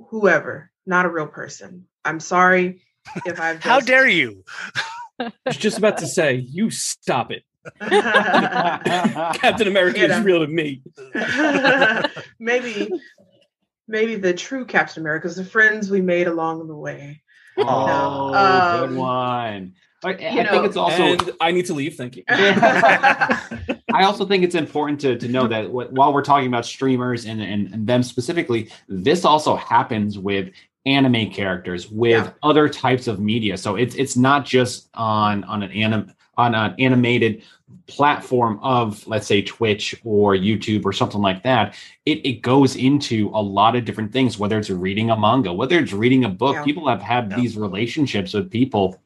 whoever 0.09 0.71
not 0.85 1.05
a 1.05 1.09
real 1.09 1.27
person 1.27 1.87
i'm 2.03 2.19
sorry 2.19 2.81
if 3.25 3.39
i've 3.39 3.57
just... 3.57 3.67
how 3.67 3.79
dare 3.79 4.07
you 4.07 4.43
I 5.17 5.31
was 5.45 5.57
just 5.57 5.77
about 5.77 5.99
to 5.99 6.07
say 6.07 6.35
you 6.35 6.69
stop 6.69 7.31
it 7.31 7.43
Captain 7.79 9.67
America 9.67 9.99
you 9.99 10.07
know. 10.07 10.17
is 10.17 10.23
real 10.23 10.39
to 10.39 10.47
me. 10.47 10.83
maybe, 12.39 12.89
maybe 13.87 14.15
the 14.15 14.33
true 14.33 14.65
Captain 14.65 15.01
America 15.01 15.27
is 15.27 15.35
the 15.35 15.45
friends 15.45 15.89
we 15.89 16.01
made 16.01 16.27
along 16.27 16.67
the 16.67 16.75
way. 16.75 17.21
Oh, 17.57 18.33
um, 18.33 18.89
good 18.89 18.97
one. 18.97 19.73
I, 20.03 20.09
I 20.09 20.43
know, 20.43 20.51
think 20.51 20.65
it's 20.65 20.77
also. 20.77 21.17
I 21.41 21.51
need 21.51 21.65
to 21.65 21.73
leave. 21.73 21.95
Thank 21.95 22.15
you. 22.15 22.23
I 22.29 24.03
also 24.03 24.25
think 24.25 24.43
it's 24.43 24.55
important 24.55 24.99
to, 25.01 25.17
to 25.17 25.27
know 25.27 25.47
that 25.47 25.71
while 25.71 26.13
we're 26.13 26.21
talking 26.21 26.47
about 26.47 26.65
streamers 26.65 27.25
and, 27.25 27.41
and, 27.41 27.73
and 27.73 27.87
them 27.87 28.03
specifically, 28.03 28.69
this 28.87 29.25
also 29.25 29.55
happens 29.55 30.19
with 30.19 30.51
anime 30.85 31.31
characters 31.31 31.89
with 31.89 32.25
yeah. 32.25 32.31
other 32.43 32.69
types 32.69 33.07
of 33.07 33.19
media. 33.19 33.57
So 33.57 33.75
it's 33.75 33.95
it's 33.95 34.15
not 34.15 34.45
just 34.45 34.89
on 34.93 35.43
on 35.45 35.63
an 35.63 35.71
anim 35.71 36.13
on 36.37 36.53
an 36.53 36.75
animated 36.77 37.43
platform 37.87 38.59
of 38.61 39.05
let's 39.07 39.25
say 39.25 39.41
twitch 39.41 39.95
or 40.03 40.35
youtube 40.35 40.85
or 40.85 40.93
something 40.93 41.21
like 41.21 41.41
that 41.41 41.75
it, 42.05 42.23
it 42.25 42.41
goes 42.41 42.75
into 42.75 43.29
a 43.33 43.41
lot 43.41 43.75
of 43.75 43.85
different 43.85 44.11
things 44.11 44.37
whether 44.37 44.57
it's 44.57 44.69
reading 44.69 45.09
a 45.09 45.17
manga 45.17 45.51
whether 45.51 45.79
it's 45.79 45.93
reading 45.93 46.25
a 46.25 46.29
book 46.29 46.55
yeah. 46.55 46.63
people 46.63 46.87
have 46.87 47.01
had 47.01 47.29
yeah. 47.29 47.37
these 47.37 47.57
relationships 47.57 48.33
with 48.33 48.51
people 48.51 49.01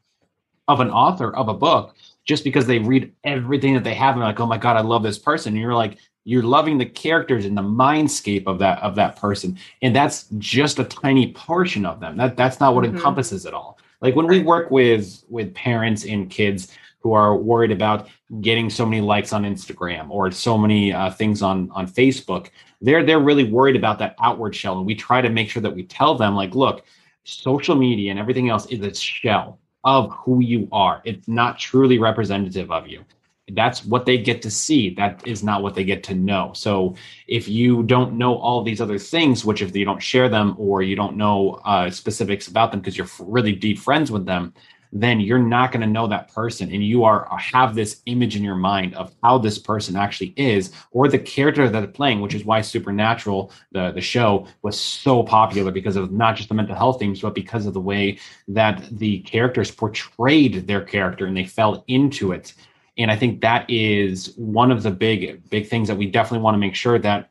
of 0.68 0.82
an 0.82 0.90
author 0.90 1.36
of 1.36 1.48
a 1.48 1.54
book 1.54 1.96
just 2.26 2.44
because 2.44 2.68
they 2.68 2.80
read 2.80 3.12
everything 3.24 3.74
that 3.74 3.84
they 3.84 3.94
have 3.94 4.16
and 4.16 4.24
like 4.24 4.40
oh 4.40 4.46
my 4.46 4.58
god 4.58 4.76
i 4.76 4.82
love 4.82 5.04
this 5.04 5.20
person 5.20 5.54
and 5.54 5.62
you're 5.62 5.74
like 5.74 5.98
you're 6.26 6.44
loving 6.44 6.78
the 6.78 6.86
characters 6.86 7.46
and 7.46 7.58
the 7.58 7.62
mindscape 7.62 8.46
of 8.46 8.60
that 8.60 8.82
of 8.84 8.94
that 8.96 9.16
person 9.16 9.58
and 9.82 9.96
that's 9.96 10.26
just 10.38 10.80
a 10.80 10.84
tiny 10.84 11.32
portion 11.32 11.86
of 11.86 12.00
them 12.02 12.18
that 12.18 12.36
that's 12.36 12.60
not 12.60 12.76
what 12.76 12.84
mm-hmm. 12.84 12.96
encompasses 12.96 13.46
it 13.46 13.54
all 13.54 13.78
like 14.02 14.16
when 14.16 14.28
we 14.28 14.42
work 14.42 14.70
with 14.70 15.24
with 15.30 15.54
parents 15.54 16.06
and 16.06 16.30
kids 16.30 16.74
who 17.00 17.14
are 17.14 17.36
worried 17.36 17.72
about 17.72 18.10
getting 18.42 18.70
so 18.70 18.86
many 18.86 19.02
likes 19.02 19.34
on 19.34 19.44
Instagram 19.44 20.10
or 20.10 20.32
so 20.32 20.58
many 20.58 20.94
uh, 20.94 21.10
things 21.12 21.42
on 21.42 21.70
on 21.72 21.88
Facebook. 21.88 22.50
They're 22.82 23.04
they're 23.04 23.20
really 23.20 23.46
worried 23.46 23.76
about 23.76 24.00
that 24.00 24.16
outward 24.22 24.56
shell, 24.56 24.78
and 24.78 24.86
we 24.86 24.96
try 24.96 25.22
to 25.22 25.30
make 25.30 25.50
sure 25.50 25.62
that 25.62 25.76
we 25.76 25.84
tell 25.84 26.16
them 26.16 26.36
like, 26.36 26.56
look, 26.56 26.86
social 27.24 27.76
media 27.76 28.12
and 28.12 28.20
everything 28.20 28.50
else 28.50 28.66
is 28.68 28.82
a 28.82 28.94
shell 28.94 29.60
of 29.84 30.12
who 30.12 30.42
you 30.42 30.68
are. 30.72 31.02
It's 31.06 31.28
not 31.28 31.58
truly 31.58 32.00
representative 32.00 32.72
of 32.72 32.88
you. 32.88 33.04
That's 33.52 33.84
what 33.84 34.06
they 34.06 34.18
get 34.18 34.42
to 34.44 34.52
see. 34.52 34.94
That 34.94 35.26
is 35.26 35.44
not 35.44 35.64
what 35.64 35.74
they 35.74 35.84
get 35.84 36.04
to 36.04 36.14
know. 36.14 36.52
So 36.54 36.96
if 37.28 37.48
you 37.48 37.82
don't 37.84 38.14
know 38.14 38.36
all 38.36 38.62
these 38.62 38.82
other 38.82 39.00
things, 39.00 39.44
which 39.44 39.64
if 39.64 39.76
you 39.76 39.86
don't 39.86 40.04
share 40.04 40.30
them 40.30 40.56
or 40.60 40.84
you 40.84 40.96
don't 40.96 41.18
know 41.18 41.60
uh, 41.66 41.90
specifics 41.90 42.48
about 42.48 42.72
them 42.72 42.80
because 42.80 42.98
you're 42.98 43.10
really 43.20 43.54
deep 43.54 43.80
friends 43.80 44.12
with 44.12 44.26
them, 44.26 44.54
then 44.92 45.20
you're 45.20 45.40
not 45.40 45.72
going 45.72 45.82
to 45.82 45.88
know 45.88 46.08
that 46.08 46.34
person 46.34 46.72
and 46.72 46.84
you 46.84 47.04
are 47.04 47.28
have 47.38 47.76
this 47.76 48.02
image 48.06 48.36
in 48.36 48.44
your 48.44 48.56
mind 48.56 48.94
of 48.96 49.14
how 49.24 49.38
this 49.38 49.60
person 49.60 49.96
actually 49.96 50.34
is 50.36 50.72
or 50.92 51.08
the 51.08 51.20
character 51.20 51.70
that 51.70 51.80
they're 51.80 51.88
playing 51.88 52.22
which 52.22 52.34
is 52.34 52.46
why 52.46 52.62
supernatural 52.62 53.52
the, 53.72 53.92
the 53.92 54.02
show 54.02 54.48
was 54.62 54.80
so 54.80 55.24
popular 55.24 55.72
because 55.72 55.96
of 55.96 56.12
not 56.12 56.36
just 56.36 56.50
the 56.50 56.56
mental 56.56 56.76
health 56.76 57.00
themes 57.00 57.22
but 57.22 57.36
because 57.36 57.66
of 57.66 57.74
the 57.74 57.80
way 57.80 58.18
that 58.48 58.84
the 58.92 59.20
characters 59.20 59.72
portrayed 59.72 60.68
their 60.68 60.82
character 60.82 61.26
and 61.26 61.38
they 61.38 61.46
fell 61.46 61.84
into 61.88 62.32
it. 62.32 62.54
And 62.98 63.12
i 63.12 63.16
think 63.16 63.42
that 63.42 63.70
is 63.70 64.34
one 64.36 64.72
of 64.72 64.84
the 64.84 64.92
big 64.92 65.48
big 65.50 65.68
things 65.68 65.88
that 65.88 65.96
we 65.96 66.08
definitely 66.08 66.44
want 66.44 66.56
to 66.56 66.60
make 66.60 66.76
sure 66.76 67.00
that 67.00 67.30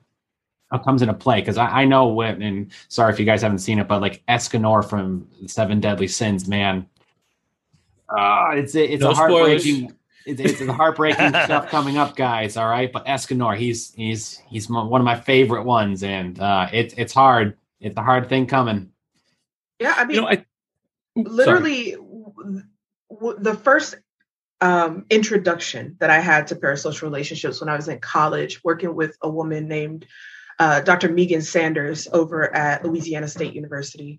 uh, 0.71 0.79
comes 0.79 1.03
into 1.03 1.15
play 1.15 1.41
because 1.41 1.57
I, 1.57 1.67
I, 1.67 1.85
know 1.87 2.09
when 2.09 2.43
and 2.43 2.71
sorry 2.89 3.13
if 3.13 3.19
you 3.19 3.25
guys 3.25 3.43
haven't 3.43 3.59
seen 3.59 3.79
it 3.79 3.89
but 3.89 4.03
like 4.03 4.23
escanor 4.29 4.87
from 4.87 5.27
seven 5.47 5.81
deadly 5.81 6.09
sins 6.09 6.47
man 6.47 6.87
uh, 8.11 8.51
it's 8.55 8.75
a, 8.75 8.93
it's 8.93 9.03
no 9.03 9.11
a 9.11 9.15
heartbreaking 9.15 9.93
it's, 10.27 10.41
it's 10.41 10.61
a 10.61 10.73
heartbreaking 10.73 11.29
stuff 11.45 11.69
coming 11.69 11.97
up 11.97 12.17
guys 12.17 12.57
all 12.57 12.69
right 12.69 12.93
but 12.93 13.05
escanor 13.07 13.57
he's 13.57 13.95
he's 13.95 14.43
he's 14.49 14.69
one 14.69 15.01
of 15.01 15.05
my 15.05 15.19
favorite 15.19 15.65
ones 15.65 16.03
and 16.03 16.41
uh 16.41 16.69
it's 16.73 16.95
it's 16.97 17.13
hard 17.13 17.57
it's 17.81 17.97
a 17.97 18.03
hard 18.03 18.29
thing 18.29 18.47
coming 18.47 18.91
yeah 19.79 19.95
i 19.97 20.05
mean 20.05 20.17
you 20.17 20.21
know, 20.23 20.29
I, 20.29 20.45
literally 21.17 21.93
w- 21.93 23.39
the 23.39 23.55
first 23.55 23.97
um, 24.61 25.07
introduction 25.11 25.97
that 26.01 26.11
I 26.11 26.21
had 26.21 26.49
to 26.49 26.57
parasocial 26.57 27.03
relationships 27.03 27.61
when 27.61 27.69
I 27.69 27.77
was 27.77 27.89
in 27.89 27.99
college, 28.01 28.63
working 28.65 28.95
with 28.95 29.17
a 29.23 29.29
woman 29.29 29.69
named 29.69 30.07
uh, 30.59 30.81
Dr. 30.81 31.09
Meghan 31.09 31.43
Sanders 31.43 32.09
over 32.13 32.55
at 32.55 32.85
Louisiana 32.85 33.29
State 33.29 33.55
University. 33.55 34.19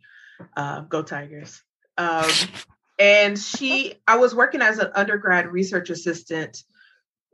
Uh, 0.56 0.82
go 0.82 1.02
Tigers. 1.02 1.62
Um, 1.98 2.30
and 3.00 3.40
she, 3.40 3.96
I 4.06 4.18
was 4.18 4.36
working 4.36 4.62
as 4.62 4.78
an 4.78 4.92
undergrad 4.94 5.48
research 5.48 5.90
assistant 5.90 6.64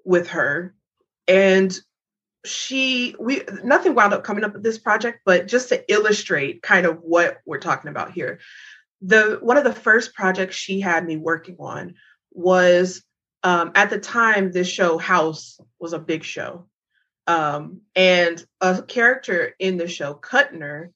with 0.05 0.30
her. 0.30 0.76
And 1.28 1.78
she, 2.45 3.16
we, 3.20 3.41
nothing 3.63 3.95
wound 3.95 4.13
up 4.13 4.24
coming 4.24 4.43
up 4.43 4.53
with 4.53 4.61
this 4.61 4.78
project, 4.78 5.22
but 5.26 5.47
just 5.47 5.70
to 5.70 5.91
illustrate 5.91 6.61
kind 6.61 6.86
of 6.86 6.99
what 7.01 7.39
we're 7.45 7.57
talking 7.57 7.89
about 7.89 8.11
here. 8.11 8.39
The 9.01 9.39
one 9.41 9.57
of 9.57 9.63
the 9.63 9.74
first 9.74 10.13
projects 10.13 10.55
she 10.55 10.80
had 10.80 11.05
me 11.05 11.18
working 11.18 11.57
on 11.59 11.95
was 12.32 13.03
um, 13.43 13.72
at 13.74 13.89
the 13.89 13.99
time 13.99 14.51
this 14.51 14.68
show 14.68 14.99
House 14.99 15.59
was 15.80 15.93
a 15.93 15.99
big 15.99 16.24
show 16.24 16.68
um, 17.28 17.82
and 17.95 18.43
a 18.61 18.84
character 18.84 19.53
in 19.59 19.78
the 19.78 19.88
show, 19.88 20.13
Kutner, 20.13 20.89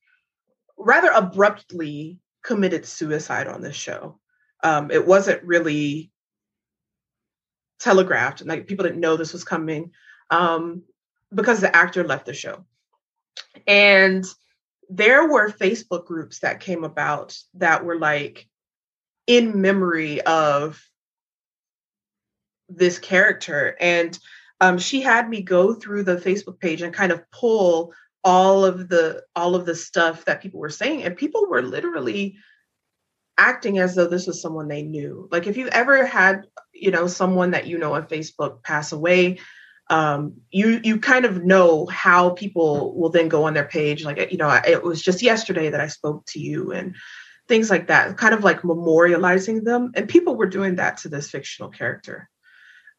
rather 0.78 1.10
abruptly 1.10 2.20
committed 2.44 2.86
suicide 2.86 3.48
on 3.48 3.62
this 3.62 3.76
show. 3.76 4.19
Um, 4.64 4.92
it 4.92 5.06
wasn't 5.08 5.44
really 5.44 6.12
telegraphed, 7.80 8.46
like 8.46 8.68
people 8.68 8.84
didn't 8.84 9.00
know 9.00 9.16
this 9.16 9.34
was 9.34 9.44
coming 9.44 9.92
um, 10.30 10.84
because 11.34 11.62
the 11.62 11.76
actor 11.76 12.04
left 12.04 12.26
the 12.26 12.34
show. 12.34 12.66
And 13.68 14.26
there 14.90 15.28
were 15.28 15.50
Facebook 15.50 16.06
groups 16.06 16.40
that 16.40 16.60
came 16.60 16.84
about 16.84 17.38
that 17.56 17.86
were 17.86 17.98
like 17.98 18.48
in 19.28 19.62
memory 19.62 20.22
of 20.22 20.84
this 22.68 23.00
character. 23.00 23.78
And 23.80 24.18
um, 24.62 24.78
she 24.78 25.02
had 25.02 25.30
me 25.30 25.42
go 25.42 25.74
through 25.74 26.04
the 26.04 26.18
Facebook 26.18 26.60
page 26.60 26.82
and 26.82 26.94
kind 26.94 27.12
of 27.12 27.30
pull 27.32 27.94
all 28.24 28.66
of 28.66 28.90
the 28.90 29.24
all 29.36 29.56
of 29.56 29.66
the 29.66 29.76
stuff 29.76 30.26
that 30.26 30.42
people 30.42 30.60
were 30.60 30.70
saying, 30.70 31.04
and 31.04 31.16
people 31.16 31.48
were 31.48 31.62
literally 31.62 32.36
acting 33.40 33.80
as 33.80 33.96
though 33.96 34.08
this 34.08 34.28
was 34.28 34.42
someone 34.42 34.68
they 34.68 34.84
knew. 34.84 35.28
Like 35.32 35.48
if 35.48 35.56
you've 35.56 35.70
ever 35.70 36.06
had, 36.06 36.46
you 36.74 36.92
know, 36.92 37.08
someone 37.08 37.52
that 37.52 37.66
you 37.66 37.78
know 37.78 37.96
on 37.96 38.08
Facebook 38.08 38.62
pass 38.64 38.92
away, 38.92 39.40
um, 39.90 40.42
you 40.52 40.82
you 40.84 41.00
kind 41.00 41.26
of 41.26 41.44
know 41.44 41.86
how 41.88 42.32
people 42.32 42.96
will 42.96 43.10
then 43.10 43.30
go 43.30 43.46
on 43.46 43.54
their 43.54 43.66
page, 43.66 44.04
like 44.04 44.32
you 44.32 44.38
know, 44.38 44.60
it 44.68 44.84
was 44.84 45.02
just 45.02 45.22
yesterday 45.22 45.70
that 45.70 45.82
I 45.82 45.88
spoke 45.88 46.26
to 46.28 46.40
you, 46.40 46.74
and 46.74 46.96
things 47.48 47.70
like 47.70 47.88
that, 47.88 48.18
kind 48.18 48.34
of 48.34 48.44
like 48.44 48.62
memorializing 48.62 49.64
them. 49.64 49.92
And 49.96 50.08
people 50.08 50.36
were 50.36 50.46
doing 50.46 50.76
that 50.76 50.98
to 50.98 51.10
this 51.10 51.32
fictional 51.32 51.70
character. 51.70 52.30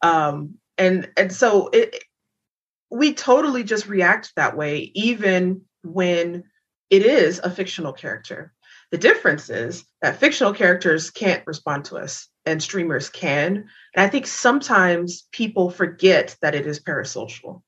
Um, 0.01 0.55
and 0.77 1.09
and 1.15 1.31
so 1.31 1.69
it 1.69 2.03
we 2.89 3.13
totally 3.13 3.63
just 3.63 3.87
react 3.87 4.33
that 4.35 4.57
way 4.57 4.91
even 4.95 5.61
when 5.83 6.43
it 6.89 7.05
is 7.05 7.39
a 7.39 7.49
fictional 7.49 7.93
character 7.93 8.53
the 8.91 8.97
difference 8.97 9.49
is 9.49 9.85
that 10.01 10.17
fictional 10.17 10.53
characters 10.53 11.09
can't 11.09 11.47
respond 11.47 11.85
to 11.85 11.95
us 11.97 12.27
and 12.45 12.61
streamers 12.61 13.09
can. 13.09 13.55
And 13.95 14.05
i 14.05 14.07
think 14.07 14.27
sometimes 14.27 15.27
people 15.31 15.69
forget 15.69 16.35
that 16.41 16.55
it 16.55 16.67
is 16.67 16.79
parasocial. 16.79 17.61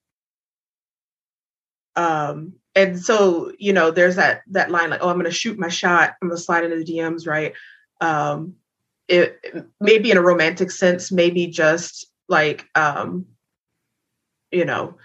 Um 1.95 2.53
and 2.75 2.99
so 2.99 3.51
you 3.57 3.71
know 3.73 3.91
there's 3.91 4.15
that 4.17 4.41
that 4.51 4.71
line 4.71 4.89
like 4.89 5.01
oh 5.01 5.09
i'm 5.09 5.15
to 5.23 5.31
shoot 5.31 5.57
my 5.59 5.69
shot. 5.69 6.15
I'm 6.21 6.29
to 6.29 6.37
slide 6.37 6.63
into 6.65 6.77
the 6.77 6.85
dms 6.85 7.27
right? 7.27 7.53
Um 8.01 8.55
it 9.07 9.69
maybe 9.79 10.11
in 10.11 10.17
a 10.17 10.21
romantic 10.21 10.71
sense 10.71 11.11
maybe 11.11 11.47
just 11.47 12.07
like 12.27 12.65
um 12.75 13.27
you 14.51 14.65
know 14.65 14.97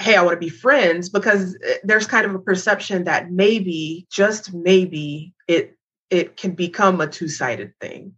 hey 0.00 0.16
i 0.16 0.22
want 0.22 0.34
to 0.34 0.46
be 0.46 0.48
friends 0.48 1.08
because 1.08 1.56
eh, 1.64 1.76
there's 1.84 2.06
kind 2.06 2.26
of 2.26 2.34
a 2.34 2.40
perception 2.40 3.04
that 3.04 3.30
maybe 3.30 4.06
just 4.10 4.52
maybe 4.52 5.32
it 5.48 5.76
it 6.10 6.36
can 6.36 6.52
become 6.52 7.00
a 7.00 7.06
two-sided 7.06 7.72
thing. 7.80 8.14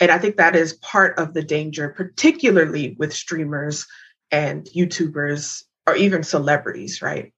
And 0.00 0.10
i 0.10 0.18
think 0.18 0.36
that 0.36 0.56
is 0.56 0.74
part 0.74 1.18
of 1.18 1.34
the 1.34 1.42
danger 1.42 1.88
particularly 1.90 2.96
with 2.98 3.12
streamers 3.12 3.86
and 4.30 4.64
youtubers 4.76 5.62
or 5.86 5.96
even 5.96 6.22
celebrities 6.22 7.02
right? 7.02 7.32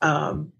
Um 0.00 0.52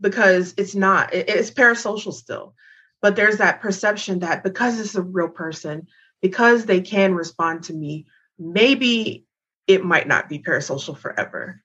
because 0.00 0.54
it's 0.56 0.74
not 0.74 1.12
it, 1.12 1.28
it's 1.28 1.50
parasocial 1.50 2.12
still. 2.12 2.54
But 3.02 3.16
there's 3.16 3.38
that 3.38 3.60
perception 3.60 4.20
that 4.20 4.42
because 4.42 4.78
it's 4.78 4.94
a 4.94 5.02
real 5.02 5.28
person 5.28 5.86
because 6.20 6.66
they 6.66 6.80
can 6.80 7.14
respond 7.14 7.64
to 7.64 7.72
me, 7.72 8.06
maybe 8.38 9.26
it 9.66 9.84
might 9.84 10.06
not 10.06 10.28
be 10.28 10.38
parasocial 10.38 10.96
forever. 10.96 11.62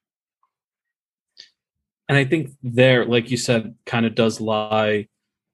And 2.08 2.18
I 2.18 2.26
think 2.26 2.52
there, 2.62 3.06
like 3.06 3.32
you 3.32 3.38
said, 3.38 3.76
kind 3.86 4.06
of 4.06 4.16
does 4.16 4.40
lie 4.40 5.08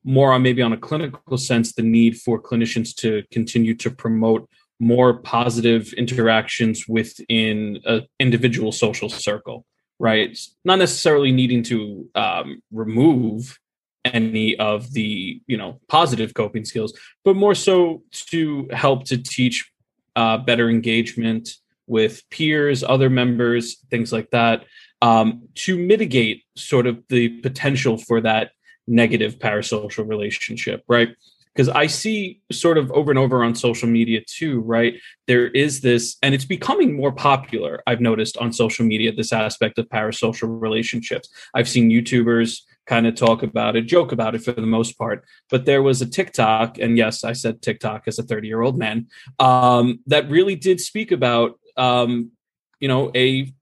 more 0.03 0.33
on 0.33 0.41
maybe 0.41 0.61
on 0.61 0.73
a 0.73 0.77
clinical 0.77 1.37
sense 1.37 1.73
the 1.73 1.83
need 1.83 2.17
for 2.17 2.41
clinicians 2.41 2.95
to 2.95 3.23
continue 3.31 3.75
to 3.75 3.91
promote 3.91 4.49
more 4.79 5.19
positive 5.19 5.93
interactions 5.93 6.87
within 6.87 7.79
an 7.85 8.07
individual 8.19 8.71
social 8.71 9.09
circle, 9.09 9.65
right? 9.99 10.37
Not 10.65 10.79
necessarily 10.79 11.31
needing 11.31 11.61
to 11.63 12.09
um, 12.15 12.61
remove 12.71 13.59
any 14.03 14.57
of 14.57 14.91
the 14.93 15.39
you 15.45 15.57
know 15.57 15.79
positive 15.87 16.33
coping 16.33 16.65
skills 16.65 16.91
but 17.23 17.35
more 17.35 17.53
so 17.53 18.01
to 18.11 18.67
help 18.71 19.05
to 19.05 19.15
teach 19.15 19.69
uh, 20.15 20.37
better 20.37 20.69
engagement 20.69 21.49
with 21.87 22.27
peers 22.31 22.83
other 22.83 23.09
members 23.09 23.77
things 23.91 24.11
like 24.11 24.29
that 24.31 24.65
um, 25.01 25.47
to 25.55 25.77
mitigate 25.77 26.43
sort 26.55 26.87
of 26.87 27.01
the 27.09 27.29
potential 27.41 27.97
for 27.97 28.21
that 28.21 28.51
negative 28.87 29.39
parasocial 29.39 30.07
relationship 30.07 30.83
right 30.87 31.09
because 31.53 31.69
I 31.69 31.87
see 31.87 32.41
sort 32.51 32.77
of 32.77 32.91
over 32.91 33.11
and 33.11 33.19
over 33.19 33.43
on 33.43 33.55
social 33.55 33.89
media 33.89 34.21
too, 34.25 34.61
right? 34.61 34.95
There 35.27 35.49
is 35.49 35.81
this, 35.81 36.17
and 36.21 36.33
it's 36.33 36.45
becoming 36.45 36.95
more 36.95 37.11
popular. 37.11 37.83
I've 37.85 37.99
noticed 37.99 38.37
on 38.37 38.53
social 38.53 38.85
media 38.85 39.11
this 39.11 39.33
aspect 39.33 39.77
of 39.77 39.89
parasocial 39.89 40.61
relationships. 40.61 41.29
I've 41.53 41.67
seen 41.67 41.89
YouTubers 41.89 42.61
kind 42.87 43.05
of 43.05 43.15
talk 43.15 43.43
about 43.43 43.75
it, 43.75 43.83
joke 43.83 44.11
about 44.11 44.35
it 44.35 44.43
for 44.43 44.53
the 44.53 44.61
most 44.61 44.97
part. 44.97 45.25
But 45.49 45.65
there 45.65 45.83
was 45.83 46.01
a 46.01 46.05
TikTok, 46.05 46.77
and 46.77 46.97
yes, 46.97 47.23
I 47.23 47.33
said 47.33 47.61
TikTok 47.61 48.03
as 48.07 48.17
a 48.17 48.23
30 48.23 48.47
year 48.47 48.61
old 48.61 48.77
man, 48.77 49.07
um, 49.39 49.99
that 50.07 50.29
really 50.29 50.55
did 50.55 50.79
speak 50.79 51.11
about, 51.11 51.59
um, 51.75 52.31
you 52.79 52.87
know, 52.87 53.11
a, 53.13 53.53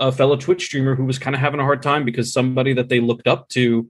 a 0.00 0.12
fellow 0.12 0.36
Twitch 0.36 0.64
streamer 0.64 0.94
who 0.94 1.04
was 1.04 1.18
kind 1.18 1.34
of 1.34 1.40
having 1.40 1.60
a 1.60 1.64
hard 1.64 1.82
time 1.82 2.04
because 2.04 2.32
somebody 2.32 2.72
that 2.74 2.88
they 2.88 3.00
looked 3.00 3.26
up 3.26 3.48
to 3.50 3.88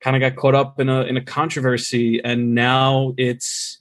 kind 0.00 0.16
of 0.16 0.20
got 0.20 0.40
caught 0.40 0.54
up 0.54 0.80
in 0.80 0.88
a 0.88 1.02
in 1.02 1.16
a 1.16 1.24
controversy. 1.24 2.20
And 2.22 2.54
now 2.54 3.14
it's 3.16 3.78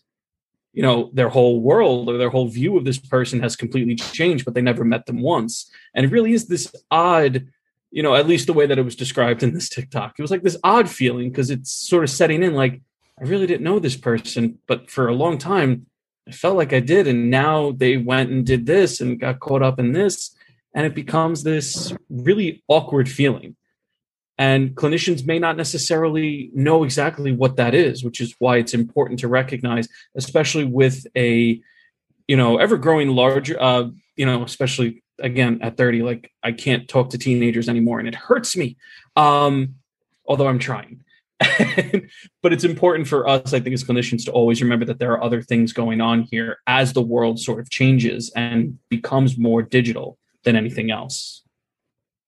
you 0.73 0.84
know 0.84 1.09
their 1.13 1.30
whole 1.30 1.61
world 1.61 2.09
or 2.09 2.17
their 2.17 2.30
whole 2.30 2.47
view 2.47 2.77
of 2.77 2.86
this 2.86 2.99
person 2.99 3.39
has 3.41 3.55
completely 3.55 3.95
changed 3.95 4.45
but 4.45 4.53
they 4.53 4.61
never 4.61 4.84
met 4.84 5.05
them 5.05 5.21
once. 5.21 5.71
And 5.93 6.05
it 6.05 6.11
really 6.11 6.34
is 6.34 6.47
this 6.47 6.73
odd 6.91 7.47
you 7.91 8.03
know 8.03 8.15
at 8.15 8.27
least 8.27 8.47
the 8.47 8.53
way 8.53 8.65
that 8.65 8.80
it 8.80 8.86
was 8.86 8.95
described 8.95 9.43
in 9.43 9.53
this 9.53 9.69
tiktok. 9.69 10.15
It 10.17 10.21
was 10.21 10.32
like 10.32 10.43
this 10.43 10.57
odd 10.63 10.89
feeling 10.89 11.30
because 11.30 11.49
it's 11.49 11.71
sort 11.71 12.03
of 12.03 12.09
setting 12.09 12.43
in 12.43 12.53
like 12.53 12.82
i 13.19 13.23
really 13.23 13.47
didn't 13.47 13.63
know 13.63 13.80
this 13.80 13.97
person 13.97 14.57
but 14.65 14.89
for 14.89 15.09
a 15.09 15.13
long 15.13 15.38
time 15.38 15.86
i 16.25 16.32
felt 16.32 16.55
like 16.55 16.71
i 16.71 16.80
did 16.80 17.05
and 17.05 17.30
now 17.30 17.71
they 17.71 17.97
went 17.97 18.30
and 18.30 18.45
did 18.45 18.65
this 18.65 19.01
and 19.01 19.19
got 19.19 19.41
caught 19.41 19.61
up 19.61 19.77
in 19.77 19.91
this 19.91 20.36
and 20.74 20.86
it 20.86 20.95
becomes 20.95 21.43
this 21.43 21.93
really 22.09 22.63
awkward 22.67 23.09
feeling 23.09 23.55
And 24.38 24.74
clinicians 24.76 25.26
may 25.26 25.38
not 25.38 25.57
necessarily 25.57 26.49
know 26.53 26.86
exactly 26.86 27.34
what 27.34 27.57
that 27.57 27.76
is, 27.76 28.03
which 28.03 28.22
is 28.22 28.34
why 28.39 28.57
it's 28.57 28.74
important 28.74 29.20
to 29.20 29.28
recognize, 29.28 29.89
especially 30.15 30.63
with 30.63 31.05
a, 31.17 31.59
you 32.28 32.38
know, 32.38 32.57
ever 32.57 32.78
growing 32.78 33.09
larger, 33.09 33.61
uh, 33.61 33.89
you 34.15 34.26
know, 34.26 34.43
especially 34.43 35.03
again 35.20 35.59
at 35.61 35.76
30, 35.76 36.03
like 36.03 36.32
I 36.41 36.53
can't 36.53 36.88
talk 36.88 37.09
to 37.09 37.17
teenagers 37.17 37.67
anymore 37.67 37.99
and 37.99 38.07
it 38.07 38.15
hurts 38.15 38.55
me. 38.55 38.78
Um, 39.17 39.76
although 40.26 40.47
I'm 40.47 40.59
trying. 40.59 41.03
but 42.41 42.53
it's 42.53 42.63
important 42.63 43.07
for 43.07 43.28
us, 43.28 43.53
I 43.53 43.59
think, 43.59 43.74
as 43.74 43.84
clinicians 43.84 44.24
to 44.26 44.32
always 44.32 44.61
remember 44.61 44.86
that 44.86 44.99
there 44.99 45.11
are 45.13 45.24
other 45.24 45.41
things 45.41 45.74
going 45.74 45.99
on 45.99 46.24
here 46.32 46.59
as 46.67 46.93
the 46.93 47.01
world 47.01 47.39
sort 47.39 47.59
of 47.59 47.70
changes 47.70 48.32
and 48.36 48.78
becomes 48.89 49.38
more 49.38 49.61
digital 49.61 50.17
than 50.44 50.56
anything 50.56 50.92
else. 50.92 51.44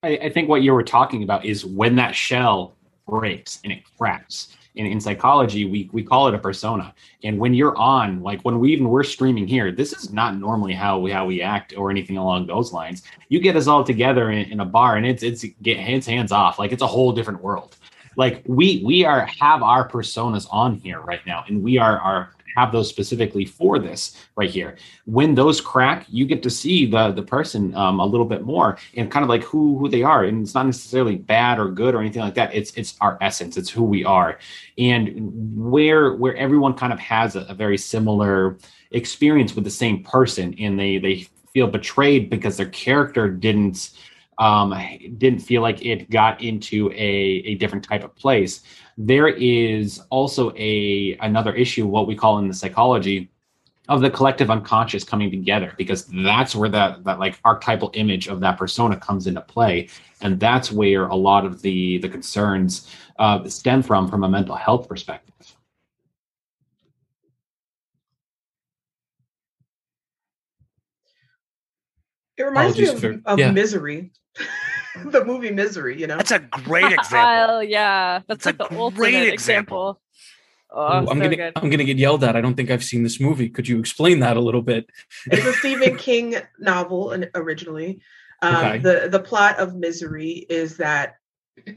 I, 0.04 0.18
I 0.24 0.30
think 0.30 0.50
what 0.50 0.62
you 0.62 0.74
were 0.74 0.84
talking 0.84 1.24
about 1.24 1.46
is 1.46 1.66
when 1.66 1.96
that 1.96 2.16
shell 2.16 2.76
breaks 3.08 3.60
and 3.64 3.72
it 3.72 3.84
cracks. 3.98 4.56
In, 4.76 4.86
in 4.86 5.02
psychology, 5.02 5.66
we, 5.66 5.90
we 5.92 6.02
call 6.02 6.30
it 6.30 6.34
a 6.34 6.40
persona. 6.40 6.94
And 7.26 7.38
when 7.38 7.54
you're 7.54 7.78
on, 7.78 8.22
like 8.24 8.42
when 8.44 8.58
we 8.58 8.72
even 8.72 8.88
we're 8.88 9.04
streaming 9.04 9.46
here, 9.46 9.70
this 9.70 9.92
is 9.92 10.14
not 10.14 10.38
normally 10.38 10.72
how 10.72 10.98
we 10.98 11.12
how 11.12 11.26
we 11.26 11.42
act 11.42 11.74
or 11.76 11.92
anything 11.92 12.16
along 12.16 12.48
those 12.48 12.72
lines. 12.72 13.04
You 13.28 13.42
get 13.42 13.58
us 13.58 13.68
all 13.68 13.84
together 13.84 14.32
in, 14.32 14.50
in 14.50 14.62
a 14.62 14.66
bar 14.66 14.96
and 14.96 15.06
it's 15.06 15.24
it's 15.24 15.44
get 15.62 15.78
hands 15.78 16.06
hands 16.06 16.32
off, 16.32 16.58
like 16.58 16.72
it's 16.72 16.82
a 16.82 16.88
whole 16.88 17.12
different 17.12 17.42
world 17.42 17.76
like 18.18 18.44
we 18.46 18.82
we 18.86 19.06
are 19.06 19.26
have 19.26 19.64
our 19.64 19.88
personas 19.88 20.48
on 20.52 20.76
here 20.76 21.00
right 21.02 21.26
now 21.26 21.44
and 21.48 21.64
we 21.64 21.78
are 21.78 22.00
are 22.00 22.34
have 22.56 22.72
those 22.72 22.90
specifically 22.90 23.46
for 23.46 23.80
this 23.80 24.18
right 24.36 24.50
here. 24.50 24.78
When 25.06 25.36
those 25.36 25.62
crack 25.62 26.06
you 26.10 26.26
get 26.26 26.44
to 26.44 26.50
see 26.50 26.86
the 26.86 27.12
the 27.12 27.24
person 27.24 27.74
um, 27.76 28.00
a 28.00 28.06
little 28.06 28.26
bit 28.26 28.44
more 28.44 28.78
and 28.96 29.12
kind 29.12 29.24
of 29.24 29.30
like 29.30 29.44
who 29.44 29.78
who 29.78 29.90
they 29.90 30.04
are. 30.04 30.24
And 30.24 30.44
it's 30.44 30.54
not 30.54 30.66
necessarily 30.66 31.16
bad 31.16 31.60
or 31.60 31.70
good 31.70 31.96
or 31.96 32.02
anything 32.02 32.22
like 32.22 32.36
that. 32.36 32.54
It's 32.54 32.72
it's 32.72 32.96
our 33.02 33.18
essence. 33.22 33.58
It's 33.58 33.70
who 33.70 33.84
we 33.84 34.04
are. 34.06 34.40
And 34.78 35.32
where 35.56 36.14
where 36.14 36.36
everyone 36.36 36.74
kind 36.74 36.94
of 36.94 37.00
has 37.00 37.36
a, 37.36 37.42
a 37.42 37.54
very 37.54 37.78
similar 37.78 38.58
experience 38.92 39.56
with 39.56 39.64
the 39.64 39.70
same 39.70 40.04
person 40.04 40.56
and 40.60 40.80
they 40.80 40.98
they 40.98 41.28
feel 41.54 41.68
betrayed 41.68 42.30
because 42.30 42.58
their 42.58 42.70
character 42.70 43.30
didn't 43.30 43.92
um, 44.38 44.74
didn't 45.18 45.40
feel 45.40 45.62
like 45.62 45.86
it 45.86 46.10
got 46.10 46.42
into 46.42 46.90
a, 46.92 47.44
a 47.46 47.56
different 47.56 47.84
type 47.84 48.04
of 48.04 48.16
place. 48.16 48.64
There 48.98 49.28
is 49.28 50.02
also 50.10 50.54
a 50.56 51.18
another 51.22 51.54
issue, 51.54 51.88
what 51.88 52.08
we 52.08 52.16
call 52.16 52.40
in 52.40 52.48
the 52.48 52.54
psychology 52.54 53.30
of 53.90 54.02
the 54.02 54.10
collective 54.10 54.50
unconscious 54.50 55.04
coming 55.04 55.32
together, 55.32 55.74
because 55.78 56.06
that's 56.24 56.56
where 56.56 56.70
that 56.70 57.04
that 57.04 57.20
like 57.20 57.40
archetypal 57.44 57.92
image 57.94 58.28
of 58.28 58.40
that 58.42 58.58
persona 58.58 58.98
comes 58.98 59.28
into 59.28 59.42
play, 59.42 59.90
and 60.22 60.40
that's 60.40 60.72
where 60.72 61.08
a 61.08 61.16
lot 61.16 61.46
of 61.46 61.62
the 61.62 61.98
the 62.00 62.10
concerns 62.10 62.90
uh, 63.20 63.48
stem 63.48 63.82
from 63.82 64.08
from 64.08 64.24
a 64.24 64.30
mental 64.30 64.56
health 64.56 64.88
perspective. 64.88 65.56
It 72.38 72.44
reminds 72.44 72.78
me 72.78 72.88
of, 72.88 73.04
of 73.26 73.40
yeah. 73.40 73.52
Misery. 73.52 74.12
the 75.06 75.26
movie 75.26 75.52
Misery, 75.52 76.00
you 76.00 76.08
know? 76.08 76.18
That's 76.18 76.32
a 76.32 76.40
great 76.40 76.92
example. 76.92 77.64
Yeah. 77.64 78.22
That's, 78.28 78.46
like 78.46 78.58
the 78.58 78.74
ultimate 78.76 79.08
example. 79.08 79.34
example. 79.34 80.02
Oh, 80.74 80.86
I'm 80.86 81.06
so 81.06 81.14
gonna 81.16 81.36
good. 81.36 81.54
I'm 81.58 81.70
gonna 81.70 81.84
get 81.84 81.98
yelled 81.98 82.24
at. 82.24 82.38
I 82.38 82.42
don't 82.42 82.56
think 82.56 82.72
I've 82.72 82.84
seen 82.84 83.04
this 83.04 83.20
movie. 83.20 83.50
Could 83.50 83.68
you 83.68 83.78
explain 83.80 84.22
that 84.22 84.38
a 84.38 84.40
little 84.40 84.62
bit? 84.62 84.90
it's 85.26 85.46
a 85.46 85.52
Stephen 85.60 85.98
King 85.98 86.38
novel 86.60 87.14
originally. 87.36 88.02
Um, 88.42 88.56
okay. 88.56 88.78
The 88.78 89.10
the 89.10 89.20
plot 89.20 89.60
of 89.60 89.76
Misery 89.76 90.46
is 90.50 90.78
that 90.78 91.16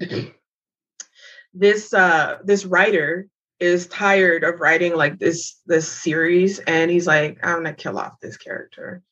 this 1.55 1.93
uh, 1.93 2.39
this 2.45 2.65
writer 2.65 3.29
is 3.59 3.89
tired 3.89 4.45
of 4.45 4.61
writing 4.61 4.95
like 4.95 5.19
this 5.19 5.61
this 5.67 5.89
series, 5.89 6.61
and 6.61 6.89
he's 6.89 7.07
like, 7.07 7.39
I'm 7.43 7.57
gonna 7.57 7.75
kill 7.75 7.99
off 7.99 8.21
this 8.21 8.37
character 8.37 9.03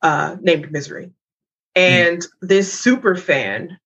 uh, 0.00 0.36
named 0.40 0.70
Misery. 0.70 1.10
Hmm. 1.76 1.82
And 1.82 2.18
mm. 2.18 2.28
this 2.42 2.72
super 2.72 3.16
fan 3.16 3.78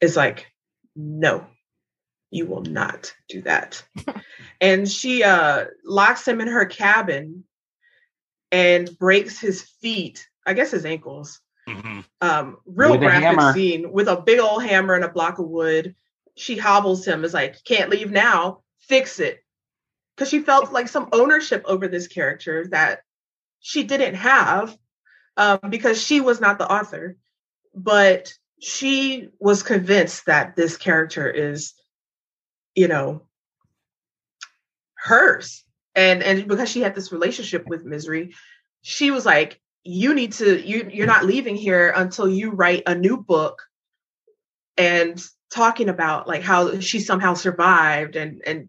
is 0.00 0.16
like, 0.16 0.46
no, 0.94 1.46
you 2.30 2.46
will 2.46 2.62
not 2.62 3.14
do 3.28 3.42
that. 3.42 3.82
and 4.60 4.88
she 4.90 5.22
uh, 5.22 5.66
locks 5.84 6.26
him 6.26 6.40
in 6.40 6.48
her 6.48 6.66
cabin 6.66 7.44
and 8.52 8.96
breaks 8.98 9.38
his 9.38 9.62
feet, 9.62 10.26
I 10.46 10.54
guess 10.54 10.70
his 10.70 10.84
ankles. 10.84 11.40
Mm-hmm. 11.68 12.00
Um, 12.20 12.58
real 12.64 12.92
with 12.92 13.00
graphic 13.00 13.54
scene 13.54 13.90
with 13.90 14.08
a 14.08 14.20
big 14.20 14.38
old 14.38 14.62
hammer 14.62 14.94
and 14.94 15.04
a 15.04 15.08
block 15.08 15.38
of 15.38 15.48
wood. 15.48 15.94
She 16.36 16.56
hobbles 16.56 17.04
him, 17.04 17.24
is 17.24 17.34
like, 17.34 17.64
can't 17.64 17.90
leave 17.90 18.10
now, 18.10 18.60
fix 18.80 19.18
it. 19.20 19.42
Because 20.14 20.28
she 20.28 20.40
felt 20.40 20.72
like 20.72 20.88
some 20.88 21.08
ownership 21.12 21.62
over 21.66 21.88
this 21.88 22.06
character 22.06 22.66
that 22.70 23.00
she 23.60 23.84
didn't 23.84 24.14
have 24.14 24.76
um, 25.36 25.58
because 25.68 26.02
she 26.02 26.20
was 26.20 26.40
not 26.40 26.58
the 26.58 26.70
author, 26.70 27.16
but 27.74 28.32
she 28.60 29.28
was 29.38 29.62
convinced 29.62 30.26
that 30.26 30.56
this 30.56 30.76
character 30.76 31.30
is, 31.30 31.74
you 32.74 32.88
know, 32.88 33.22
hers. 34.94 35.64
And 35.94 36.22
and 36.22 36.46
because 36.48 36.70
she 36.70 36.80
had 36.80 36.94
this 36.94 37.12
relationship 37.12 37.66
with 37.66 37.84
Misery, 37.84 38.34
she 38.82 39.10
was 39.10 39.24
like, 39.26 39.60
you 39.84 40.14
need 40.14 40.32
to 40.32 40.60
you 40.60 40.90
you're 40.92 41.06
not 41.06 41.24
leaving 41.24 41.56
here 41.56 41.92
until 41.94 42.28
you 42.28 42.50
write 42.50 42.82
a 42.86 42.94
new 42.94 43.16
book 43.16 43.62
and 44.76 45.24
talking 45.50 45.88
about 45.88 46.26
like 46.26 46.42
how 46.42 46.80
she 46.80 46.98
somehow 46.98 47.34
survived 47.34 48.16
and 48.16 48.42
and 48.44 48.68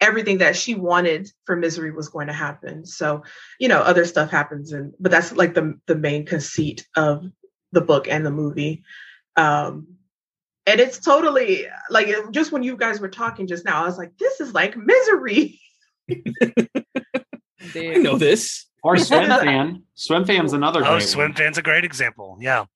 everything 0.00 0.38
that 0.38 0.56
she 0.56 0.74
wanted 0.74 1.30
for 1.44 1.56
misery 1.56 1.90
was 1.90 2.08
going 2.08 2.26
to 2.26 2.32
happen. 2.32 2.84
So 2.86 3.22
you 3.58 3.68
know 3.68 3.80
other 3.80 4.04
stuff 4.04 4.30
happens 4.30 4.72
and 4.72 4.94
but 5.00 5.10
that's 5.10 5.32
like 5.32 5.54
the 5.54 5.78
the 5.86 5.96
main 5.96 6.26
conceit 6.26 6.86
of 6.96 7.24
the 7.72 7.80
book 7.80 8.08
and 8.08 8.24
the 8.24 8.30
movie. 8.30 8.84
Um 9.36 9.88
and 10.66 10.80
it's 10.80 10.98
totally 10.98 11.66
like 11.90 12.08
just 12.32 12.50
when 12.52 12.62
you 12.62 12.76
guys 12.76 12.98
were 13.00 13.08
talking 13.08 13.46
just 13.46 13.64
now 13.64 13.84
i 13.84 13.86
was 13.86 13.96
like 13.96 14.16
this 14.18 14.40
is 14.40 14.52
like 14.52 14.76
misery. 14.76 15.60
I 17.74 17.96
know 17.96 18.16
this. 18.16 18.66
Or 18.82 18.96
swim 18.98 19.28
fan. 19.28 19.82
Swim 19.94 20.24
fan's 20.24 20.52
another 20.52 20.84
oh 20.84 20.98
swim 20.98 21.30
one. 21.30 21.34
fan's 21.34 21.58
a 21.58 21.62
great 21.62 21.84
example. 21.84 22.38
Yeah. 22.40 22.66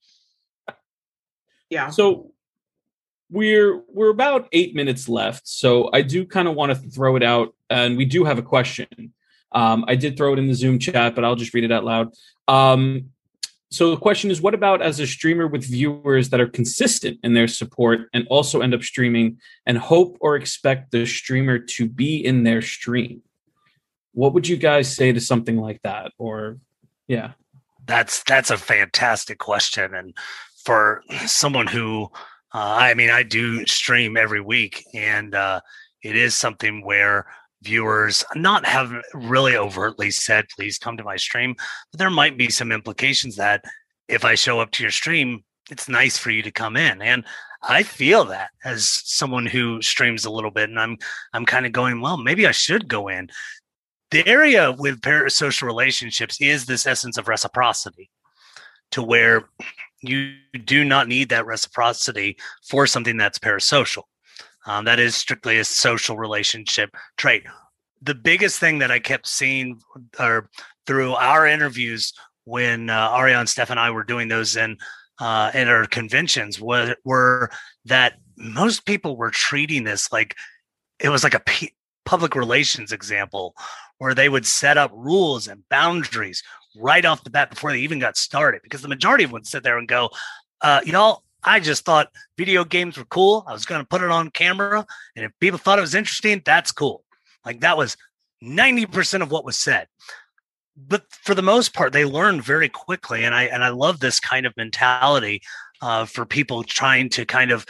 Yeah. 1.69 1.91
So 1.91 2.33
we're 3.31 3.83
we're 3.89 4.11
about 4.11 4.49
eight 4.53 4.75
minutes 4.75 5.09
left, 5.09 5.47
so 5.47 5.91
I 5.93 6.03
do 6.03 6.27
kind 6.27 6.49
of 6.49 6.55
want 6.55 6.71
to 6.71 6.91
throw 6.91 7.17
it 7.17 7.23
out, 7.23 7.55
and 7.69 7.97
we 7.97 8.05
do 8.05 8.25
have 8.25 8.39
a 8.39 8.43
question. 8.43 9.13
Um, 9.53 9.85
I 9.89 9.97
did 9.97 10.17
throw 10.17 10.33
it 10.33 10.39
in 10.39 10.47
the 10.47 10.55
Zoom 10.55 10.79
chat, 10.79 11.15
but 11.15 11.25
I'll 11.25 11.37
just 11.37 11.55
read 11.55 11.65
it 11.65 11.73
out 11.73 11.85
loud. 11.85 12.13
Um, 12.49 13.11
so 13.71 13.91
the 13.91 13.97
question 13.97 14.31
is, 14.31 14.41
what 14.41 14.55
about 14.55 14.83
as 14.83 14.99
a 14.99 15.07
streamer 15.07 15.47
with 15.47 15.65
viewers 15.65 16.31
that 16.31 16.41
are 16.41 16.49
consistent 16.49 17.21
in 17.23 17.35
their 17.35 17.47
support 17.47 18.09
and 18.13 18.27
also 18.29 18.61
end 18.61 18.75
up 18.75 18.83
streaming 18.83 19.39
and 19.65 19.79
hope 19.79 20.17
or 20.21 20.35
expect 20.35 20.91
the 20.91 21.07
streamer 21.07 21.59
to 21.59 21.89
be 21.89 22.17
in 22.25 22.43
their 22.43 22.63
stream? 22.63 23.23
What 24.13 24.35
would 24.35 24.49
you 24.49 24.57
guys 24.57 24.95
say 24.95 25.13
to 25.13 25.21
something 25.21 25.57
like 25.57 25.83
that? 25.83 26.13
Or, 26.19 26.59
yeah, 27.07 27.33
that's 27.87 28.25
that's 28.25 28.51
a 28.51 28.59
fantastic 28.59 29.39
question, 29.39 29.95
and 29.95 30.17
for 30.65 31.03
someone 31.27 31.67
who 31.67 32.11
uh, 32.53 32.77
I 32.81 32.95
mean, 32.95 33.11
I 33.11 33.23
do 33.23 33.67
stream 33.67 34.17
every 34.17 34.41
week, 34.41 34.85
and 34.95 35.35
uh, 35.35 35.61
it 36.03 36.17
is 36.17 36.35
something 36.35 36.85
where 36.85 37.27
viewers 37.63 38.25
not 38.35 38.65
have 38.65 38.93
really 39.15 39.57
overtly 39.57 40.11
said, 40.11 40.47
please 40.57 40.79
come 40.79 40.97
to 40.97 41.05
my 41.05 41.17
stream. 41.17 41.55
But 41.91 41.99
there 41.99 42.11
might 42.11 42.39
be 42.39 42.49
some 42.49 42.73
implications 42.73 43.37
that 43.37 43.63
if 44.09 44.25
I 44.25 44.35
show 44.35 44.61
up 44.61 44.71
to 44.73 44.83
your 44.83 44.91
stream, 44.91 45.45
it's 45.71 45.89
nice 45.89 46.19
for 46.19 46.31
you 46.31 46.43
to 46.43 46.51
come 46.51 46.77
in. 46.77 47.01
And 47.03 47.25
I 47.63 47.83
feel 47.83 48.25
that 48.27 48.51
as 48.65 48.89
someone 49.05 49.47
who 49.47 49.83
streams 49.83 50.25
a 50.25 50.31
little 50.31 50.51
bit, 50.51 50.71
and 50.71 50.81
I'm 50.81 50.97
I'm 51.33 51.47
kind 51.47 51.67
of 51.67 51.73
going, 51.73 52.01
well, 52.01 52.17
maybe 52.17 52.47
I 52.47 52.53
should 52.53 52.89
go 52.89 53.09
in. 53.09 53.29
The 54.11 54.27
area 54.27 54.73
with 54.73 55.03
parasocial 55.03 55.63
relationships 55.63 56.41
is 56.41 56.67
this 56.67 56.87
essence 56.87 57.17
of 57.19 57.29
reciprocity, 57.29 58.11
to 58.93 59.03
where 59.03 59.49
you 60.03 60.35
do 60.65 60.85
not 60.85 61.09
need 61.09 61.29
that 61.29 61.47
reciprocity 61.47 62.37
for 62.69 62.87
something 62.87 63.17
that's 63.17 63.39
parasocial. 63.39 64.05
Um, 64.67 64.85
that 64.85 64.99
is 64.99 65.15
strictly 65.15 65.59
a 65.59 65.65
social 65.65 66.17
relationship 66.17 66.91
trait. 67.17 67.45
The 68.03 68.15
biggest 68.15 68.59
thing 68.59 68.79
that 68.79 68.91
I 68.91 68.99
kept 68.99 69.27
seeing 69.27 69.81
or 70.19 70.49
through 70.87 71.15
our 71.15 71.47
interviews 71.47 72.13
when 72.45 72.91
uh, 72.91 73.45
Steph, 73.47 73.71
and 73.71 73.81
I 73.81 73.91
were 73.91 74.05
doing 74.05 74.29
those 74.29 74.57
in 74.57 74.77
uh, 75.21 75.51
in 75.55 75.69
our 75.69 75.87
conventions 75.87 76.61
were, 76.61 76.97
were 77.05 77.51
that 77.85 78.15
most 78.37 78.87
people 78.87 79.17
were 79.17 79.31
treating 79.31 79.85
this 79.85 80.11
like 80.11 80.35
it 80.99 81.11
was 81.11 81.23
like 81.23 81.35
a 81.35 81.41
p- 81.41 81.75
public 82.07 82.35
relations 82.35 82.91
example 82.91 83.55
where 83.99 84.15
they 84.15 84.31
would 84.31 84.47
set 84.47 84.79
up 84.79 84.91
rules 84.95 85.47
and 85.47 85.69
boundaries 85.69 86.43
right 86.77 87.05
off 87.05 87.25
the 87.25 87.31
bat 87.31 87.51
before 87.51 87.73
they 87.73 87.81
even 87.81 87.99
got 87.99 88.17
started 88.17 88.63
because 88.63 88.83
the 88.83 88.89
majority 88.89 89.25
of 89.25 89.31
them 89.31 89.45
sit 89.45 89.63
there 89.63 89.79
and 89.79 89.89
go, 89.89 90.11
uh, 90.63 90.81
y'all, 90.85 91.23
I 91.43 91.61
just 91.61 91.85
thought 91.85 92.11
video 92.37 92.65
games 92.65 92.99
were 92.99 93.05
cool. 93.07 93.45
I 93.47 93.53
was 93.53 93.65
going 93.65 93.81
to 93.81 93.87
put 93.87 94.03
it 94.03 94.11
on 94.11 94.31
camera. 94.31 94.87
And 95.17 95.25
if 95.25 95.33
people 95.41 95.59
thought 95.59 95.79
it 95.79 95.83
was 95.83 95.95
interesting, 95.95 96.43
that's 96.45 96.73
cool. 96.73 97.03
Like 97.45 97.61
that 97.61 97.77
was 97.77 97.97
90% 98.45 99.23
of 99.23 99.31
what 99.31 99.45
was 99.45 99.57
said. 99.57 99.89
But 100.77 101.05
for 101.11 101.35
the 101.35 101.43
most 101.43 101.75
part, 101.75 101.93
they 101.93 102.05
learned 102.05 102.45
very 102.45 102.69
quickly. 102.69 103.25
And 103.25 103.35
I, 103.35 103.45
and 103.45 103.65
I 103.65 103.69
love 103.69 104.01
this 104.01 104.21
kind 104.21 104.47
of 104.47 104.57
mentality 104.57 105.43
uh, 105.83 106.05
for 106.05 106.27
people 106.27 106.63
trying 106.63 107.09
to 107.11 107.25
kind 107.25 107.51
of 107.51 107.67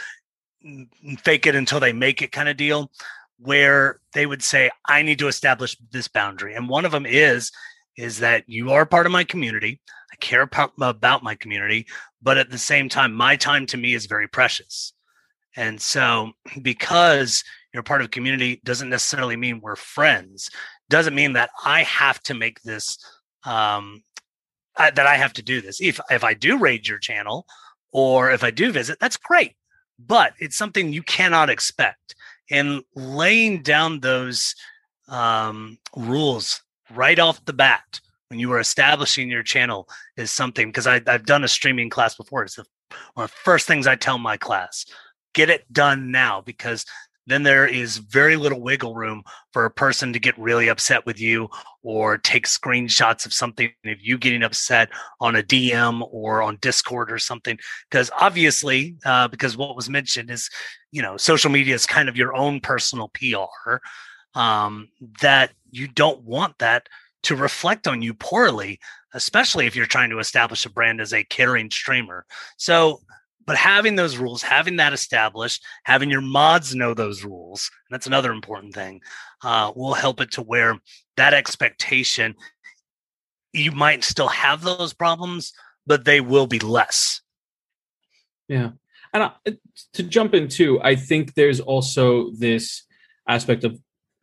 fake 1.23 1.47
it 1.47 1.55
until 1.55 1.79
they 1.79 1.93
make 1.93 2.21
it 2.21 2.31
kind 2.31 2.49
of 2.49 2.57
deal 2.57 2.91
where 3.39 3.99
they 4.13 4.27
would 4.27 4.43
say 4.43 4.69
i 4.87 5.01
need 5.01 5.17
to 5.17 5.27
establish 5.27 5.75
this 5.91 6.07
boundary 6.07 6.53
and 6.53 6.69
one 6.69 6.85
of 6.85 6.91
them 6.91 7.05
is 7.05 7.51
is 7.97 8.19
that 8.19 8.43
you 8.47 8.71
are 8.71 8.85
part 8.85 9.05
of 9.05 9.11
my 9.11 9.23
community. 9.23 9.79
I 10.11 10.15
care 10.17 10.47
about 10.51 11.23
my 11.23 11.35
community 11.35 11.87
but 12.21 12.37
at 12.37 12.49
the 12.49 12.57
same 12.57 12.89
time 12.89 13.13
my 13.13 13.35
time 13.35 13.65
to 13.67 13.77
me 13.77 13.93
is 13.93 14.05
very 14.05 14.27
precious. 14.27 14.93
And 15.55 15.81
so 15.81 16.31
because 16.61 17.43
you're 17.73 17.83
part 17.83 18.01
of 18.01 18.11
community 18.11 18.59
doesn't 18.63 18.89
necessarily 18.89 19.37
mean 19.37 19.61
we're 19.61 19.75
friends. 19.75 20.49
Doesn't 20.89 21.15
mean 21.15 21.33
that 21.33 21.49
i 21.63 21.83
have 21.83 22.21
to 22.23 22.33
make 22.33 22.61
this 22.61 22.97
um 23.45 24.03
I, 24.75 24.91
that 24.91 25.07
i 25.07 25.15
have 25.15 25.33
to 25.33 25.41
do 25.41 25.61
this. 25.61 25.81
If 25.81 25.99
if 26.09 26.23
i 26.23 26.33
do 26.33 26.57
raid 26.57 26.87
your 26.87 26.99
channel 26.99 27.45
or 27.91 28.31
if 28.31 28.43
i 28.43 28.51
do 28.51 28.71
visit 28.71 28.99
that's 28.99 29.17
great 29.17 29.55
but 30.07 30.33
it's 30.39 30.57
something 30.57 30.91
you 30.91 31.03
cannot 31.03 31.49
expect. 31.49 32.15
And 32.49 32.83
laying 32.95 33.61
down 33.61 33.99
those 33.99 34.55
um, 35.07 35.77
rules 35.95 36.61
right 36.95 37.19
off 37.19 37.43
the 37.45 37.53
bat 37.53 37.99
when 38.29 38.39
you 38.39 38.51
are 38.53 38.59
establishing 38.59 39.29
your 39.29 39.43
channel 39.43 39.87
is 40.17 40.31
something 40.31 40.69
because 40.69 40.87
I've 40.87 41.25
done 41.25 41.43
a 41.43 41.49
streaming 41.49 41.89
class 41.89 42.15
before. 42.15 42.43
It's 42.43 42.55
the, 42.55 42.65
one 43.13 43.25
of 43.25 43.31
the 43.31 43.37
first 43.43 43.67
things 43.67 43.87
I 43.87 43.95
tell 43.95 44.17
my 44.17 44.37
class 44.37 44.85
get 45.33 45.49
it 45.49 45.71
done 45.71 46.11
now 46.11 46.41
because 46.41 46.85
then 47.27 47.43
there 47.43 47.67
is 47.67 47.97
very 47.97 48.35
little 48.35 48.61
wiggle 48.61 48.95
room 48.95 49.23
for 49.53 49.65
a 49.65 49.71
person 49.71 50.11
to 50.11 50.19
get 50.19 50.37
really 50.39 50.69
upset 50.69 51.05
with 51.05 51.19
you 51.19 51.49
or 51.83 52.17
take 52.17 52.47
screenshots 52.47 53.25
of 53.25 53.33
something 53.33 53.71
of 53.85 54.01
you 54.01 54.17
getting 54.17 54.43
upset 54.43 54.89
on 55.19 55.35
a 55.35 55.43
DM 55.43 56.07
or 56.11 56.41
on 56.41 56.57
Discord 56.61 57.11
or 57.11 57.19
something. 57.19 57.57
Because 57.89 58.09
obviously, 58.19 58.95
uh, 59.05 59.27
because 59.27 59.55
what 59.55 59.75
was 59.75 59.89
mentioned 59.89 60.31
is, 60.31 60.49
you 60.91 61.01
know, 61.01 61.15
social 61.15 61.51
media 61.51 61.75
is 61.75 61.85
kind 61.85 62.09
of 62.09 62.17
your 62.17 62.35
own 62.35 62.59
personal 62.59 63.09
PR, 63.09 63.77
um, 64.35 64.89
that 65.21 65.51
you 65.69 65.87
don't 65.87 66.23
want 66.23 66.57
that 66.59 66.87
to 67.23 67.35
reflect 67.35 67.87
on 67.87 68.01
you 68.01 68.13
poorly, 68.13 68.79
especially 69.13 69.67
if 69.67 69.75
you're 69.75 69.85
trying 69.85 70.09
to 70.09 70.19
establish 70.19 70.65
a 70.65 70.69
brand 70.69 70.99
as 70.99 71.13
a 71.13 71.23
caring 71.23 71.69
streamer. 71.69 72.25
So 72.57 73.01
but 73.45 73.57
having 73.57 73.95
those 73.95 74.17
rules, 74.17 74.41
having 74.41 74.77
that 74.77 74.93
established, 74.93 75.63
having 75.83 76.09
your 76.09 76.21
mods 76.21 76.75
know 76.75 76.93
those 76.93 77.23
rules, 77.23 77.69
that's 77.89 78.07
another 78.07 78.31
important 78.31 78.73
thing, 78.73 79.01
uh, 79.43 79.71
will 79.75 79.93
help 79.93 80.21
it 80.21 80.31
to 80.31 80.41
where 80.41 80.79
that 81.17 81.33
expectation, 81.33 82.35
you 83.53 83.71
might 83.71 84.03
still 84.03 84.27
have 84.27 84.61
those 84.61 84.93
problems, 84.93 85.53
but 85.85 86.05
they 86.05 86.21
will 86.21 86.47
be 86.47 86.59
less. 86.59 87.21
Yeah. 88.47 88.71
And 89.13 89.23
I, 89.23 89.31
to 89.93 90.03
jump 90.03 90.33
into, 90.33 90.81
I 90.81 90.95
think 90.95 91.33
there's 91.33 91.59
also 91.59 92.31
this 92.31 92.83
aspect 93.27 93.63
of 93.63 93.79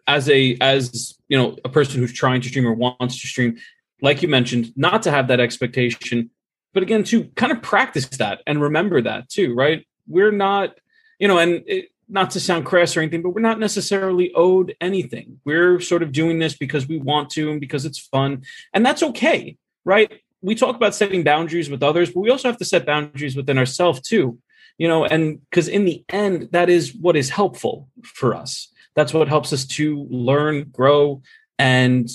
as 0.09 0.29
a 0.31 0.57
as 0.61 1.15
you 1.29 1.39
know 1.39 1.57
a 1.65 1.69
person 1.69 2.01
who's 2.01 2.13
trying 2.13 2.41
to 2.41 2.49
stream 2.49 2.67
or 2.67 2.73
wants 2.73 3.21
to 3.21 3.27
stream 3.29 3.57
like 4.01 4.23
you 4.23 4.29
mentioned 4.29 4.73
not 4.75 5.03
to 5.03 5.11
have 5.11 5.29
that 5.29 5.39
expectation 5.39 6.31
but 6.75 6.83
again 6.83 7.05
to 7.05 7.25
kind 7.37 7.53
of 7.53 7.63
practice 7.63 8.07
that 8.07 8.43
and 8.47 8.61
remember 8.61 9.01
that 9.03 9.29
too 9.29 9.55
right? 9.55 9.87
We're 10.09 10.33
not 10.33 10.79
you 11.21 11.29
know 11.29 11.39
and 11.39 11.63
it, 11.67 11.91
not 12.11 12.31
to 12.31 12.41
sound 12.41 12.65
crass 12.65 12.97
or 12.97 13.01
anything 13.01 13.23
but 13.23 13.31
we're 13.31 13.43
not 13.43 13.61
necessarily 13.61 14.33
owed 14.35 14.75
anything. 14.81 15.41
We're 15.45 15.79
sort 15.79 16.03
of 16.03 16.11
doing 16.11 16.39
this 16.39 16.57
because 16.57 16.89
we 16.89 16.99
want 16.99 17.29
to 17.31 17.51
and 17.51 17.61
because 17.61 17.85
it's 17.85 17.99
fun 17.99 18.43
and 18.73 18.85
that's 18.85 19.03
okay 19.03 19.57
right? 19.85 20.21
We 20.41 20.55
talk 20.55 20.77
about 20.77 20.95
setting 20.95 21.25
boundaries 21.25 21.69
with 21.69 21.83
others 21.83 22.11
but 22.11 22.21
we 22.21 22.31
also 22.31 22.49
have 22.49 22.59
to 22.59 22.65
set 22.65 22.87
boundaries 22.87 23.37
within 23.37 23.59
ourselves 23.59 24.01
too 24.01 24.39
you 24.79 24.89
know 24.89 25.05
and 25.05 25.41
because 25.51 25.69
in 25.69 25.85
the 25.85 26.05
end 26.09 26.49
that 26.53 26.71
is 26.71 26.95
what 26.95 27.17
is 27.17 27.29
helpful 27.29 27.89
for 28.03 28.35
us 28.35 28.69
that's 28.99 29.15
what 29.15 29.29
helps 29.29 29.53
us 29.53 29.65
to 29.65 30.09
learn 30.11 30.65
grow 30.73 31.23
and 31.57 32.09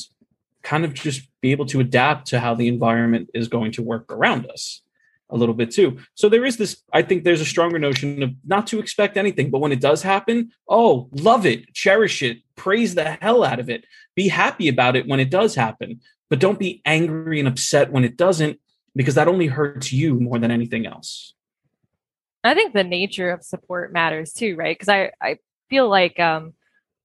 kind 0.63 0.83
of 0.83 0.93
just 0.93 1.29
be 1.39 1.51
able 1.51 1.65
to 1.67 1.79
adapt 1.79 2.27
to 2.27 2.41
how 2.41 2.53
the 2.53 2.67
environment 2.67 3.29
is 3.33 3.47
going 3.47 3.71
to 3.71 3.81
work 3.81 4.11
around 4.11 4.49
us 4.49 4.81
a 5.29 5.37
little 5.37 5.55
bit 5.55 5.71
too. 5.71 5.97
So 6.13 6.27
there 6.27 6.43
is 6.43 6.57
this, 6.57 6.83
I 6.91 7.01
think 7.01 7.23
there's 7.23 7.39
a 7.39 7.45
stronger 7.45 7.79
notion 7.79 8.21
of 8.21 8.31
not 8.45 8.67
to 8.67 8.79
expect 8.79 9.15
anything, 9.15 9.49
but 9.49 9.59
when 9.59 9.71
it 9.71 9.79
does 9.79 10.01
happen, 10.01 10.51
oh, 10.67 11.07
love 11.13 11.45
it, 11.45 11.73
cherish 11.73 12.21
it, 12.21 12.39
praise 12.57 12.95
the 12.95 13.17
hell 13.21 13.45
out 13.45 13.61
of 13.61 13.69
it, 13.69 13.85
be 14.13 14.27
happy 14.27 14.67
about 14.67 14.97
it 14.97 15.07
when 15.07 15.21
it 15.21 15.29
does 15.29 15.55
happen, 15.55 16.01
but 16.29 16.39
don't 16.39 16.59
be 16.59 16.81
angry 16.85 17.39
and 17.39 17.47
upset 17.47 17.93
when 17.93 18.03
it 18.03 18.17
doesn't, 18.17 18.59
because 18.93 19.15
that 19.15 19.29
only 19.29 19.47
hurts 19.47 19.93
you 19.93 20.19
more 20.19 20.37
than 20.37 20.51
anything 20.51 20.85
else. 20.85 21.33
I 22.43 22.53
think 22.53 22.73
the 22.73 22.83
nature 22.83 23.31
of 23.31 23.41
support 23.41 23.93
matters 23.93 24.33
too, 24.33 24.57
right? 24.57 24.77
Because 24.77 24.89
I, 24.89 25.11
I 25.21 25.37
feel 25.69 25.89
like 25.89 26.19
um, 26.19 26.53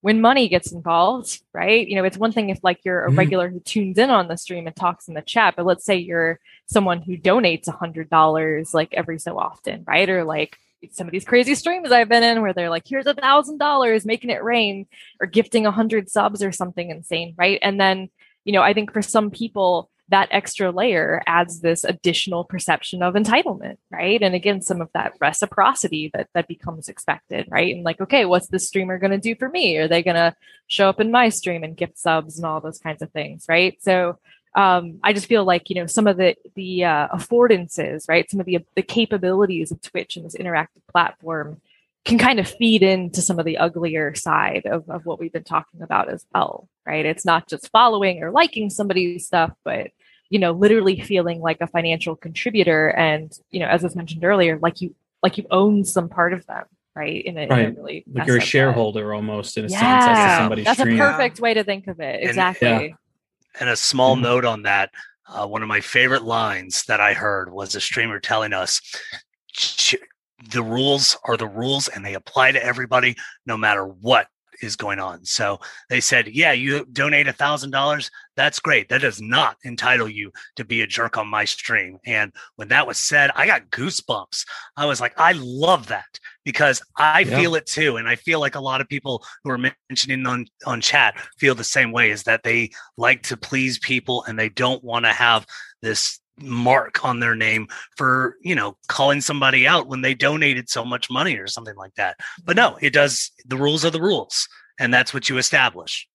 when 0.00 0.20
money 0.20 0.48
gets 0.48 0.72
involved, 0.72 1.40
right? 1.52 1.86
You 1.86 1.96
know, 1.96 2.04
it's 2.04 2.16
one 2.16 2.32
thing 2.32 2.50
if 2.50 2.60
like 2.62 2.84
you're 2.84 3.04
a 3.04 3.08
mm-hmm. 3.08 3.18
regular 3.18 3.48
who 3.48 3.60
tunes 3.60 3.98
in 3.98 4.10
on 4.10 4.28
the 4.28 4.36
stream 4.36 4.66
and 4.66 4.76
talks 4.76 5.08
in 5.08 5.14
the 5.14 5.22
chat, 5.22 5.54
but 5.56 5.66
let's 5.66 5.84
say 5.84 5.96
you're 5.96 6.38
someone 6.66 7.02
who 7.02 7.16
donates 7.16 7.66
a 7.66 7.72
hundred 7.72 8.08
dollars 8.08 8.72
like 8.72 8.92
every 8.92 9.18
so 9.18 9.38
often, 9.38 9.84
right? 9.86 10.08
Or 10.08 10.24
like 10.24 10.56
some 10.92 11.08
of 11.08 11.12
these 11.12 11.24
crazy 11.24 11.54
streams 11.56 11.90
I've 11.90 12.08
been 12.08 12.22
in 12.22 12.40
where 12.40 12.52
they're 12.52 12.70
like, 12.70 12.86
here's 12.86 13.06
a 13.06 13.14
thousand 13.14 13.58
dollars, 13.58 14.06
making 14.06 14.30
it 14.30 14.44
rain, 14.44 14.86
or 15.20 15.26
gifting 15.26 15.66
a 15.66 15.72
hundred 15.72 16.08
subs 16.08 16.42
or 16.42 16.52
something 16.52 16.90
insane, 16.90 17.34
right? 17.36 17.58
And 17.62 17.80
then, 17.80 18.08
you 18.44 18.52
know, 18.52 18.62
I 18.62 18.74
think 18.74 18.92
for 18.92 19.02
some 19.02 19.30
people, 19.30 19.90
that 20.10 20.28
extra 20.30 20.70
layer 20.70 21.22
adds 21.26 21.60
this 21.60 21.84
additional 21.84 22.44
perception 22.44 23.02
of 23.02 23.14
entitlement, 23.14 23.76
right? 23.90 24.22
And 24.22 24.34
again, 24.34 24.62
some 24.62 24.80
of 24.80 24.88
that 24.94 25.12
reciprocity 25.20 26.10
that 26.14 26.28
that 26.34 26.48
becomes 26.48 26.88
expected, 26.88 27.46
right? 27.50 27.74
And 27.74 27.84
like, 27.84 28.00
okay, 28.00 28.24
what's 28.24 28.48
the 28.48 28.58
streamer 28.58 28.98
going 28.98 29.10
to 29.10 29.18
do 29.18 29.34
for 29.34 29.48
me? 29.48 29.76
Are 29.76 29.88
they 29.88 30.02
going 30.02 30.16
to 30.16 30.34
show 30.66 30.88
up 30.88 31.00
in 31.00 31.10
my 31.10 31.28
stream 31.28 31.62
and 31.62 31.76
gift 31.76 31.98
subs 31.98 32.38
and 32.38 32.46
all 32.46 32.60
those 32.60 32.78
kinds 32.78 33.02
of 33.02 33.10
things, 33.10 33.44
right? 33.48 33.76
So 33.82 34.18
um, 34.54 34.98
I 35.04 35.12
just 35.12 35.26
feel 35.26 35.44
like 35.44 35.68
you 35.68 35.76
know 35.76 35.86
some 35.86 36.06
of 36.06 36.16
the 36.16 36.34
the 36.54 36.84
uh, 36.84 37.08
affordances, 37.08 38.08
right? 38.08 38.28
Some 38.30 38.40
of 38.40 38.46
the 38.46 38.58
the 38.74 38.82
capabilities 38.82 39.70
of 39.70 39.80
Twitch 39.82 40.16
and 40.16 40.24
this 40.24 40.36
interactive 40.36 40.86
platform 40.90 41.60
can 42.04 42.18
kind 42.18 42.40
of 42.40 42.48
feed 42.48 42.82
into 42.82 43.20
some 43.20 43.38
of 43.38 43.44
the 43.44 43.58
uglier 43.58 44.14
side 44.14 44.64
of, 44.64 44.88
of 44.88 45.04
what 45.04 45.20
we've 45.20 45.32
been 45.32 45.44
talking 45.44 45.82
about 45.82 46.08
as 46.08 46.24
well, 46.32 46.66
right? 46.86 47.04
It's 47.04 47.26
not 47.26 47.48
just 47.48 47.70
following 47.70 48.22
or 48.22 48.30
liking 48.30 48.70
somebody's 48.70 49.26
stuff, 49.26 49.52
but 49.62 49.88
you 50.30 50.38
know, 50.38 50.52
literally 50.52 51.00
feeling 51.00 51.40
like 51.40 51.60
a 51.60 51.66
financial 51.66 52.14
contributor 52.14 52.88
and, 52.88 53.32
you 53.50 53.60
know, 53.60 53.66
as 53.66 53.82
was 53.82 53.96
mentioned 53.96 54.24
earlier, 54.24 54.58
like 54.58 54.80
you 54.80 54.94
like 55.22 55.38
you 55.38 55.46
own 55.50 55.84
some 55.84 56.08
part 56.08 56.32
of 56.32 56.46
them, 56.46 56.64
right? 56.94 57.24
In 57.24 57.38
a, 57.38 57.46
right. 57.46 57.58
In 57.60 57.66
a 57.66 57.80
really 57.80 58.04
like 58.12 58.26
you're 58.26 58.36
a 58.36 58.40
shareholder 58.40 59.08
way. 59.08 59.14
almost 59.16 59.56
in 59.56 59.64
a 59.64 59.68
yeah. 59.68 60.00
sense 60.00 60.18
as 60.18 60.38
somebody's 60.38 60.64
That's 60.66 60.80
stream. 60.80 61.00
a 61.00 61.04
perfect 61.04 61.40
way 61.40 61.54
to 61.54 61.64
think 61.64 61.86
of 61.86 62.00
it. 62.00 62.22
Exactly. 62.22 62.68
And, 62.68 62.82
yeah. 62.82 62.94
and 63.60 63.70
a 63.70 63.76
small 63.76 64.14
mm-hmm. 64.14 64.24
note 64.24 64.44
on 64.44 64.62
that. 64.62 64.90
Uh, 65.26 65.46
one 65.46 65.62
of 65.62 65.68
my 65.68 65.80
favorite 65.80 66.24
lines 66.24 66.84
that 66.84 67.00
I 67.00 67.12
heard 67.12 67.52
was 67.52 67.74
a 67.74 67.80
streamer 67.80 68.18
telling 68.18 68.54
us 68.54 68.80
the 70.52 70.62
rules 70.62 71.18
are 71.24 71.36
the 71.36 71.46
rules 71.46 71.88
and 71.88 72.04
they 72.04 72.14
apply 72.14 72.52
to 72.52 72.64
everybody 72.64 73.16
no 73.44 73.56
matter 73.56 73.84
what 73.84 74.28
is 74.62 74.76
going 74.76 74.98
on. 74.98 75.24
So 75.24 75.58
they 75.88 76.00
said, 76.00 76.28
yeah, 76.28 76.52
you 76.52 76.84
donate 76.86 77.28
a 77.28 77.32
thousand 77.32 77.70
dollars. 77.70 78.10
That's 78.36 78.60
great. 78.60 78.88
That 78.88 79.00
does 79.00 79.20
not 79.20 79.56
entitle 79.64 80.08
you 80.08 80.32
to 80.56 80.64
be 80.64 80.82
a 80.82 80.86
jerk 80.86 81.16
on 81.16 81.26
my 81.26 81.44
stream. 81.44 81.98
And 82.06 82.32
when 82.56 82.68
that 82.68 82.86
was 82.86 82.98
said, 82.98 83.30
I 83.34 83.46
got 83.46 83.70
goosebumps. 83.70 84.44
I 84.76 84.86
was 84.86 85.00
like, 85.00 85.18
I 85.18 85.32
love 85.32 85.88
that 85.88 86.18
because 86.44 86.80
I 86.96 87.20
yeah. 87.20 87.38
feel 87.38 87.54
it 87.54 87.66
too. 87.66 87.96
And 87.96 88.08
I 88.08 88.16
feel 88.16 88.40
like 88.40 88.54
a 88.54 88.60
lot 88.60 88.80
of 88.80 88.88
people 88.88 89.24
who 89.42 89.50
are 89.50 89.72
mentioning 89.90 90.26
on, 90.26 90.46
on 90.66 90.80
chat 90.80 91.16
feel 91.38 91.54
the 91.54 91.64
same 91.64 91.92
way 91.92 92.10
is 92.10 92.24
that 92.24 92.42
they 92.42 92.70
like 92.96 93.22
to 93.24 93.36
please 93.36 93.78
people 93.78 94.24
and 94.24 94.38
they 94.38 94.48
don't 94.48 94.84
want 94.84 95.04
to 95.04 95.12
have 95.12 95.46
this 95.82 96.20
mark 96.40 97.04
on 97.04 97.20
their 97.20 97.34
name 97.34 97.68
for 97.96 98.36
you 98.42 98.54
know 98.54 98.76
calling 98.88 99.20
somebody 99.20 99.66
out 99.66 99.88
when 99.88 100.02
they 100.02 100.14
donated 100.14 100.68
so 100.68 100.84
much 100.84 101.10
money 101.10 101.36
or 101.36 101.46
something 101.46 101.76
like 101.76 101.94
that. 101.94 102.16
But 102.44 102.56
no 102.56 102.78
it 102.80 102.92
does 102.92 103.30
the 103.46 103.56
rules 103.56 103.84
are 103.84 103.90
the 103.90 104.00
rules 104.00 104.48
and 104.78 104.92
that's 104.92 105.12
what 105.12 105.28
you 105.28 105.38
establish. 105.38 106.08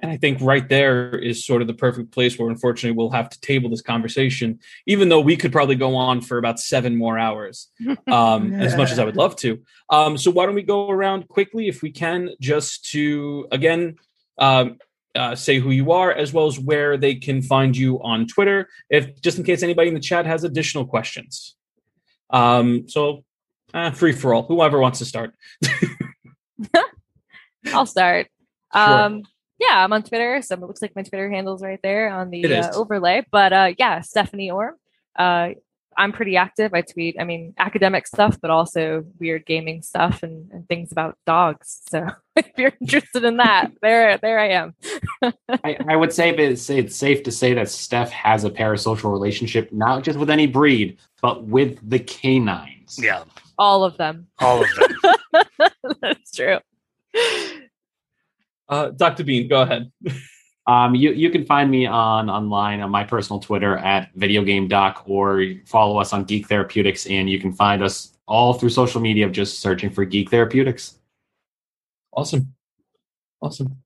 And 0.00 0.10
i 0.10 0.16
think 0.16 0.38
right 0.40 0.68
there 0.68 1.16
is 1.16 1.46
sort 1.46 1.62
of 1.62 1.68
the 1.68 1.74
perfect 1.74 2.10
place 2.10 2.36
where 2.36 2.50
unfortunately 2.50 2.96
we'll 2.96 3.10
have 3.10 3.30
to 3.30 3.40
table 3.40 3.70
this 3.70 3.82
conversation 3.82 4.58
even 4.84 5.08
though 5.08 5.20
we 5.20 5.36
could 5.36 5.52
probably 5.52 5.76
go 5.76 5.94
on 5.94 6.20
for 6.20 6.38
about 6.38 6.58
seven 6.58 6.96
more 6.96 7.20
hours 7.20 7.68
um, 8.08 8.52
as 8.52 8.76
much 8.76 8.90
as 8.90 8.98
i 8.98 9.04
would 9.04 9.16
love 9.16 9.36
to. 9.36 9.60
Um, 9.90 10.18
so 10.18 10.30
why 10.32 10.46
don't 10.46 10.56
we 10.56 10.62
go 10.62 10.90
around 10.90 11.28
quickly 11.28 11.68
if 11.68 11.82
we 11.82 11.92
can 11.92 12.30
just 12.40 12.90
to 12.90 13.46
again 13.52 13.96
um, 14.38 14.78
uh, 15.14 15.34
say 15.34 15.58
who 15.58 15.70
you 15.70 15.92
are 15.92 16.12
as 16.12 16.32
well 16.32 16.46
as 16.46 16.58
where 16.58 16.96
they 16.96 17.14
can 17.14 17.42
find 17.42 17.76
you 17.76 18.02
on 18.02 18.26
Twitter. 18.26 18.68
If 18.90 19.20
just 19.20 19.38
in 19.38 19.44
case 19.44 19.62
anybody 19.62 19.88
in 19.88 19.94
the 19.94 20.00
chat 20.00 20.26
has 20.26 20.44
additional 20.44 20.86
questions. 20.86 21.56
Um, 22.30 22.88
so 22.88 23.24
uh, 23.74 23.90
free 23.90 24.12
for 24.12 24.34
all. 24.34 24.42
Whoever 24.44 24.78
wants 24.78 24.98
to 25.00 25.04
start. 25.04 25.34
I'll 27.72 27.86
start. 27.86 28.28
Sure. 28.74 28.82
Um, 28.82 29.22
yeah, 29.58 29.84
I'm 29.84 29.92
on 29.92 30.02
Twitter, 30.02 30.40
so 30.40 30.54
it 30.54 30.60
looks 30.62 30.80
like 30.80 30.96
my 30.96 31.02
Twitter 31.02 31.30
handle's 31.30 31.62
right 31.62 31.78
there 31.82 32.08
on 32.08 32.30
the 32.30 32.42
uh, 32.46 32.72
overlay. 32.74 33.22
But 33.30 33.52
uh, 33.52 33.74
yeah, 33.76 34.00
Stephanie 34.00 34.50
Orme. 34.50 34.76
I'm 35.96 36.12
pretty 36.12 36.36
active. 36.36 36.74
I 36.74 36.82
tweet, 36.82 37.16
I 37.20 37.24
mean, 37.24 37.54
academic 37.58 38.06
stuff, 38.06 38.38
but 38.40 38.50
also 38.50 39.04
weird 39.18 39.46
gaming 39.46 39.82
stuff 39.82 40.22
and, 40.22 40.50
and 40.52 40.66
things 40.68 40.92
about 40.92 41.16
dogs. 41.26 41.80
So 41.88 42.06
if 42.36 42.50
you're 42.56 42.72
interested 42.80 43.24
in 43.24 43.36
that, 43.38 43.72
there, 43.82 44.18
there 44.18 44.38
I 44.38 44.48
am. 44.50 44.74
I, 45.64 45.76
I 45.88 45.96
would 45.96 46.12
say 46.12 46.30
it's, 46.30 46.68
it's 46.70 46.96
safe 46.96 47.22
to 47.24 47.30
say 47.30 47.54
that 47.54 47.68
Steph 47.68 48.10
has 48.10 48.44
a 48.44 48.50
parasocial 48.50 49.12
relationship, 49.12 49.72
not 49.72 50.02
just 50.02 50.18
with 50.18 50.30
any 50.30 50.46
breed, 50.46 50.98
but 51.20 51.44
with 51.44 51.78
the 51.88 51.98
canines. 51.98 52.98
Yeah, 53.00 53.24
All 53.58 53.84
of 53.84 53.96
them. 53.96 54.26
all 54.38 54.62
of 54.62 54.68
them. 54.74 55.72
That's 56.00 56.32
true. 56.32 56.58
Uh, 58.68 58.88
Dr. 58.90 59.24
Bean, 59.24 59.48
go 59.48 59.62
ahead. 59.62 59.90
Um, 60.66 60.94
you, 60.94 61.12
you 61.12 61.30
can 61.30 61.44
find 61.44 61.70
me 61.70 61.86
on 61.86 62.30
online 62.30 62.80
on 62.80 62.90
my 62.90 63.02
personal 63.02 63.40
Twitter 63.40 63.76
at 63.78 64.14
videogamedoc 64.16 65.02
or 65.06 65.44
follow 65.66 65.98
us 65.98 66.12
on 66.12 66.24
Geek 66.24 66.46
Therapeutics, 66.46 67.06
and 67.06 67.28
you 67.28 67.40
can 67.40 67.52
find 67.52 67.82
us 67.82 68.16
all 68.28 68.54
through 68.54 68.70
social 68.70 69.00
media 69.00 69.26
of 69.26 69.32
just 69.32 69.60
searching 69.60 69.90
for 69.90 70.04
Geek 70.04 70.30
Therapeutics. 70.30 70.98
Awesome, 72.12 72.54
awesome. 73.40 73.82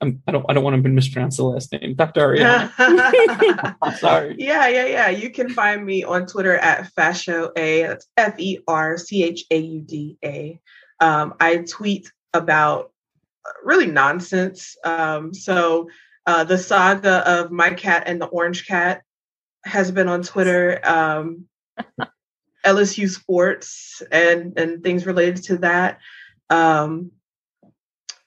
I'm, 0.00 0.22
I 0.26 0.32
don't. 0.32 0.46
I 0.48 0.54
don't 0.54 0.64
want 0.64 0.82
to 0.82 0.88
mispronounce 0.88 1.36
the 1.36 1.44
last 1.44 1.72
name, 1.72 1.94
Dr. 1.94 2.20
Ariana. 2.20 3.98
Sorry. 3.98 4.34
Yeah, 4.38 4.66
yeah, 4.68 4.86
yeah. 4.86 5.08
You 5.10 5.30
can 5.30 5.50
find 5.50 5.84
me 5.84 6.02
on 6.02 6.26
Twitter 6.26 6.56
at 6.56 6.90
Ferchaud 6.94 7.52
A. 7.56 7.82
That's 7.82 8.06
F 8.16 8.34
E 8.38 8.60
R 8.66 8.96
C 8.96 9.24
H 9.24 9.44
A 9.50 9.58
U 9.58 9.80
D 9.82 10.16
A. 10.24 10.60
Um, 11.00 11.34
I 11.38 11.58
tweet 11.58 12.10
about 12.32 12.92
really 13.62 13.86
nonsense. 13.86 14.76
Um, 14.84 15.34
so 15.34 15.88
uh, 16.26 16.44
the 16.44 16.58
saga 16.58 17.28
of 17.28 17.50
my 17.50 17.70
cat 17.70 18.04
and 18.06 18.20
the 18.20 18.26
orange 18.26 18.66
cat 18.66 19.02
has 19.64 19.90
been 19.90 20.08
on 20.08 20.22
Twitter. 20.22 20.80
Um, 20.84 21.46
LSU 22.64 23.08
sports 23.08 24.02
and 24.10 24.58
and 24.58 24.82
things 24.82 25.06
related 25.06 25.42
to 25.44 25.58
that. 25.58 25.98
Um, 26.50 27.12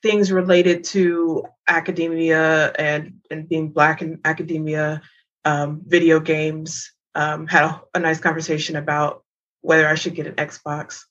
things 0.01 0.31
related 0.31 0.83
to 0.85 1.45
academia 1.67 2.71
and 2.71 3.21
and 3.29 3.47
being 3.47 3.69
black 3.69 4.01
in 4.01 4.19
academia 4.25 5.01
um, 5.45 5.81
video 5.85 6.19
games. 6.19 6.91
Um, 7.15 7.45
had 7.45 7.65
a, 7.65 7.81
a 7.93 7.99
nice 7.99 8.19
conversation 8.19 8.75
about 8.75 9.23
whether 9.61 9.87
I 9.87 9.95
should 9.95 10.15
get 10.15 10.27
an 10.27 10.33
Xbox. 10.33 11.03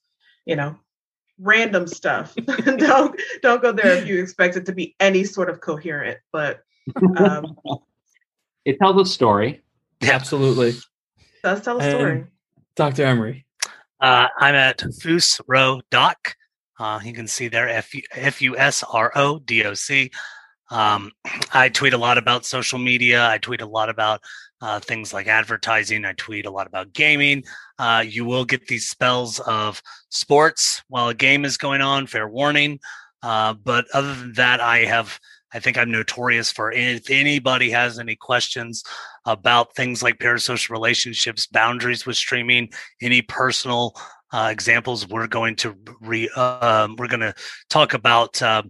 You 0.45 0.57
know, 0.57 0.75
random 1.39 1.87
stuff. 1.87 2.35
don't 2.77 3.19
don't 3.41 3.61
go 3.61 3.71
there 3.71 3.93
if 3.97 4.07
you 4.07 4.21
expect 4.21 4.55
it 4.55 4.65
to 4.67 4.71
be 4.73 4.95
any 4.99 5.23
sort 5.23 5.49
of 5.49 5.61
coherent. 5.61 6.17
But 6.31 6.61
um, 7.17 7.55
It 8.65 8.77
tells 8.79 9.01
a 9.01 9.11
story. 9.11 9.61
Absolutely, 10.01 10.73
does 11.43 11.61
tell 11.61 11.79
a 11.79 11.83
And- 11.83 11.91
story. 11.91 12.23
Dr. 12.75 13.05
Emery. 13.05 13.45
Uh, 13.99 14.27
I'm 14.39 14.55
at 14.55 14.79
Fusro 14.79 15.81
Doc. 15.91 16.35
Uh, 16.79 16.99
you 17.03 17.13
can 17.13 17.27
see 17.27 17.47
there 17.49 17.69
F 17.69 17.91
F 18.13 18.41
U 18.41 18.57
S 18.57 18.83
R 18.91 19.11
O 19.15 19.39
D 19.39 19.63
O 19.63 19.73
C. 19.73 20.09
Um, 20.71 21.11
I 21.53 21.69
tweet 21.69 21.93
a 21.93 21.97
lot 21.97 22.17
about 22.17 22.45
social 22.45 22.79
media. 22.79 23.27
I 23.29 23.37
tweet 23.37 23.61
a 23.61 23.65
lot 23.65 23.89
about 23.89 24.21
uh, 24.63 24.79
things 24.79 25.13
like 25.13 25.27
advertising. 25.27 26.05
I 26.05 26.13
tweet 26.13 26.45
a 26.45 26.49
lot 26.49 26.67
about 26.67 26.93
gaming. 26.93 27.43
Uh, 27.77 28.03
you 28.07 28.23
will 28.23 28.45
get 28.45 28.65
these 28.67 28.89
spells 28.89 29.39
of 29.41 29.81
sports 30.07 30.81
while 30.87 31.09
a 31.09 31.13
game 31.13 31.43
is 31.43 31.57
going 31.57 31.81
on. 31.81 32.07
Fair 32.07 32.29
warning. 32.29 32.79
Uh, 33.21 33.53
but 33.53 33.85
other 33.93 34.15
than 34.15 34.33
that, 34.33 34.61
I 34.61 34.79
have. 34.85 35.19
I 35.55 35.59
think 35.59 35.77
I'm 35.77 35.91
notorious 35.91 36.51
for 36.51 36.71
if 36.71 37.11
anybody 37.11 37.69
has 37.69 37.99
any 37.99 38.15
questions 38.15 38.83
about 39.25 39.75
things 39.75 40.01
like 40.01 40.17
parasocial 40.17 40.71
relationships, 40.71 41.45
boundaries 41.45 42.07
with 42.07 42.17
streaming, 42.17 42.69
any 43.03 43.21
personal 43.21 43.93
uh, 44.31 44.49
examples, 44.51 45.07
we're 45.07 45.27
going 45.27 45.55
to 45.57 45.75
re 46.01 46.27
uh, 46.35 46.87
we're 46.97 47.07
going 47.07 47.19
to 47.19 47.35
talk 47.69 47.93
about 47.93 48.41
uh, 48.41 48.63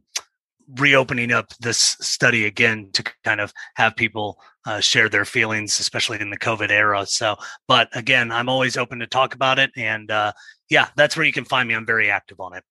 reopening 0.77 1.31
up 1.31 1.53
this 1.61 1.95
study 2.01 2.45
again 2.45 2.89
to 2.93 3.03
kind 3.23 3.39
of 3.39 3.53
have 3.75 3.95
people 3.95 4.41
uh, 4.65 4.79
share 4.79 5.09
their 5.09 5.25
feelings, 5.25 5.79
especially 5.79 6.19
in 6.21 6.29
the 6.29 6.37
COVID 6.37 6.71
era. 6.71 7.05
So, 7.05 7.35
but 7.67 7.89
again, 7.95 8.31
I'm 8.31 8.49
always 8.49 8.77
open 8.77 8.99
to 8.99 9.07
talk 9.07 9.35
about 9.35 9.59
it, 9.59 9.71
and 9.75 10.09
uh, 10.11 10.31
yeah, 10.69 10.87
that's 10.95 11.15
where 11.17 11.25
you 11.25 11.33
can 11.33 11.45
find 11.45 11.67
me. 11.67 11.75
I'm 11.75 11.85
very 11.85 12.09
active 12.09 12.39
on 12.39 12.53
it. 12.53 12.63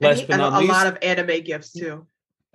And, 0.00 0.10
Last 0.10 0.20
he- 0.20 0.26
but 0.26 0.32
and 0.34 0.42
not 0.42 0.52
a 0.54 0.58
least, 0.58 0.72
lot 0.72 0.86
of 0.86 0.98
anime 1.02 1.42
gifts 1.42 1.72
too. 1.72 2.06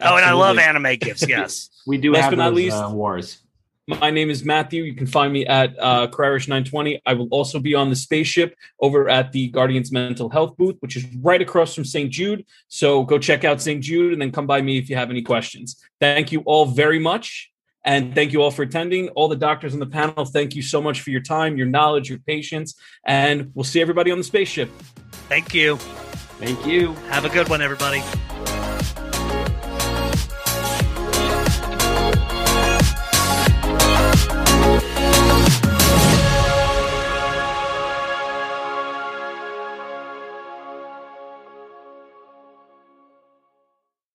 Oh, 0.01 0.15
and 0.17 0.25
I 0.25 0.34
love 0.34 0.57
anime 0.57 0.95
gifts. 0.99 1.25
Yes. 1.27 1.69
We 1.86 1.97
do 1.97 2.13
Last 2.13 2.23
have 2.23 2.31
but 2.31 2.38
not 2.38 2.49
those 2.49 2.55
least- 2.57 2.75
uh, 2.75 2.89
wars. 2.91 3.39
My 3.86 4.11
name 4.11 4.29
is 4.29 4.45
Matthew. 4.45 4.84
You 4.84 4.95
can 4.95 5.07
find 5.07 5.34
me 5.34 5.45
at 5.45 5.75
uh, 5.77 6.07
Carrerish920. 6.07 7.01
I 7.05 7.13
will 7.15 7.27
also 7.31 7.59
be 7.59 7.75
on 7.75 7.89
the 7.89 7.97
spaceship 7.97 8.55
over 8.79 9.09
at 9.09 9.34
the 9.34 9.49
Guardians 9.49 9.91
Mental 9.91 10.29
Health 10.29 10.55
booth, 10.55 10.77
which 10.79 10.95
is 10.95 11.03
right 11.17 11.41
across 11.41 11.75
from 11.75 11.84
St. 11.84 12.09
Jude. 12.09 12.45
So 12.69 13.03
go 13.03 13.19
check 13.19 13.43
out 13.43 13.61
St. 13.61 13.84
Jude 13.84 14.13
and 14.13 14.21
then 14.21 14.31
come 14.31 14.47
by 14.47 14.61
me 14.61 14.77
if 14.77 14.89
you 14.89 14.95
have 14.95 15.09
any 15.09 15.21
questions. 15.21 15.84
Thank 15.99 16.31
you 16.31 16.39
all 16.45 16.65
very 16.65 16.97
much. 16.97 17.51
And 17.86 18.15
thank 18.15 18.31
you 18.31 18.41
all 18.41 18.51
for 18.51 18.63
attending. 18.63 19.09
All 19.09 19.27
the 19.27 19.36
doctors 19.36 19.73
on 19.73 19.79
the 19.79 19.86
panel, 19.86 20.25
thank 20.25 20.55
you 20.55 20.61
so 20.61 20.81
much 20.81 21.01
for 21.01 21.09
your 21.09 21.21
time, 21.21 21.57
your 21.57 21.67
knowledge, 21.67 22.09
your 22.09 22.19
patience. 22.19 22.75
And 23.05 23.51
we'll 23.53 23.63
see 23.63 23.81
everybody 23.81 24.11
on 24.11 24.17
the 24.17 24.23
spaceship. 24.23 24.69
Thank 25.29 25.53
you. 25.53 25.77
Thank 25.77 26.65
you. 26.65 26.93
Have 27.09 27.25
a 27.25 27.29
good 27.29 27.49
one, 27.49 27.61
everybody. 27.61 28.01